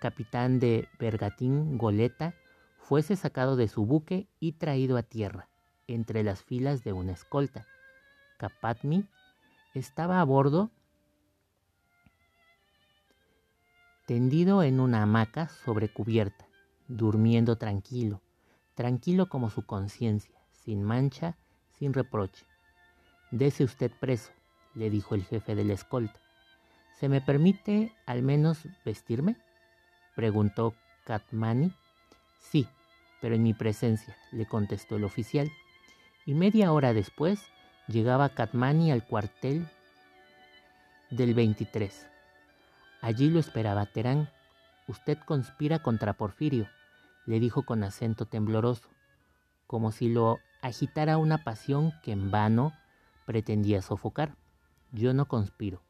capitán 0.00 0.60
de 0.60 0.88
Bergatín 0.98 1.76
Goleta, 1.76 2.34
fuese 2.78 3.16
sacado 3.16 3.54
de 3.56 3.68
su 3.68 3.84
buque 3.84 4.28
y 4.40 4.52
traído 4.52 4.96
a 4.96 5.02
tierra, 5.02 5.46
entre 5.88 6.22
las 6.22 6.42
filas 6.42 6.82
de 6.82 6.94
una 6.94 7.12
escolta. 7.12 7.66
Capatmi 8.38 9.06
estaba 9.74 10.22
a 10.22 10.24
bordo, 10.24 10.70
tendido 14.06 14.62
en 14.62 14.80
una 14.80 15.02
hamaca 15.02 15.48
sobre 15.48 15.92
cubierta, 15.92 16.46
durmiendo 16.88 17.56
tranquilo, 17.56 18.22
tranquilo 18.74 19.28
como 19.28 19.50
su 19.50 19.66
conciencia, 19.66 20.41
sin 20.64 20.82
mancha, 20.82 21.36
sin 21.78 21.92
reproche. 21.92 22.44
Dese 23.30 23.64
usted 23.64 23.90
preso, 23.98 24.30
le 24.74 24.90
dijo 24.90 25.14
el 25.14 25.24
jefe 25.24 25.54
de 25.54 25.64
la 25.64 25.72
escolta. 25.74 26.20
¿Se 26.98 27.08
me 27.08 27.20
permite 27.20 27.92
al 28.06 28.22
menos 28.22 28.58
vestirme? 28.84 29.36
preguntó 30.14 30.74
Katmani. 31.04 31.72
Sí, 32.38 32.68
pero 33.20 33.34
en 33.34 33.42
mi 33.42 33.54
presencia, 33.54 34.16
le 34.30 34.46
contestó 34.46 34.96
el 34.96 35.04
oficial. 35.04 35.50
Y 36.26 36.34
media 36.34 36.72
hora 36.72 36.92
después 36.92 37.42
llegaba 37.88 38.28
Katmani 38.28 38.92
al 38.92 39.06
cuartel 39.06 39.66
del 41.10 41.34
23. 41.34 42.06
Allí 43.00 43.30
lo 43.30 43.40
esperaba 43.40 43.86
Terán. 43.86 44.30
Usted 44.86 45.18
conspira 45.18 45.80
contra 45.80 46.12
Porfirio, 46.12 46.68
le 47.26 47.40
dijo 47.40 47.64
con 47.64 47.82
acento 47.82 48.26
tembloroso, 48.26 48.88
como 49.66 49.90
si 49.92 50.08
lo 50.08 50.38
agitara 50.62 51.18
una 51.18 51.38
pasión 51.44 51.92
que 52.02 52.12
en 52.12 52.30
vano 52.30 52.72
pretendía 53.26 53.82
sofocar. 53.82 54.36
Yo 54.92 55.12
no 55.12 55.26
conspiro. 55.26 55.82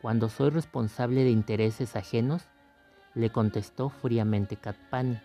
Cuando 0.00 0.28
soy 0.28 0.50
responsable 0.50 1.24
de 1.24 1.30
intereses 1.30 1.96
ajenos, 1.96 2.44
le 3.14 3.30
contestó 3.30 3.88
fríamente 3.90 4.56
Katpani. 4.56 5.18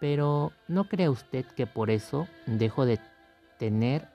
Pero 0.00 0.52
¿no 0.68 0.88
cree 0.88 1.08
usted 1.08 1.46
que 1.46 1.66
por 1.66 1.90
eso 1.90 2.26
dejo 2.46 2.84
de 2.84 2.98
tener 3.58 4.08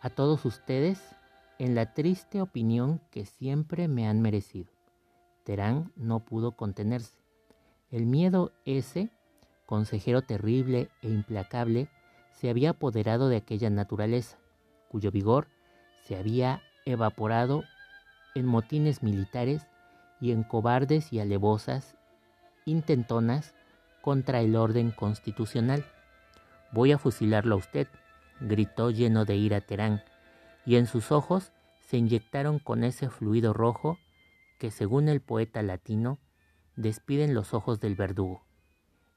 a 0.00 0.10
todos 0.10 0.44
ustedes 0.44 1.00
en 1.58 1.74
la 1.74 1.94
triste 1.94 2.40
opinión 2.40 3.00
que 3.10 3.26
siempre 3.26 3.86
me 3.86 4.08
han 4.08 4.20
merecido? 4.20 4.72
Terán 5.44 5.92
no 5.94 6.20
pudo 6.20 6.52
contenerse. 6.52 7.18
El 7.90 8.06
miedo 8.06 8.52
ese, 8.64 9.10
consejero 9.66 10.22
terrible 10.22 10.90
e 11.02 11.08
implacable, 11.08 11.88
se 12.40 12.48
había 12.48 12.70
apoderado 12.70 13.28
de 13.28 13.36
aquella 13.36 13.68
naturaleza, 13.68 14.38
cuyo 14.88 15.10
vigor 15.10 15.48
se 16.04 16.16
había 16.16 16.62
evaporado 16.86 17.64
en 18.34 18.46
motines 18.46 19.02
militares 19.02 19.66
y 20.22 20.32
en 20.32 20.42
cobardes 20.42 21.12
y 21.12 21.20
alevosas 21.20 21.98
intentonas 22.64 23.54
contra 24.00 24.40
el 24.40 24.56
orden 24.56 24.90
constitucional. 24.90 25.84
Voy 26.72 26.92
a 26.92 26.98
fusilarlo 26.98 27.56
a 27.56 27.58
usted, 27.58 27.88
gritó 28.40 28.90
lleno 28.90 29.26
de 29.26 29.36
ira 29.36 29.60
Terán, 29.60 30.02
y 30.64 30.76
en 30.76 30.86
sus 30.86 31.12
ojos 31.12 31.52
se 31.80 31.98
inyectaron 31.98 32.58
con 32.58 32.84
ese 32.84 33.10
fluido 33.10 33.52
rojo 33.52 33.98
que, 34.58 34.70
según 34.70 35.10
el 35.10 35.20
poeta 35.20 35.62
latino, 35.62 36.18
despiden 36.76 37.34
los 37.34 37.52
ojos 37.52 37.80
del 37.80 37.96
verdugo. 37.96 38.46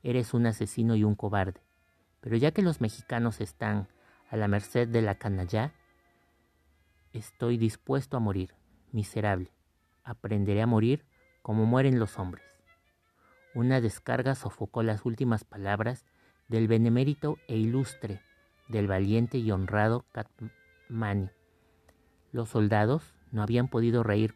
Eres 0.01 0.33
un 0.33 0.45
asesino 0.45 0.95
y 0.95 1.05
un 1.05 1.15
cobarde, 1.15 1.61
pero 2.23 2.37
ya 2.37 2.51
que 2.51 2.61
los 2.61 2.79
mexicanos 2.79 3.41
están 3.41 3.89
a 4.29 4.37
la 4.37 4.47
merced 4.47 4.87
de 4.87 5.01
la 5.01 5.15
canalla, 5.15 5.73
estoy 7.11 7.57
dispuesto 7.57 8.15
a 8.15 8.21
morir 8.21 8.55
miserable, 8.93 9.51
aprenderé 10.05 10.61
a 10.61 10.67
morir 10.67 11.05
como 11.41 11.65
mueren 11.65 11.99
los 11.99 12.17
hombres. 12.17 12.45
Una 13.53 13.81
descarga 13.81 14.35
sofocó 14.35 14.83
las 14.83 15.05
últimas 15.05 15.43
palabras 15.43 16.05
del 16.47 16.69
benemérito 16.69 17.37
e 17.47 17.57
ilustre, 17.57 18.21
del 18.69 18.87
valiente 18.87 19.37
y 19.37 19.51
honrado 19.51 20.05
Katmani. 20.13 21.29
Los 22.31 22.49
soldados 22.49 23.13
no 23.31 23.43
habían 23.43 23.67
podido 23.67 24.01
reír, 24.01 24.35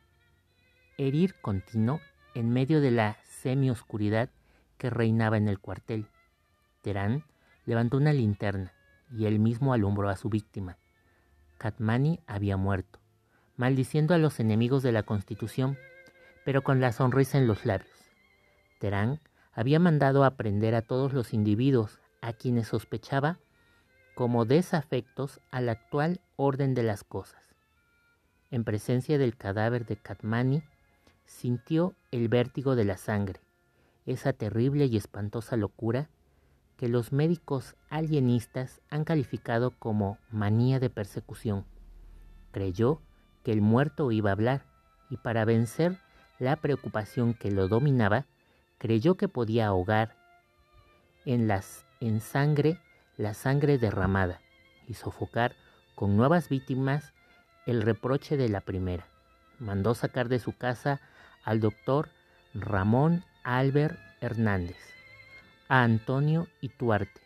herir 0.98 1.36
continuo 1.40 2.02
en 2.36 2.50
medio 2.50 2.82
de 2.82 2.92
la 2.92 3.18
semioscuridad 3.24 4.30
que 4.78 4.90
reinaba 4.90 5.38
en 5.38 5.48
el 5.48 5.60
cuartel. 5.60 6.08
Terán 6.82 7.24
levantó 7.68 7.98
una 7.98 8.14
linterna 8.14 8.74
y 9.12 9.28
él 9.28 9.38
mismo 9.38 9.74
alumbró 9.74 10.10
a 10.10 10.18
su 10.18 10.30
víctima. 10.30 10.80
Katmani 11.60 12.20
había 12.26 12.58
muerto 12.58 13.00
maldiciendo 13.58 14.14
a 14.14 14.20
los 14.20 14.40
enemigos 14.40 14.84
de 14.84 14.92
la 14.92 15.04
Constitución, 15.04 15.78
pero 16.46 16.64
con 16.64 16.80
la 16.80 16.94
sonrisa 16.94 17.38
en 17.38 17.48
los 17.48 17.66
labios. 17.66 17.92
Terán 18.80 19.20
había 19.52 19.80
mandado 19.80 20.24
aprender 20.24 20.76
a 20.76 20.84
todos 20.84 21.12
los 21.12 21.34
individuos 21.34 22.00
a 22.22 22.34
quienes 22.34 22.68
sospechaba 22.68 23.40
como 24.16 24.46
desafectos 24.46 25.42
al 25.52 25.70
actual 25.70 26.22
orden 26.36 26.76
de 26.76 26.84
las 26.84 27.04
cosas. 27.04 27.56
En 28.52 28.64
presencia 28.64 29.18
del 29.18 29.36
cadáver 29.36 29.86
de 29.86 29.98
Katmani, 29.98 30.64
sintió 31.26 31.96
el 32.12 32.30
vértigo 32.30 32.76
de 32.76 32.86
la 32.86 32.98
sangre, 32.98 33.42
esa 34.06 34.32
terrible 34.32 34.86
y 34.86 34.96
espantosa 34.96 35.58
locura 35.58 36.10
que 36.78 36.88
los 36.88 37.12
médicos 37.12 37.76
alienistas 37.90 38.82
han 38.90 39.04
calificado 39.04 39.72
como 39.72 40.18
manía 40.30 40.80
de 40.80 40.90
persecución. 40.90 41.66
Creyó 42.52 43.02
el 43.52 43.62
muerto 43.62 44.12
iba 44.12 44.30
a 44.30 44.34
hablar, 44.34 44.66
y 45.10 45.18
para 45.18 45.46
vencer 45.46 45.98
la 46.40 46.58
preocupación 46.58 47.34
que 47.34 47.52
lo 47.52 47.68
dominaba, 47.68 48.26
creyó 48.78 49.16
que 49.16 49.28
podía 49.28 49.68
ahogar 49.68 50.16
en, 51.26 51.48
las, 51.48 51.86
en 52.00 52.22
sangre 52.22 52.80
la 53.16 53.34
sangre 53.34 53.78
derramada 53.78 54.42
y 54.88 54.94
sofocar 54.94 55.56
con 55.96 56.16
nuevas 56.16 56.50
víctimas 56.50 57.14
el 57.66 57.82
reproche 57.82 58.38
de 58.38 58.50
la 58.50 58.62
primera. 58.62 59.08
Mandó 59.60 59.96
sacar 59.96 60.30
de 60.30 60.40
su 60.40 60.56
casa 60.56 61.02
al 61.44 61.60
doctor 61.60 62.10
Ramón 62.54 63.24
Albert 63.44 63.98
Hernández, 64.22 64.78
a 65.70 65.84
Antonio 65.84 66.48
Ituarte 66.62 67.22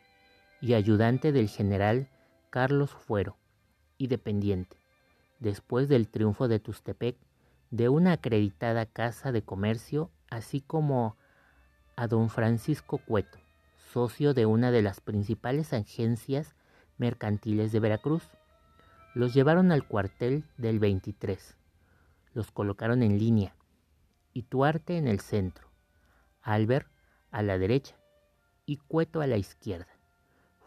y 0.61 0.73
ayudante 0.73 1.31
del 1.31 1.47
general 1.47 2.07
Carlos 2.49 2.89
Fuero 2.89 3.37
y 3.97 4.07
dependiente 4.07 4.77
después 5.39 5.89
del 5.89 6.07
triunfo 6.07 6.47
de 6.47 6.59
Tustepec, 6.59 7.17
de 7.69 7.89
una 7.89 8.13
acreditada 8.13 8.85
casa 8.85 9.31
de 9.31 9.43
comercio, 9.43 10.11
así 10.29 10.61
como 10.61 11.17
a 11.95 12.07
don 12.07 12.29
Francisco 12.29 12.99
Cueto, 12.99 13.37
socio 13.91 14.33
de 14.33 14.45
una 14.45 14.71
de 14.71 14.81
las 14.81 15.01
principales 15.01 15.73
agencias 15.73 16.55
mercantiles 16.97 17.71
de 17.71 17.79
Veracruz. 17.79 18.23
Los 19.13 19.33
llevaron 19.33 19.71
al 19.71 19.87
cuartel 19.87 20.45
del 20.57 20.79
23. 20.79 21.57
Los 22.33 22.51
colocaron 22.51 23.03
en 23.03 23.17
línea. 23.17 23.55
Y 24.33 24.43
Tuarte 24.43 24.97
en 24.97 25.07
el 25.07 25.19
centro. 25.19 25.67
Albert 26.41 26.87
a 27.31 27.41
la 27.41 27.57
derecha 27.57 28.00
y 28.65 28.77
Cueto 28.77 29.21
a 29.21 29.27
la 29.27 29.37
izquierda. 29.37 29.87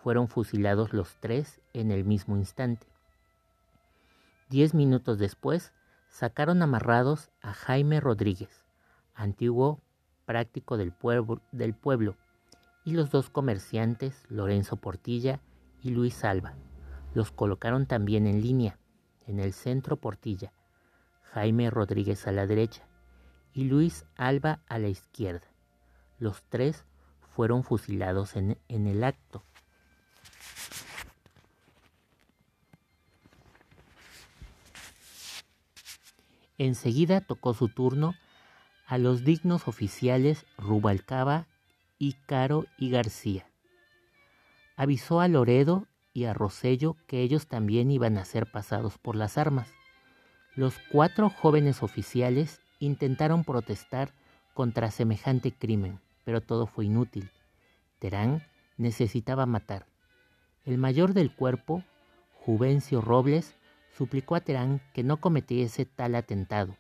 Fueron 0.03 0.29
fusilados 0.29 0.93
los 0.93 1.17
tres 1.21 1.61
en 1.73 1.91
el 1.91 2.05
mismo 2.05 2.37
instante. 2.37 2.87
Diez 4.51 4.75
minutos 4.75 5.19
después, 5.19 5.73
sacaron 6.09 6.63
amarrados 6.63 7.31
a 7.41 7.53
Jaime 7.53 8.01
Rodríguez, 8.01 8.65
antiguo 9.15 9.81
práctico 10.27 10.77
del 10.77 10.93
pueblo, 10.93 12.17
y 12.85 12.93
los 12.93 13.11
dos 13.11 13.31
comerciantes, 13.31 14.25
Lorenzo 14.29 14.77
Portilla 14.77 15.41
y 15.81 15.91
Luis 15.91 16.25
Alba. 16.25 16.55
Los 17.15 17.33
colocaron 17.33 17.87
también 17.87 18.27
en 18.27 18.43
línea, 18.43 18.79
en 19.27 19.41
el 19.41 19.53
centro 19.53 19.97
Portilla. 19.97 20.53
Jaime 21.33 21.71
Rodríguez 21.71 22.27
a 22.27 22.33
la 22.33 22.47
derecha 22.47 22.87
y 23.53 23.65
Luis 23.65 24.05
Alba 24.17 24.61
a 24.69 24.79
la 24.79 24.89
izquierda. 24.89 25.47
Los 26.19 26.45
tres 26.45 26.85
fueron 27.35 27.65
fusilados 27.65 28.37
en, 28.37 28.59
en 28.69 28.87
el 28.87 29.03
acto. 29.03 29.43
Enseguida 36.59 37.21
tocó 37.21 37.53
su 37.53 37.69
turno 37.69 38.15
a 38.87 38.99
los 38.99 39.25
dignos 39.25 39.67
oficiales 39.67 40.47
Rubalcaba 40.57 41.47
y 41.99 42.13
Caro 42.27 42.67
y 42.79 42.91
García. 42.91 43.47
Avisó 44.77 45.21
a 45.21 45.29
Loredo 45.29 45.89
y 46.13 46.25
a 46.25 46.35
Rosello 46.35 46.97
que 47.09 47.23
ellos 47.23 47.49
también 47.49 47.91
iban 47.91 48.19
a 48.19 48.25
ser 48.25 48.51
pasados 48.51 48.99
por 48.99 49.17
las 49.17 49.37
armas. 49.37 49.69
Los 50.55 50.75
cuatro 50.93 51.31
jóvenes 51.31 51.83
oficiales 51.83 52.61
intentaron 52.79 53.43
protestar 53.43 54.15
contra 54.53 54.93
semejante 54.93 55.53
crimen, 55.53 56.01
pero 56.25 56.41
todo 56.41 56.67
fue 56.67 56.87
inútil. 56.87 57.31
Terán 57.99 58.43
necesitaba 58.77 59.47
matar. 59.47 59.87
El 60.65 60.79
mayor 60.79 61.13
del 61.13 61.35
cuerpo, 61.35 61.85
Juvencio 62.33 63.01
Robles, 63.01 63.55
suplicó 63.97 64.35
a 64.35 64.41
Terán 64.41 64.81
que 64.93 65.03
no 65.03 65.21
cometiese 65.21 65.85
tal 65.85 66.15
atentado 66.15 66.77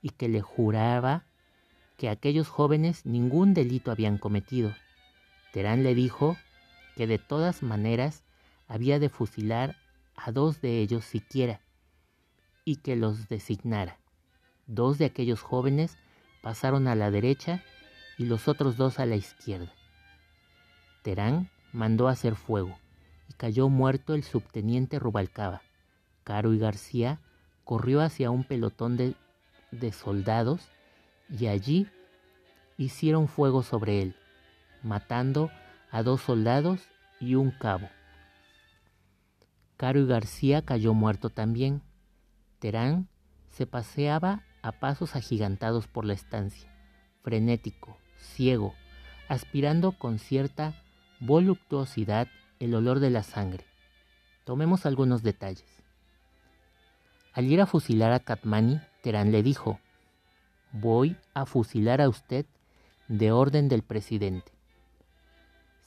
y 0.00 0.10
que 0.10 0.28
le 0.28 0.40
juraba 0.40 1.24
que 1.96 2.08
aquellos 2.08 2.48
jóvenes 2.48 3.06
ningún 3.06 3.54
delito 3.54 3.90
habían 3.90 4.18
cometido. 4.18 4.74
Terán 5.52 5.82
le 5.82 5.94
dijo 5.94 6.36
que 6.94 7.06
de 7.06 7.18
todas 7.18 7.62
maneras 7.62 8.24
había 8.68 8.98
de 8.98 9.08
fusilar 9.08 9.76
a 10.14 10.30
dos 10.30 10.60
de 10.60 10.80
ellos 10.80 11.04
siquiera 11.04 11.60
y 12.64 12.76
que 12.76 12.96
los 12.96 13.28
designara. 13.28 13.98
Dos 14.66 14.98
de 14.98 15.06
aquellos 15.06 15.40
jóvenes 15.40 15.96
pasaron 16.42 16.88
a 16.88 16.94
la 16.94 17.10
derecha 17.10 17.62
y 18.18 18.24
los 18.24 18.48
otros 18.48 18.76
dos 18.76 18.98
a 18.98 19.06
la 19.06 19.16
izquierda. 19.16 19.72
Terán 21.02 21.50
mandó 21.72 22.08
hacer 22.08 22.34
fuego 22.34 22.78
y 23.28 23.34
cayó 23.34 23.68
muerto 23.68 24.14
el 24.14 24.22
subteniente 24.22 24.98
Rubalcaba. 24.98 25.62
Caro 26.24 26.52
y 26.52 26.58
García 26.58 27.20
corrió 27.64 28.00
hacia 28.00 28.30
un 28.30 28.44
pelotón 28.44 28.96
de, 28.96 29.14
de 29.70 29.92
soldados 29.92 30.68
y 31.28 31.46
allí 31.46 31.88
hicieron 32.78 33.28
fuego 33.28 33.62
sobre 33.62 34.02
él, 34.02 34.16
matando 34.82 35.50
a 35.90 36.02
dos 36.02 36.20
soldados 36.20 36.88
y 37.20 37.34
un 37.34 37.50
cabo. 37.50 37.88
Caro 39.76 40.00
y 40.00 40.06
García 40.06 40.62
cayó 40.62 40.94
muerto 40.94 41.30
también. 41.30 41.82
Terán 42.58 43.08
se 43.50 43.66
paseaba 43.66 44.42
a 44.62 44.72
pasos 44.72 45.16
agigantados 45.16 45.86
por 45.86 46.04
la 46.04 46.14
estancia, 46.14 46.70
frenético, 47.22 47.98
ciego, 48.18 48.74
aspirando 49.28 49.92
con 49.92 50.18
cierta 50.18 50.74
voluptuosidad 51.20 52.28
el 52.60 52.74
olor 52.74 53.00
de 53.00 53.10
la 53.10 53.22
sangre. 53.22 53.64
Tomemos 54.44 54.86
algunos 54.86 55.22
detalles. 55.22 55.64
Al 57.32 57.46
ir 57.46 57.60
a 57.60 57.66
fusilar 57.66 58.12
a 58.12 58.20
Katmani, 58.20 58.80
Terán 59.02 59.32
le 59.32 59.42
dijo, 59.42 59.78
voy 60.72 61.16
a 61.34 61.46
fusilar 61.46 62.00
a 62.00 62.08
usted 62.08 62.46
de 63.08 63.32
orden 63.32 63.68
del 63.68 63.82
presidente. 63.82 64.52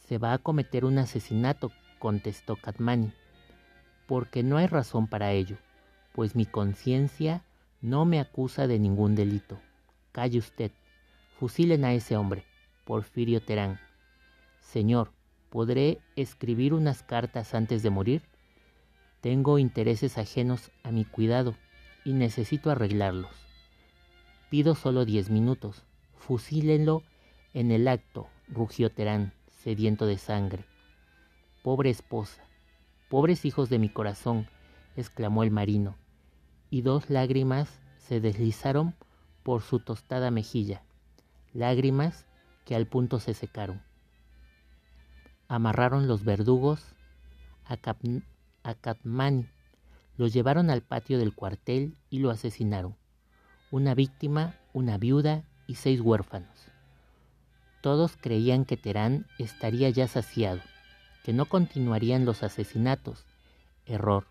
Se 0.08 0.18
va 0.18 0.34
a 0.34 0.38
cometer 0.38 0.86
un 0.86 0.98
asesinato, 0.98 1.72
contestó 2.00 2.56
Katmani, 2.56 3.12
porque 4.08 4.44
no 4.44 4.58
hay 4.58 4.68
razón 4.68 5.08
para 5.08 5.32
ello, 5.32 5.58
pues 6.14 6.36
mi 6.36 6.46
conciencia 6.46 7.44
no 7.82 8.06
me 8.06 8.20
acusa 8.20 8.68
de 8.68 8.80
ningún 8.80 9.16
delito. 9.16 9.60
Calle 10.12 10.40
usted, 10.40 10.72
fusilen 11.40 11.86
a 11.86 11.94
ese 11.94 12.18
hombre, 12.18 12.44
Porfirio 12.84 13.42
Terán. 13.42 13.80
Señor, 14.60 15.14
¿podré 15.50 16.02
escribir 16.18 16.74
unas 16.74 17.02
cartas 17.02 17.56
antes 17.56 17.82
de 17.82 17.90
morir? 17.90 18.24
Tengo 19.22 19.58
intereses 19.58 20.18
ajenos 20.18 20.70
a 20.84 20.92
mi 20.92 21.06
cuidado 21.06 21.56
y 22.04 22.12
necesito 22.12 22.72
arreglarlos. 22.72 23.32
Pido 24.50 24.76
solo 24.76 25.06
diez 25.06 25.30
minutos. 25.30 25.86
Fusílenlo 26.18 27.04
en 27.54 27.72
el 27.72 27.88
acto, 27.88 28.28
rugió 28.50 28.92
Terán, 28.92 29.32
sediento 29.64 30.08
de 30.08 30.18
sangre. 30.18 30.66
Pobre 31.64 31.90
esposa, 31.90 32.44
pobres 33.08 33.46
hijos 33.46 33.70
de 33.70 33.80
mi 33.80 33.88
corazón, 33.88 34.50
exclamó 34.98 35.44
el 35.44 35.52
marino, 35.52 35.96
y 36.70 36.82
dos 36.82 37.10
lágrimas 37.10 37.80
se 37.98 38.20
deslizaron 38.20 38.94
por 39.44 39.62
su 39.62 39.80
tostada 39.80 40.32
mejilla, 40.32 40.84
lágrimas 41.54 42.26
que 42.66 42.76
al 42.76 42.86
punto 42.86 43.20
se 43.20 43.34
secaron. 43.34 43.82
Amarraron 45.48 46.08
los 46.08 46.24
verdugos 46.24 46.84
a, 47.66 47.78
a 48.64 48.74
Katmani. 48.76 49.48
Lo 50.18 50.28
llevaron 50.28 50.70
al 50.70 50.82
patio 50.82 51.18
del 51.18 51.34
cuartel 51.34 51.98
y 52.10 52.20
lo 52.20 52.30
asesinaron. 52.30 52.96
Una 53.72 53.96
víctima, 53.96 54.56
una 54.74 54.98
viuda 54.98 55.44
y 55.66 55.76
seis 55.76 56.02
huérfanos. 56.02 56.68
Todos 57.82 58.18
creían 58.18 58.66
que 58.66 58.78
Terán 58.78 59.26
estaría 59.38 59.90
ya 59.90 60.08
saciado, 60.08 60.62
que 61.24 61.32
no 61.32 61.46
continuarían 61.46 62.26
los 62.26 62.44
asesinatos. 62.44 63.26
Error. 63.86 64.28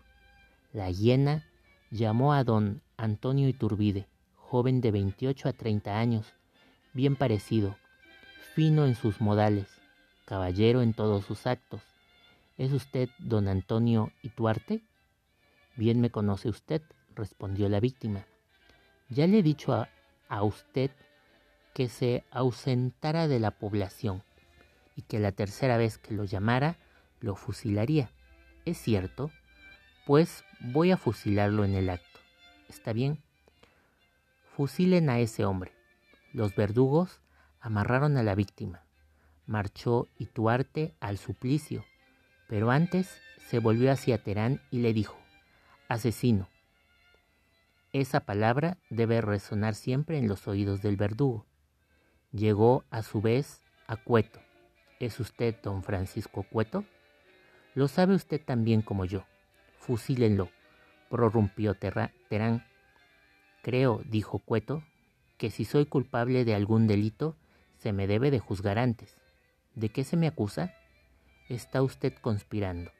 La 0.71 0.91
hiena 0.91 1.45
llamó 1.89 2.33
a 2.33 2.43
don 2.43 2.81
Antonio 2.95 3.49
Iturbide, 3.49 4.07
joven 4.35 4.81
de 4.81 4.91
28 4.91 5.49
a 5.49 5.53
30 5.53 5.97
años, 5.97 6.35
bien 6.93 7.15
parecido, 7.15 7.77
fino 8.55 8.85
en 8.85 8.95
sus 8.95 9.21
modales, 9.21 9.67
caballero 10.25 10.81
en 10.81 10.93
todos 10.93 11.25
sus 11.25 11.47
actos, 11.47 11.81
¿Es 12.59 12.73
usted 12.73 13.09
don 13.19 13.47
Antonio 13.47 14.11
Ituarte? 14.21 14.81
Bien 15.77 16.01
me 16.01 16.09
conoce 16.09 16.49
usted, 16.49 16.81
respondió 17.15 17.69
la 17.69 17.79
víctima. 17.79 18.25
Ya 19.07 19.27
le 19.27 19.39
he 19.39 19.43
dicho 19.43 19.71
a, 19.71 19.87
a 20.27 20.43
usted 20.43 20.91
que 21.73 21.87
se 21.87 22.25
ausentara 22.31 23.29
de 23.29 23.39
la 23.39 23.51
población 23.51 24.23
y 24.97 25.03
que 25.03 25.19
la 25.19 25.31
tercera 25.31 25.77
vez 25.77 25.97
que 25.97 26.13
lo 26.13 26.25
llamara 26.25 26.75
lo 27.21 27.37
fusilaría. 27.37 28.11
¿Es 28.65 28.77
cierto? 28.77 29.31
Pues 30.05 30.43
voy 30.59 30.91
a 30.91 30.97
fusilarlo 30.97 31.63
en 31.63 31.75
el 31.75 31.89
acto. 31.89 32.19
¿Está 32.67 32.91
bien? 32.91 33.23
Fusilen 34.57 35.09
a 35.09 35.19
ese 35.19 35.45
hombre. 35.45 35.71
Los 36.33 36.55
verdugos 36.55 37.21
amarraron 37.59 38.17
a 38.17 38.23
la 38.23 38.35
víctima. 38.35 38.83
Marchó 39.45 40.07
Ituarte 40.17 40.95
al 40.99 41.17
suplicio 41.17 41.83
pero 42.49 42.71
antes 42.71 43.21
se 43.37 43.59
volvió 43.59 43.91
hacia 43.91 44.23
Terán 44.23 44.59
y 44.71 44.79
le 44.79 44.91
dijo, 44.91 45.15
asesino. 45.87 46.49
Esa 47.93 48.21
palabra 48.21 48.79
debe 48.89 49.21
resonar 49.21 49.75
siempre 49.75 50.17
en 50.17 50.27
los 50.27 50.47
oídos 50.47 50.81
del 50.81 50.97
verdugo. 50.97 51.45
Llegó 52.31 52.83
a 52.89 53.03
su 53.03 53.21
vez 53.21 53.61
a 53.85 53.97
Cueto. 53.97 54.41
¿Es 54.99 55.19
usted 55.19 55.55
don 55.61 55.83
Francisco 55.83 56.43
Cueto? 56.43 56.85
Lo 57.75 57.87
sabe 57.87 58.15
usted 58.15 58.43
tan 58.43 58.63
bien 58.63 58.81
como 58.81 59.05
yo. 59.05 59.25
Fusílenlo, 59.77 60.49
prorrumpió 61.09 61.75
Terán. 61.75 62.65
Creo, 63.61 64.01
dijo 64.05 64.39
Cueto, 64.39 64.83
que 65.39 65.49
si 65.49 65.63
soy 65.63 65.85
culpable 65.85 66.43
de 66.43 66.53
algún 66.53 66.85
delito, 66.85 67.37
se 67.77 67.93
me 67.93 68.07
debe 68.07 68.29
de 68.29 68.39
juzgar 68.39 68.77
antes. 68.77 69.15
¿De 69.73 69.89
qué 69.89 70.03
se 70.03 70.17
me 70.17 70.27
acusa? 70.27 70.75
está 71.47 71.81
usted 71.81 72.13
conspirando. 72.13 72.91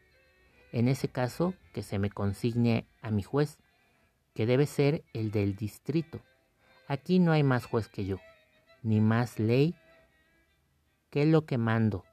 En 0.71 0.87
ese 0.87 1.09
caso, 1.09 1.53
que 1.73 1.83
se 1.83 1.99
me 1.99 2.09
consigne 2.09 2.87
a 3.01 3.11
mi 3.11 3.21
juez, 3.21 3.59
que 4.33 4.45
debe 4.45 4.65
ser 4.65 5.03
el 5.13 5.31
del 5.31 5.55
distrito. 5.55 6.21
Aquí 6.87 7.19
no 7.19 7.33
hay 7.33 7.43
más 7.43 7.65
juez 7.65 7.89
que 7.89 8.05
yo, 8.05 8.19
ni 8.81 9.01
más 9.01 9.37
ley 9.37 9.75
que 11.11 11.25
lo 11.25 11.45
que 11.45 11.57
mando. 11.57 12.05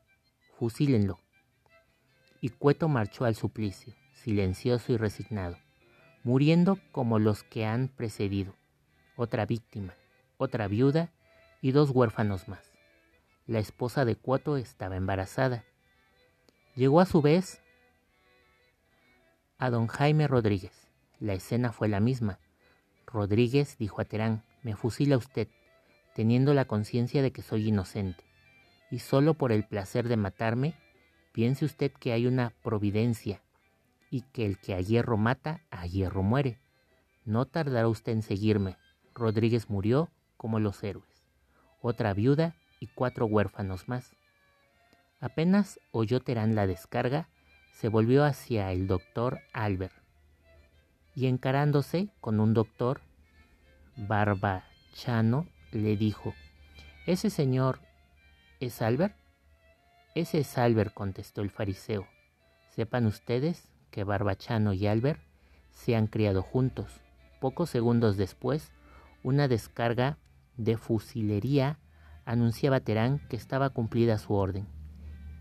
Fusílenlo. 0.59 1.21
Y 2.41 2.49
Cueto 2.51 2.89
marchó 2.89 3.25
al 3.25 3.37
suplicio, 3.37 3.95
silencioso 4.13 4.93
y 4.93 4.97
resignado, 4.97 5.57
muriendo 6.25 6.79
como 6.91 7.21
los 7.21 7.45
que 7.45 7.65
han 7.65 7.89
precedido. 7.89 8.55
Otra 9.17 9.47
víctima, 9.47 9.95
otra 10.39 10.69
viuda 10.69 11.13
y 11.61 11.73
dos 11.73 11.91
huérfanos 11.91 12.49
más. 12.49 12.73
La 13.47 13.59
esposa 13.59 14.05
de 14.05 14.17
Cueto 14.17 14.57
estaba 14.57 14.97
embarazada 14.97 15.65
Llegó 16.77 17.01
a 17.01 17.07
su 17.07 17.23
vez 17.23 17.63
a 19.57 19.71
don 19.71 19.87
Jaime 19.87 20.29
Rodríguez. 20.29 20.91
La 21.21 21.33
escena 21.33 21.73
fue 21.73 21.89
la 21.89 22.01
misma. 22.01 22.39
Rodríguez 23.07 23.79
dijo 23.79 24.03
a 24.03 24.05
Terán, 24.05 24.45
me 24.63 24.77
fusila 24.77 25.17
usted, 25.17 25.49
teniendo 26.15 26.53
la 26.53 26.67
conciencia 26.67 27.23
de 27.23 27.33
que 27.33 27.41
soy 27.41 27.69
inocente. 27.69 28.23
Y 28.91 28.99
solo 28.99 29.33
por 29.33 29.53
el 29.53 29.65
placer 29.65 30.07
de 30.07 30.19
matarme, 30.19 30.75
piense 31.33 31.65
usted 31.65 31.91
que 31.93 32.13
hay 32.13 32.27
una 32.27 32.53
providencia 32.63 33.41
y 34.11 34.21
que 34.21 34.45
el 34.45 34.59
que 34.59 34.75
a 34.75 34.81
hierro 34.83 35.17
mata, 35.17 35.63
a 35.71 35.87
hierro 35.87 36.23
muere. 36.23 36.61
No 37.25 37.47
tardará 37.47 37.89
usted 37.89 38.13
en 38.13 38.23
seguirme. 38.23 38.77
Rodríguez 39.15 39.71
murió 39.71 40.11
como 40.37 40.61
los 40.61 40.83
héroes. 40.83 41.25
Otra 41.81 42.15
viuda 42.15 42.55
y 42.81 42.89
cuatro 42.89 43.27
huérfanos 43.27 43.89
más. 43.89 44.15
Apenas 45.21 45.81
oyó 45.93 46.21
Terán 46.21 46.55
la 46.55 46.67
descarga, 46.67 47.29
se 47.73 47.89
volvió 47.89 48.25
hacia 48.25 48.73
el 48.73 48.87
doctor 48.87 49.41
Albert 49.53 50.07
y 51.17 51.27
encarándose 51.27 52.11
con 52.21 52.39
un 52.39 52.53
doctor, 52.53 53.01
Barbachano 53.97 55.49
le 55.73 55.97
dijo, 55.97 56.35
¿Ese 57.07 57.31
señor 57.31 57.81
es 58.61 58.83
Albert? 58.83 59.17
Ese 60.15 60.41
es 60.41 60.59
Albert, 60.59 60.93
contestó 60.93 61.41
el 61.41 61.51
fariseo. 61.51 62.07
Sepan 62.69 63.07
ustedes 63.07 63.67
que 63.91 64.05
Barbachano 64.05 64.75
y 64.75 64.87
Albert 64.87 65.21
se 65.71 65.97
han 65.97 66.07
criado 66.07 66.43
juntos. 66.43 67.01
Pocos 67.41 67.71
segundos 67.71 68.19
después, 68.19 68.71
una 69.23 69.49
descarga 69.49 70.19
de 70.57 70.77
fusilería 70.77 71.79
anunciaba 72.25 72.81
Terán 72.81 73.21
que 73.29 73.37
estaba 73.37 73.71
cumplida 73.71 74.19
su 74.19 74.35
orden 74.35 74.67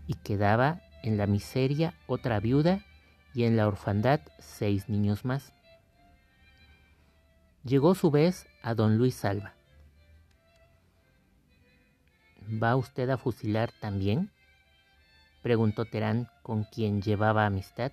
y 0.06 0.14
quedaba 0.14 0.80
en 1.02 1.16
la 1.16 1.26
miseria 1.26 1.94
otra 2.06 2.40
viuda 2.40 2.84
y 3.34 3.44
en 3.44 3.56
la 3.56 3.66
orfandad 3.66 4.20
seis 4.38 4.88
niños 4.88 5.24
más. 5.24 5.52
Llegó 7.64 7.94
su 7.94 8.10
vez 8.10 8.46
a 8.62 8.74
don 8.74 8.96
Luis 8.96 9.16
Salva. 9.16 9.54
¿Va 12.62 12.76
usted 12.76 13.10
a 13.10 13.18
fusilar 13.18 13.72
también? 13.80 14.30
preguntó 15.42 15.84
Terán 15.84 16.28
con 16.42 16.64
quien 16.64 17.02
llevaba 17.02 17.44
amistad, 17.44 17.92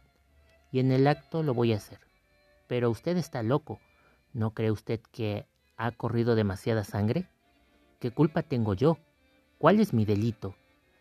y 0.71 0.79
en 0.79 0.91
el 0.91 1.07
acto 1.07 1.43
lo 1.43 1.53
voy 1.53 1.73
a 1.73 1.77
hacer. 1.77 1.99
Pero 2.67 2.89
usted 2.89 3.17
está 3.17 3.43
loco. 3.43 3.79
¿No 4.31 4.53
cree 4.53 4.71
usted 4.71 5.01
que 5.11 5.45
ha 5.83 5.91
corrido 5.91 6.35
demasiada 6.35 6.85
sangre? 6.85 7.27
¿Qué 7.99 8.11
culpa 8.11 8.41
tengo 8.41 8.73
yo? 8.73 8.97
¿Cuál 9.57 9.81
es 9.81 9.91
mi 9.91 10.05
delito? 10.05 10.55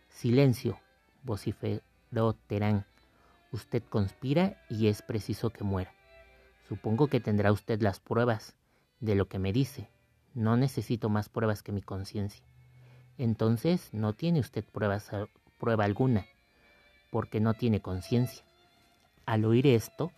Silencio, 0.09 0.81
vociferó 1.23 2.33
Terán. 2.49 2.85
Usted 3.53 3.85
conspira 3.89 4.61
y 4.69 4.89
es 4.89 5.03
preciso 5.03 5.51
que 5.51 5.63
muera. 5.63 5.95
Supongo 6.67 7.07
que 7.07 7.21
tendrá 7.21 7.53
usted 7.53 7.81
las 7.81 8.01
pruebas 8.01 8.57
de 8.99 9.15
lo 9.15 9.29
que 9.29 9.39
me 9.39 9.53
dice. 9.53 9.89
No 10.35 10.57
necesito 10.57 11.09
más 11.09 11.29
pruebas 11.29 11.63
que 11.63 11.71
mi 11.71 11.83
conciencia. 11.83 12.45
Entonces 13.19 13.89
no 13.93 14.15
tiene 14.15 14.41
usted 14.41 14.65
pruebas, 14.65 15.13
prueba 15.59 15.85
alguna, 15.85 16.27
porque 17.13 17.39
no 17.39 17.55
tiene 17.55 17.81
conciencia. 17.81 18.43
Al 19.27 19.45
oír 19.45 19.69
esto, 19.69 20.11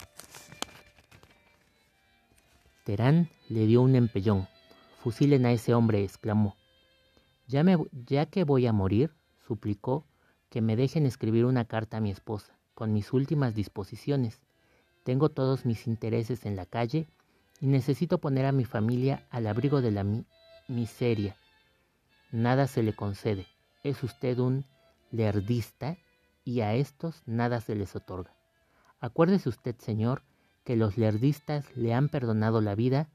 Terán 2.84 3.28
le 3.50 3.66
dio 3.66 3.82
un 3.82 3.94
empellón. 3.94 4.48
Fusilen 5.04 5.44
a 5.44 5.52
ese 5.52 5.74
hombre, 5.74 6.02
exclamó. 6.02 6.56
Ya, 7.46 7.62
me, 7.62 7.76
ya 7.92 8.24
que 8.24 8.42
voy 8.44 8.66
a 8.66 8.72
morir, 8.72 9.14
suplicó 9.46 10.06
que 10.48 10.62
me 10.62 10.76
dejen 10.76 11.04
escribir 11.04 11.44
una 11.44 11.66
carta 11.66 11.98
a 11.98 12.00
mi 12.00 12.10
esposa, 12.10 12.58
con 12.74 12.94
mis 12.94 13.12
últimas 13.12 13.54
disposiciones. 13.54 14.40
Tengo 15.02 15.28
todos 15.28 15.66
mis 15.66 15.86
intereses 15.86 16.46
en 16.46 16.56
la 16.56 16.64
calle 16.64 17.06
y 17.60 17.66
necesito 17.66 18.16
poner 18.16 18.46
a 18.46 18.52
mi 18.52 18.64
familia 18.64 19.26
al 19.28 19.46
abrigo 19.46 19.82
de 19.82 19.90
la 19.90 20.06
miseria. 20.68 21.36
Nada 22.32 22.66
se 22.66 22.82
le 22.82 22.94
concede. 22.94 23.46
Es 23.82 24.02
usted 24.02 24.38
un 24.38 24.64
lerdista 25.10 25.98
y 26.46 26.62
a 26.62 26.72
estos 26.72 27.22
nada 27.26 27.60
se 27.60 27.74
les 27.74 27.94
otorga. 27.94 28.34
Acuérdese 29.00 29.50
usted, 29.50 29.76
señor, 29.76 30.22
que 30.64 30.76
los 30.76 30.96
lerdistas 30.96 31.76
le 31.76 31.92
han 31.92 32.08
perdonado 32.08 32.62
la 32.62 32.74
vida 32.74 33.10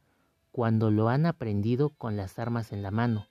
cuando 0.59 0.91
lo 0.91 1.07
han 1.07 1.25
aprendido 1.25 1.91
con 1.91 2.17
las 2.17 2.37
armas 2.37 2.73
en 2.73 2.83
la 2.83 2.91
mano, 2.91 3.27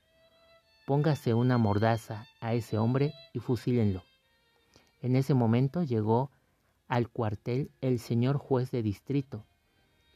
Póngase 0.86 1.34
una 1.34 1.58
mordaza 1.58 2.26
a 2.40 2.54
ese 2.54 2.78
hombre 2.78 3.12
y 3.34 3.38
fusílenlo. 3.40 4.02
En 5.02 5.14
ese 5.14 5.34
momento 5.34 5.82
llegó 5.82 6.30
al 6.86 7.10
cuartel 7.10 7.70
el 7.82 7.98
señor 7.98 8.38
juez 8.38 8.70
de 8.70 8.82
distrito, 8.82 9.44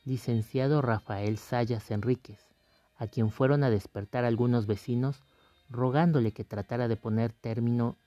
licenciado 0.07 0.81
Rafael 0.81 1.37
Sayas 1.37 1.91
Enríquez, 1.91 2.49
a 2.97 3.07
quien 3.07 3.31
fueron 3.31 3.63
a 3.63 3.69
despertar 3.69 4.25
algunos 4.25 4.67
vecinos 4.67 5.23
rogándole 5.69 6.33
que 6.33 6.45
tratara 6.45 6.89
de 6.89 6.97
poner 6.97 7.35
término 7.35 7.99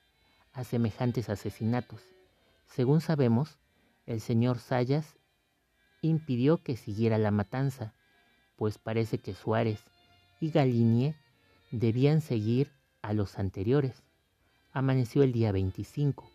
a 0.52 0.64
semejantes 0.64 1.28
asesinatos. 1.28 2.00
Según 2.66 3.00
sabemos, 3.00 3.60
el 4.04 4.20
señor 4.20 4.58
Sayas 4.58 5.16
impidió 6.02 6.56
que 6.56 6.76
siguiera 6.76 7.18
la 7.18 7.30
matanza, 7.30 7.94
pues 8.56 8.78
parece 8.78 9.18
que 9.18 9.34
Suárez 9.34 9.80
y 10.40 10.50
Galinie 10.50 11.14
debían 11.70 12.20
seguir 12.20 12.72
a 13.02 13.12
los 13.12 13.38
anteriores. 13.38 14.02
Amaneció 14.72 15.22
el 15.22 15.32
día 15.32 15.52
25. 15.52 16.30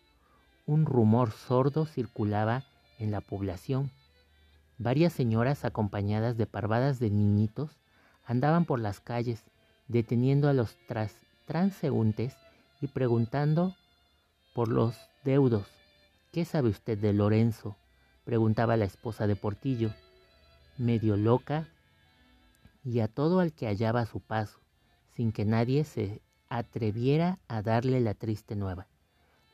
Un 0.66 0.86
rumor 0.86 1.32
sordo 1.32 1.86
circulaba 1.86 2.64
en 2.98 3.10
la 3.10 3.20
población. 3.20 3.90
Varias 4.78 5.12
señoras 5.12 5.64
acompañadas 5.64 6.36
de 6.36 6.46
parvadas 6.46 6.98
de 6.98 7.10
niñitos 7.10 7.78
andaban 8.24 8.64
por 8.64 8.80
las 8.80 9.00
calles 9.00 9.44
deteniendo 9.88 10.48
a 10.48 10.52
los 10.52 10.76
transeúntes 11.46 12.36
y 12.80 12.86
preguntando 12.88 13.74
por 14.54 14.68
los 14.68 14.96
deudos. 15.24 15.66
¿Qué 16.32 16.44
sabe 16.44 16.70
usted 16.70 16.98
de 16.98 17.12
Lorenzo? 17.12 17.76
preguntaba 18.24 18.76
la 18.76 18.84
esposa 18.84 19.26
de 19.26 19.36
Portillo, 19.36 19.90
medio 20.78 21.16
loca, 21.16 21.68
y 22.84 23.00
a 23.00 23.08
todo 23.08 23.40
al 23.40 23.52
que 23.52 23.66
hallaba 23.66 24.00
a 24.00 24.06
su 24.06 24.20
paso 24.20 24.62
sin 25.14 25.32
que 25.32 25.44
nadie 25.44 25.84
se 25.84 26.22
atreviera 26.48 27.38
a 27.48 27.62
darle 27.62 28.00
la 28.00 28.14
triste 28.14 28.56
nueva. 28.56 28.86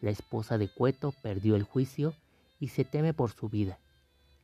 La 0.01 0.11
esposa 0.11 0.59
de 0.59 0.68
Cueto 0.68 1.12
perdió 1.22 1.57
el 1.57 1.64
juicio 1.64 2.14
y 2.61 2.68
se 2.68 2.85
teme 2.85 3.14
por 3.14 3.31
su 3.31 3.49
vida. 3.49 3.79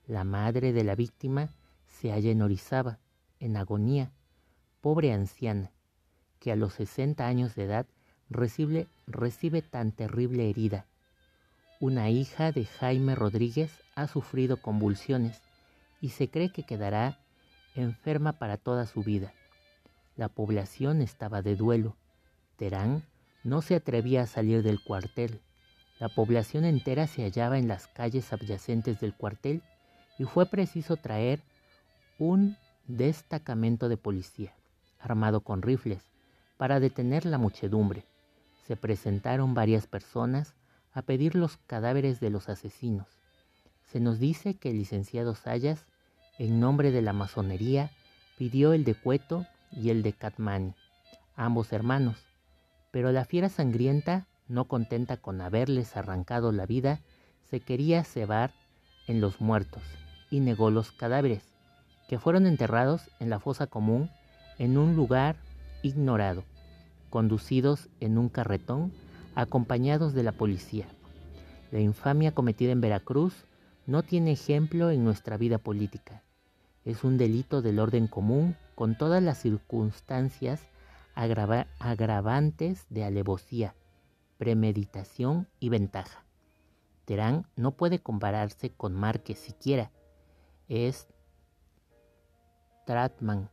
La 0.06 0.24
madre 0.24 0.72
de 0.72 0.84
la 0.84 0.94
víctima 0.94 1.48
se 1.88 2.10
halla 2.10 2.30
en 2.30 2.42
Orizaba, 2.42 2.98
en 3.38 3.56
agonía, 3.56 4.10
pobre 4.80 5.12
anciana, 5.12 5.70
que 6.40 6.52
a 6.52 6.56
los 6.56 6.74
60 6.74 7.26
años 7.26 7.54
de 7.54 7.64
edad 7.64 7.86
recibe, 8.28 8.88
recibe 9.06 9.62
tan 9.62 9.92
terrible 9.92 10.50
herida. 10.50 10.86
Una 11.80 12.10
hija 12.10 12.52
de 12.52 12.64
Jaime 12.64 13.14
Rodríguez 13.14 13.70
ha 13.94 14.08
sufrido 14.08 14.60
convulsiones 14.60 15.40
y 16.00 16.10
se 16.10 16.28
cree 16.28 16.50
que 16.50 16.64
quedará 16.64 17.18
enferma 17.74 18.34
para 18.34 18.56
toda 18.56 18.86
su 18.86 19.02
vida. 19.02 19.32
La 20.16 20.28
población 20.28 21.02
estaba 21.02 21.42
de 21.42 21.56
duelo. 21.56 21.96
Terán 22.56 23.04
no 23.44 23.60
se 23.60 23.74
atrevía 23.74 24.22
a 24.22 24.26
salir 24.26 24.62
del 24.62 24.82
cuartel. 24.82 25.40
La 26.00 26.08
población 26.08 26.64
entera 26.64 27.06
se 27.06 27.22
hallaba 27.22 27.58
en 27.58 27.68
las 27.68 27.86
calles 27.86 28.32
adyacentes 28.32 29.00
del 29.00 29.14
cuartel 29.14 29.62
y 30.18 30.24
fue 30.24 30.46
preciso 30.46 30.96
traer 30.96 31.40
un 32.18 32.56
destacamento 32.86 33.88
de 33.88 33.96
policía, 33.96 34.54
armado 34.98 35.40
con 35.42 35.62
rifles, 35.62 36.02
para 36.56 36.80
detener 36.80 37.26
la 37.26 37.38
muchedumbre. 37.38 38.06
Se 38.66 38.76
presentaron 38.76 39.54
varias 39.54 39.86
personas 39.86 40.54
a 40.92 41.02
pedir 41.02 41.34
los 41.34 41.58
cadáveres 41.58 42.20
de 42.20 42.30
los 42.30 42.48
asesinos. 42.48 43.08
Se 43.86 44.00
nos 44.00 44.18
dice 44.18 44.54
que 44.54 44.70
el 44.70 44.78
licenciado 44.78 45.34
Sayas, 45.34 45.86
en 46.38 46.60
nombre 46.60 46.90
de 46.90 47.02
la 47.02 47.12
masonería, 47.12 47.90
pidió 48.38 48.72
el 48.72 48.84
decueto 48.84 49.46
y 49.70 49.90
el 49.90 50.02
de 50.02 50.12
Katmani, 50.12 50.74
ambos 51.36 51.72
hermanos. 51.72 52.16
Pero 52.90 53.12
la 53.12 53.24
fiera 53.24 53.48
sangrienta, 53.48 54.26
no 54.48 54.66
contenta 54.66 55.16
con 55.16 55.40
haberles 55.40 55.96
arrancado 55.96 56.52
la 56.52 56.66
vida, 56.66 57.00
se 57.50 57.60
quería 57.60 58.04
cebar 58.04 58.52
en 59.06 59.20
los 59.20 59.40
muertos 59.40 59.82
y 60.30 60.40
negó 60.40 60.70
los 60.70 60.92
cadáveres, 60.92 61.54
que 62.08 62.18
fueron 62.18 62.46
enterrados 62.46 63.10
en 63.20 63.30
la 63.30 63.38
fosa 63.38 63.66
común 63.66 64.10
en 64.58 64.76
un 64.76 64.96
lugar 64.96 65.36
ignorado, 65.82 66.44
conducidos 67.10 67.88
en 68.00 68.18
un 68.18 68.28
carretón 68.28 68.92
acompañados 69.34 70.14
de 70.14 70.22
la 70.22 70.32
policía. 70.32 70.86
La 71.70 71.80
infamia 71.80 72.32
cometida 72.32 72.72
en 72.72 72.80
Veracruz 72.80 73.44
no 73.86 74.02
tiene 74.02 74.32
ejemplo 74.32 74.90
en 74.90 75.04
nuestra 75.04 75.36
vida 75.36 75.58
política. 75.58 76.23
Es 76.84 77.02
un 77.02 77.16
delito 77.16 77.62
del 77.62 77.78
orden 77.78 78.06
común 78.06 78.56
con 78.74 78.98
todas 78.98 79.22
las 79.22 79.38
circunstancias 79.38 80.60
agravantes 81.14 82.86
de 82.90 83.04
alevosía, 83.04 83.74
premeditación 84.36 85.48
y 85.60 85.70
ventaja. 85.70 86.24
Terán 87.06 87.46
no 87.56 87.72
puede 87.72 88.00
compararse 88.00 88.70
con 88.70 88.94
Márquez 88.94 89.38
siquiera. 89.38 89.92
Es 90.68 91.08
Tratman, 92.84 93.48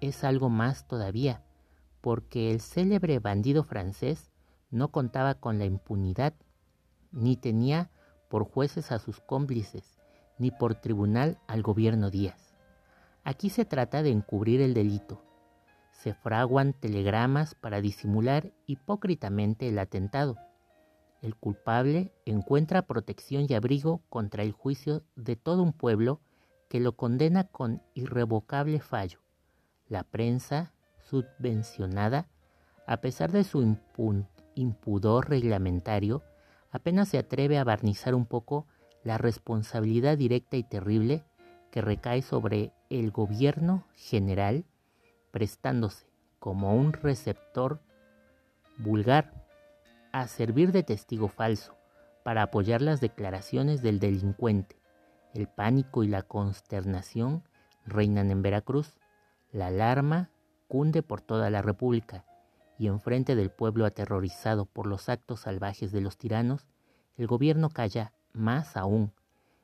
es 0.00 0.22
algo 0.22 0.48
más 0.48 0.86
todavía, 0.86 1.42
porque 2.00 2.52
el 2.52 2.60
célebre 2.60 3.18
bandido 3.18 3.64
francés 3.64 4.30
no 4.70 4.92
contaba 4.92 5.34
con 5.34 5.58
la 5.58 5.64
impunidad, 5.64 6.34
ni 7.10 7.36
tenía 7.36 7.90
por 8.28 8.44
jueces 8.44 8.92
a 8.92 9.00
sus 9.00 9.20
cómplices, 9.20 9.98
ni 10.38 10.52
por 10.52 10.76
tribunal 10.76 11.38
al 11.48 11.62
gobierno 11.62 12.10
Díaz. 12.10 12.49
Aquí 13.24 13.50
se 13.50 13.64
trata 13.64 14.02
de 14.02 14.10
encubrir 14.10 14.60
el 14.60 14.74
delito. 14.74 15.22
Se 15.92 16.14
fraguan 16.14 16.72
telegramas 16.72 17.54
para 17.54 17.80
disimular 17.80 18.52
hipócritamente 18.66 19.68
el 19.68 19.78
atentado. 19.78 20.36
El 21.20 21.36
culpable 21.36 22.12
encuentra 22.24 22.86
protección 22.86 23.46
y 23.48 23.54
abrigo 23.54 24.00
contra 24.08 24.42
el 24.42 24.52
juicio 24.52 25.02
de 25.16 25.36
todo 25.36 25.62
un 25.62 25.74
pueblo 25.74 26.20
que 26.70 26.80
lo 26.80 26.96
condena 26.96 27.44
con 27.44 27.82
irrevocable 27.94 28.80
fallo. 28.80 29.20
La 29.86 30.04
prensa, 30.04 30.72
subvencionada, 30.98 32.28
a 32.86 32.98
pesar 33.02 33.32
de 33.32 33.44
su 33.44 33.76
impudor 34.54 35.28
reglamentario, 35.28 36.22
apenas 36.70 37.08
se 37.08 37.18
atreve 37.18 37.58
a 37.58 37.64
barnizar 37.64 38.14
un 38.14 38.24
poco 38.24 38.66
la 39.04 39.18
responsabilidad 39.18 40.16
directa 40.16 40.56
y 40.56 40.62
terrible 40.62 41.24
que 41.70 41.80
recae 41.80 42.22
sobre 42.22 42.72
el 42.88 43.10
gobierno 43.10 43.84
general, 43.94 44.64
prestándose 45.30 46.06
como 46.38 46.74
un 46.74 46.92
receptor 46.92 47.80
vulgar 48.78 49.46
a 50.12 50.26
servir 50.26 50.72
de 50.72 50.82
testigo 50.82 51.28
falso 51.28 51.76
para 52.24 52.42
apoyar 52.42 52.82
las 52.82 53.00
declaraciones 53.00 53.82
del 53.82 54.00
delincuente. 54.00 54.76
El 55.34 55.46
pánico 55.46 56.02
y 56.02 56.08
la 56.08 56.22
consternación 56.22 57.44
reinan 57.86 58.30
en 58.30 58.42
Veracruz. 58.42 58.98
La 59.52 59.68
alarma 59.68 60.30
cunde 60.68 61.02
por 61.02 61.20
toda 61.20 61.50
la 61.50 61.62
República 61.62 62.24
y 62.78 62.86
enfrente 62.86 63.36
del 63.36 63.50
pueblo 63.50 63.84
aterrorizado 63.84 64.64
por 64.64 64.86
los 64.86 65.08
actos 65.08 65.40
salvajes 65.40 65.92
de 65.92 66.00
los 66.00 66.16
tiranos, 66.16 66.66
el 67.16 67.26
gobierno 67.26 67.68
calla 67.68 68.12
más 68.32 68.76
aún. 68.76 69.12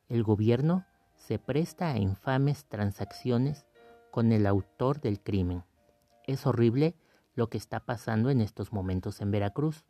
El 0.09 0.23
gobierno 0.23 0.85
se 1.17 1.39
presta 1.39 1.91
a 1.91 1.99
infames 1.99 2.67
transacciones 2.67 3.67
con 4.11 4.33
el 4.33 4.47
autor 4.47 5.01
del 5.01 5.21
crimen. 5.21 5.65
Es 6.27 6.47
horrible 6.47 6.95
lo 7.35 7.49
que 7.49 7.59
está 7.59 7.81
pasando 7.81 8.31
en 8.31 8.41
estos 8.41 8.73
momentos 8.73 9.21
en 9.21 9.31
Veracruz, 9.31 9.85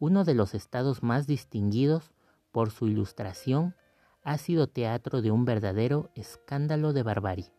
uno 0.00 0.24
de 0.24 0.34
los 0.34 0.54
estados 0.54 1.02
más 1.02 1.26
distinguidos 1.26 2.12
por 2.52 2.70
su 2.70 2.86
ilustración, 2.86 3.74
ha 4.22 4.38
sido 4.38 4.68
teatro 4.68 5.22
de 5.22 5.30
un 5.30 5.44
verdadero 5.44 6.10
escándalo 6.14 6.92
de 6.92 7.02
barbarie. 7.02 7.52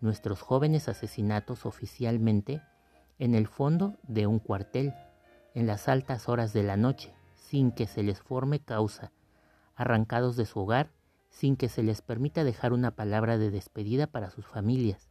Nuestros 0.00 0.42
jóvenes 0.42 0.88
asesinatos 0.88 1.66
oficialmente 1.66 2.62
en 3.18 3.34
el 3.34 3.46
fondo 3.46 3.96
de 4.02 4.26
un 4.26 4.38
cuartel, 4.38 4.94
en 5.54 5.66
las 5.66 5.88
altas 5.88 6.28
horas 6.28 6.52
de 6.52 6.62
la 6.62 6.76
noche, 6.76 7.14
sin 7.34 7.72
que 7.72 7.86
se 7.86 8.02
les 8.02 8.20
forme 8.20 8.60
causa, 8.60 9.12
arrancados 9.74 10.36
de 10.36 10.44
su 10.44 10.60
hogar 10.60 10.90
sin 11.36 11.56
que 11.56 11.68
se 11.68 11.82
les 11.82 12.00
permita 12.00 12.44
dejar 12.44 12.72
una 12.72 12.92
palabra 12.92 13.36
de 13.36 13.50
despedida 13.50 14.06
para 14.06 14.30
sus 14.30 14.46
familias, 14.46 15.10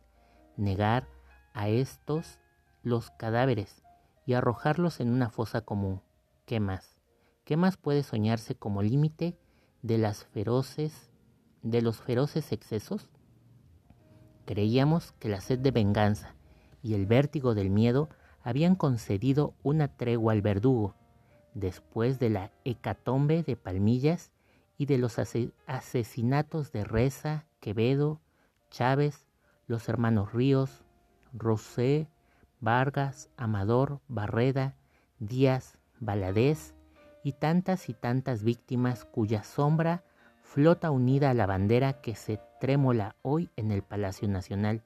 negar 0.58 1.08
a 1.54 1.70
estos 1.70 2.40
los 2.82 3.12
cadáveres 3.12 3.84
y 4.26 4.34
arrojarlos 4.34 5.00
en 5.02 5.12
una 5.12 5.30
fosa 5.30 5.62
común. 5.62 6.02
¿Qué 6.48 6.60
más? 6.60 6.98
¿Qué 7.44 7.58
más 7.58 7.78
puede 7.78 8.02
soñarse 8.02 8.56
como 8.56 8.82
límite 8.82 9.38
de 9.84 10.00
las 10.00 10.26
feroces 10.26 11.12
de 11.62 11.84
los 11.84 12.02
feroces 12.02 12.52
excesos? 12.52 13.08
Creíamos 14.46 15.12
que 15.20 15.30
la 15.30 15.42
sed 15.42 15.60
de 15.60 15.70
venganza 15.70 16.34
y 16.82 16.96
el 16.96 17.06
vértigo 17.06 17.54
del 17.54 17.70
miedo 17.70 18.10
habían 18.42 18.76
concedido 18.76 19.54
una 19.62 19.90
tregua 19.90 20.34
al 20.34 20.42
verdugo. 20.42 20.96
Después 21.54 22.18
de 22.18 22.32
la 22.32 22.52
hecatombe 22.64 23.44
de 23.44 23.56
Palmillas, 23.56 24.32
y 24.78 24.86
de 24.86 24.98
los 24.98 25.18
asesinatos 25.20 26.72
de 26.72 26.84
Reza, 26.84 27.46
Quevedo, 27.60 28.20
Chávez, 28.70 29.26
los 29.68 29.88
hermanos 29.90 30.34
Ríos, 30.34 30.84
Rosé, 31.34 32.08
Vargas, 32.60 33.30
Amador, 33.38 34.00
Barreda, 34.08 34.76
Díaz, 35.20 35.78
Valadez 36.00 36.74
y 37.24 37.34
tantas 37.34 37.90
y 37.90 37.94
tantas 37.94 38.44
víctimas 38.44 39.06
cuya 39.06 39.44
sombra 39.44 40.04
flota 40.42 40.92
unida 40.92 41.32
a 41.32 41.34
la 41.34 41.46
bandera 41.46 42.02
que 42.02 42.16
se 42.16 42.40
trémola 42.60 43.16
hoy 43.22 43.50
en 43.56 43.72
el 43.72 43.82
Palacio 43.82 44.28
Nacional. 44.28 44.84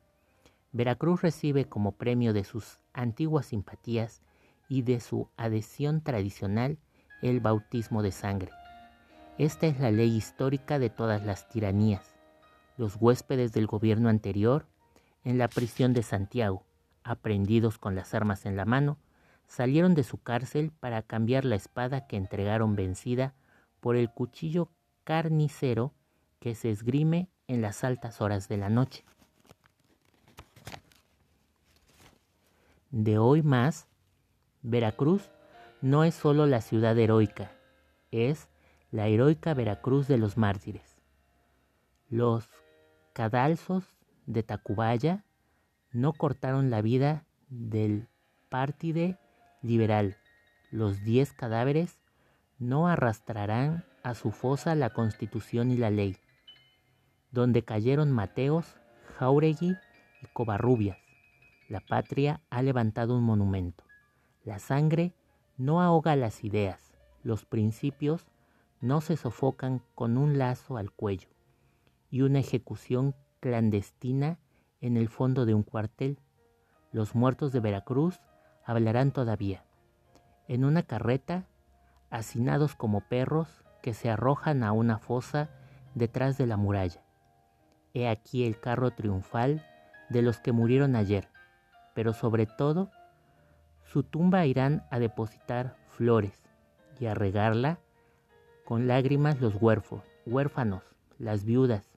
Veracruz 0.72 1.22
recibe 1.22 1.66
como 1.66 1.94
premio 1.94 2.32
de 2.34 2.44
sus 2.44 2.80
antiguas 2.94 3.48
simpatías 3.48 4.22
y 4.70 4.84
de 4.84 5.00
su 5.00 5.28
adhesión 5.36 6.02
tradicional 6.02 6.78
el 7.22 7.40
bautismo 7.40 8.04
de 8.04 8.12
sangre. 8.12 8.52
Esta 9.40 9.68
es 9.68 9.80
la 9.80 9.90
ley 9.90 10.18
histórica 10.18 10.80
de 10.80 10.90
todas 10.90 11.26
las 11.26 11.48
tiranías. 11.48 12.14
Los 12.76 12.98
huéspedes 13.00 13.54
del 13.54 13.68
gobierno 13.68 14.10
anterior, 14.10 14.66
en 15.24 15.38
la 15.38 15.48
prisión 15.48 15.94
de 15.94 16.04
Santiago, 16.04 16.66
aprendidos 17.06 17.78
con 17.78 17.96
las 17.96 18.14
armas 18.14 18.46
en 18.46 18.58
la 18.58 18.66
mano, 18.66 18.98
salieron 19.48 19.96
de 19.96 20.04
su 20.04 20.22
cárcel 20.22 20.74
para 20.78 21.04
cambiar 21.04 21.46
la 21.46 21.56
espada 21.56 22.06
que 22.06 22.18
entregaron 22.18 22.76
vencida 22.76 23.34
por 23.80 23.96
el 23.96 24.12
cuchillo 24.12 24.72
carnicero 25.06 25.94
que 26.42 26.54
se 26.54 26.70
esgrime 26.70 27.30
en 27.48 27.62
las 27.62 27.86
altas 27.86 28.20
horas 28.20 28.50
de 28.50 28.58
la 28.58 28.70
noche. 28.70 29.06
De 32.92 33.18
hoy 33.18 33.42
más, 33.42 33.88
Veracruz 34.64 35.30
no 35.80 36.04
es 36.04 36.14
solo 36.14 36.46
la 36.46 36.60
ciudad 36.60 36.98
heroica, 36.98 37.54
es 38.12 38.49
la 38.92 39.08
heroica 39.08 39.54
Veracruz 39.54 40.08
de 40.08 40.18
los 40.18 40.38
mártires. 40.38 40.98
Los 42.10 42.50
cadalzos 43.14 43.84
de 44.26 44.44
Tacubaya 44.44 45.26
no 45.92 46.14
cortaron 46.14 46.70
la 46.70 46.82
vida 46.82 47.26
del 47.50 48.08
pártide 48.50 49.18
liberal. 49.62 50.18
Los 50.72 51.04
diez 51.04 51.34
cadáveres 51.34 52.00
no 52.58 52.88
arrastrarán 52.88 53.86
a 54.04 54.14
su 54.16 54.32
fosa 54.32 54.76
la 54.76 54.92
constitución 54.92 55.72
y 55.72 55.78
la 55.78 55.90
ley, 55.90 56.18
donde 57.32 57.64
cayeron 57.64 58.12
Mateos, 58.12 58.78
Jauregui 59.18 59.76
y 60.22 60.28
Covarrubias. 60.34 60.98
La 61.68 61.80
patria 61.80 62.42
ha 62.50 62.64
levantado 62.64 63.16
un 63.16 63.24
monumento. 63.24 63.84
La 64.44 64.58
sangre 64.58 65.14
no 65.58 65.82
ahoga 65.82 66.16
las 66.16 66.44
ideas, 66.44 66.96
los 67.24 67.46
principios 67.46 68.26
no 68.82 69.02
se 69.02 69.18
sofocan 69.18 69.82
con 69.96 70.18
un 70.18 70.38
lazo 70.38 70.78
al 70.78 70.92
cuello 70.92 71.30
y 72.10 72.22
una 72.22 72.40
ejecución 72.40 73.16
clandestina 73.40 74.40
en 74.82 74.98
el 74.98 75.10
fondo 75.10 75.46
de 75.46 75.54
un 75.54 75.64
cuartel. 75.64 76.20
Los 76.92 77.14
muertos 77.14 77.52
de 77.52 77.60
Veracruz 77.60 78.20
hablarán 78.66 79.12
todavía. 79.12 79.64
En 80.48 80.64
una 80.66 80.84
carreta, 80.84 81.46
hacinados 82.10 82.76
como 82.76 83.02
perros 83.02 83.64
que 83.82 83.94
se 83.94 84.10
arrojan 84.10 84.64
a 84.64 84.72
una 84.72 84.98
fosa 84.98 85.50
detrás 85.94 86.38
de 86.38 86.48
la 86.48 86.58
muralla. 86.58 87.04
He 87.94 88.08
aquí 88.08 88.46
el 88.46 88.60
carro 88.60 88.92
triunfal 88.92 89.66
de 90.10 90.22
los 90.22 90.40
que 90.40 90.52
murieron 90.52 90.96
ayer, 90.96 91.30
pero 91.94 92.14
sobre 92.14 92.46
todo, 92.46 92.90
su 93.84 94.04
tumba 94.04 94.46
irán 94.46 94.86
a 94.92 95.00
depositar 95.00 95.76
flores 95.88 96.34
y 97.00 97.06
a 97.08 97.14
regarla 97.14 97.80
con 98.70 98.88
lágrimas 98.88 99.42
los 99.42 99.56
huérfanos, 99.56 100.06
huérfanos, 100.28 100.84
las 101.18 101.44
viudas 101.44 101.90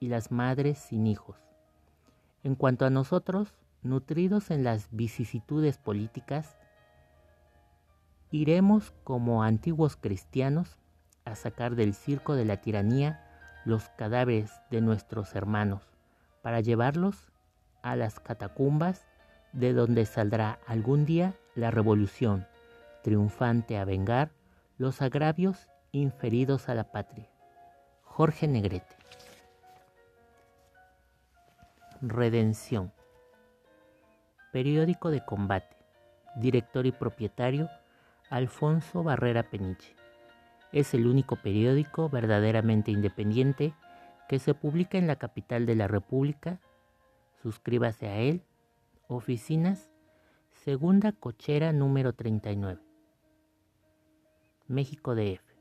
y 0.00 0.08
las 0.08 0.32
madres 0.32 0.78
sin 0.78 1.06
hijos. 1.06 1.36
En 2.42 2.54
cuanto 2.54 2.86
a 2.86 2.90
nosotros, 2.90 3.52
nutridos 3.82 4.50
en 4.50 4.64
las 4.64 4.88
vicisitudes 4.90 5.76
políticas, 5.76 6.56
iremos 8.30 8.94
como 9.04 9.42
antiguos 9.42 9.96
cristianos 9.96 10.78
a 11.26 11.34
sacar 11.34 11.74
del 11.74 11.92
circo 11.92 12.34
de 12.36 12.46
la 12.46 12.62
tiranía 12.62 13.22
los 13.66 13.90
cadáveres 13.90 14.50
de 14.70 14.80
nuestros 14.80 15.34
hermanos 15.34 15.82
para 16.40 16.62
llevarlos 16.62 17.30
a 17.82 17.96
las 17.96 18.18
catacumbas 18.18 19.06
de 19.52 19.74
donde 19.74 20.06
saldrá 20.06 20.58
algún 20.66 21.04
día 21.04 21.34
la 21.54 21.70
revolución, 21.70 22.46
triunfante 23.02 23.76
a 23.76 23.84
vengar 23.84 24.30
los 24.78 25.02
agravios 25.02 25.68
inferidos 25.98 26.68
a 26.68 26.74
la 26.74 26.84
patria. 26.84 27.28
Jorge 28.02 28.48
Negrete. 28.48 28.96
Redención. 32.00 32.92
Periódico 34.52 35.10
de 35.10 35.24
combate. 35.24 35.76
Director 36.36 36.86
y 36.86 36.92
propietario 36.92 37.68
Alfonso 38.28 39.04
Barrera 39.04 39.44
Peniche. 39.44 39.94
Es 40.72 40.94
el 40.94 41.06
único 41.06 41.36
periódico 41.36 42.08
verdaderamente 42.08 42.90
independiente 42.90 43.74
que 44.28 44.40
se 44.40 44.54
publica 44.54 44.98
en 44.98 45.06
la 45.06 45.16
capital 45.16 45.64
de 45.66 45.76
la 45.76 45.86
República. 45.86 46.58
Suscríbase 47.40 48.08
a 48.08 48.16
él. 48.16 48.42
Oficinas. 49.06 49.90
Segunda 50.64 51.12
cochera 51.12 51.72
número 51.72 52.14
39. 52.14 52.80
México 54.66 55.14
DF. 55.14 55.53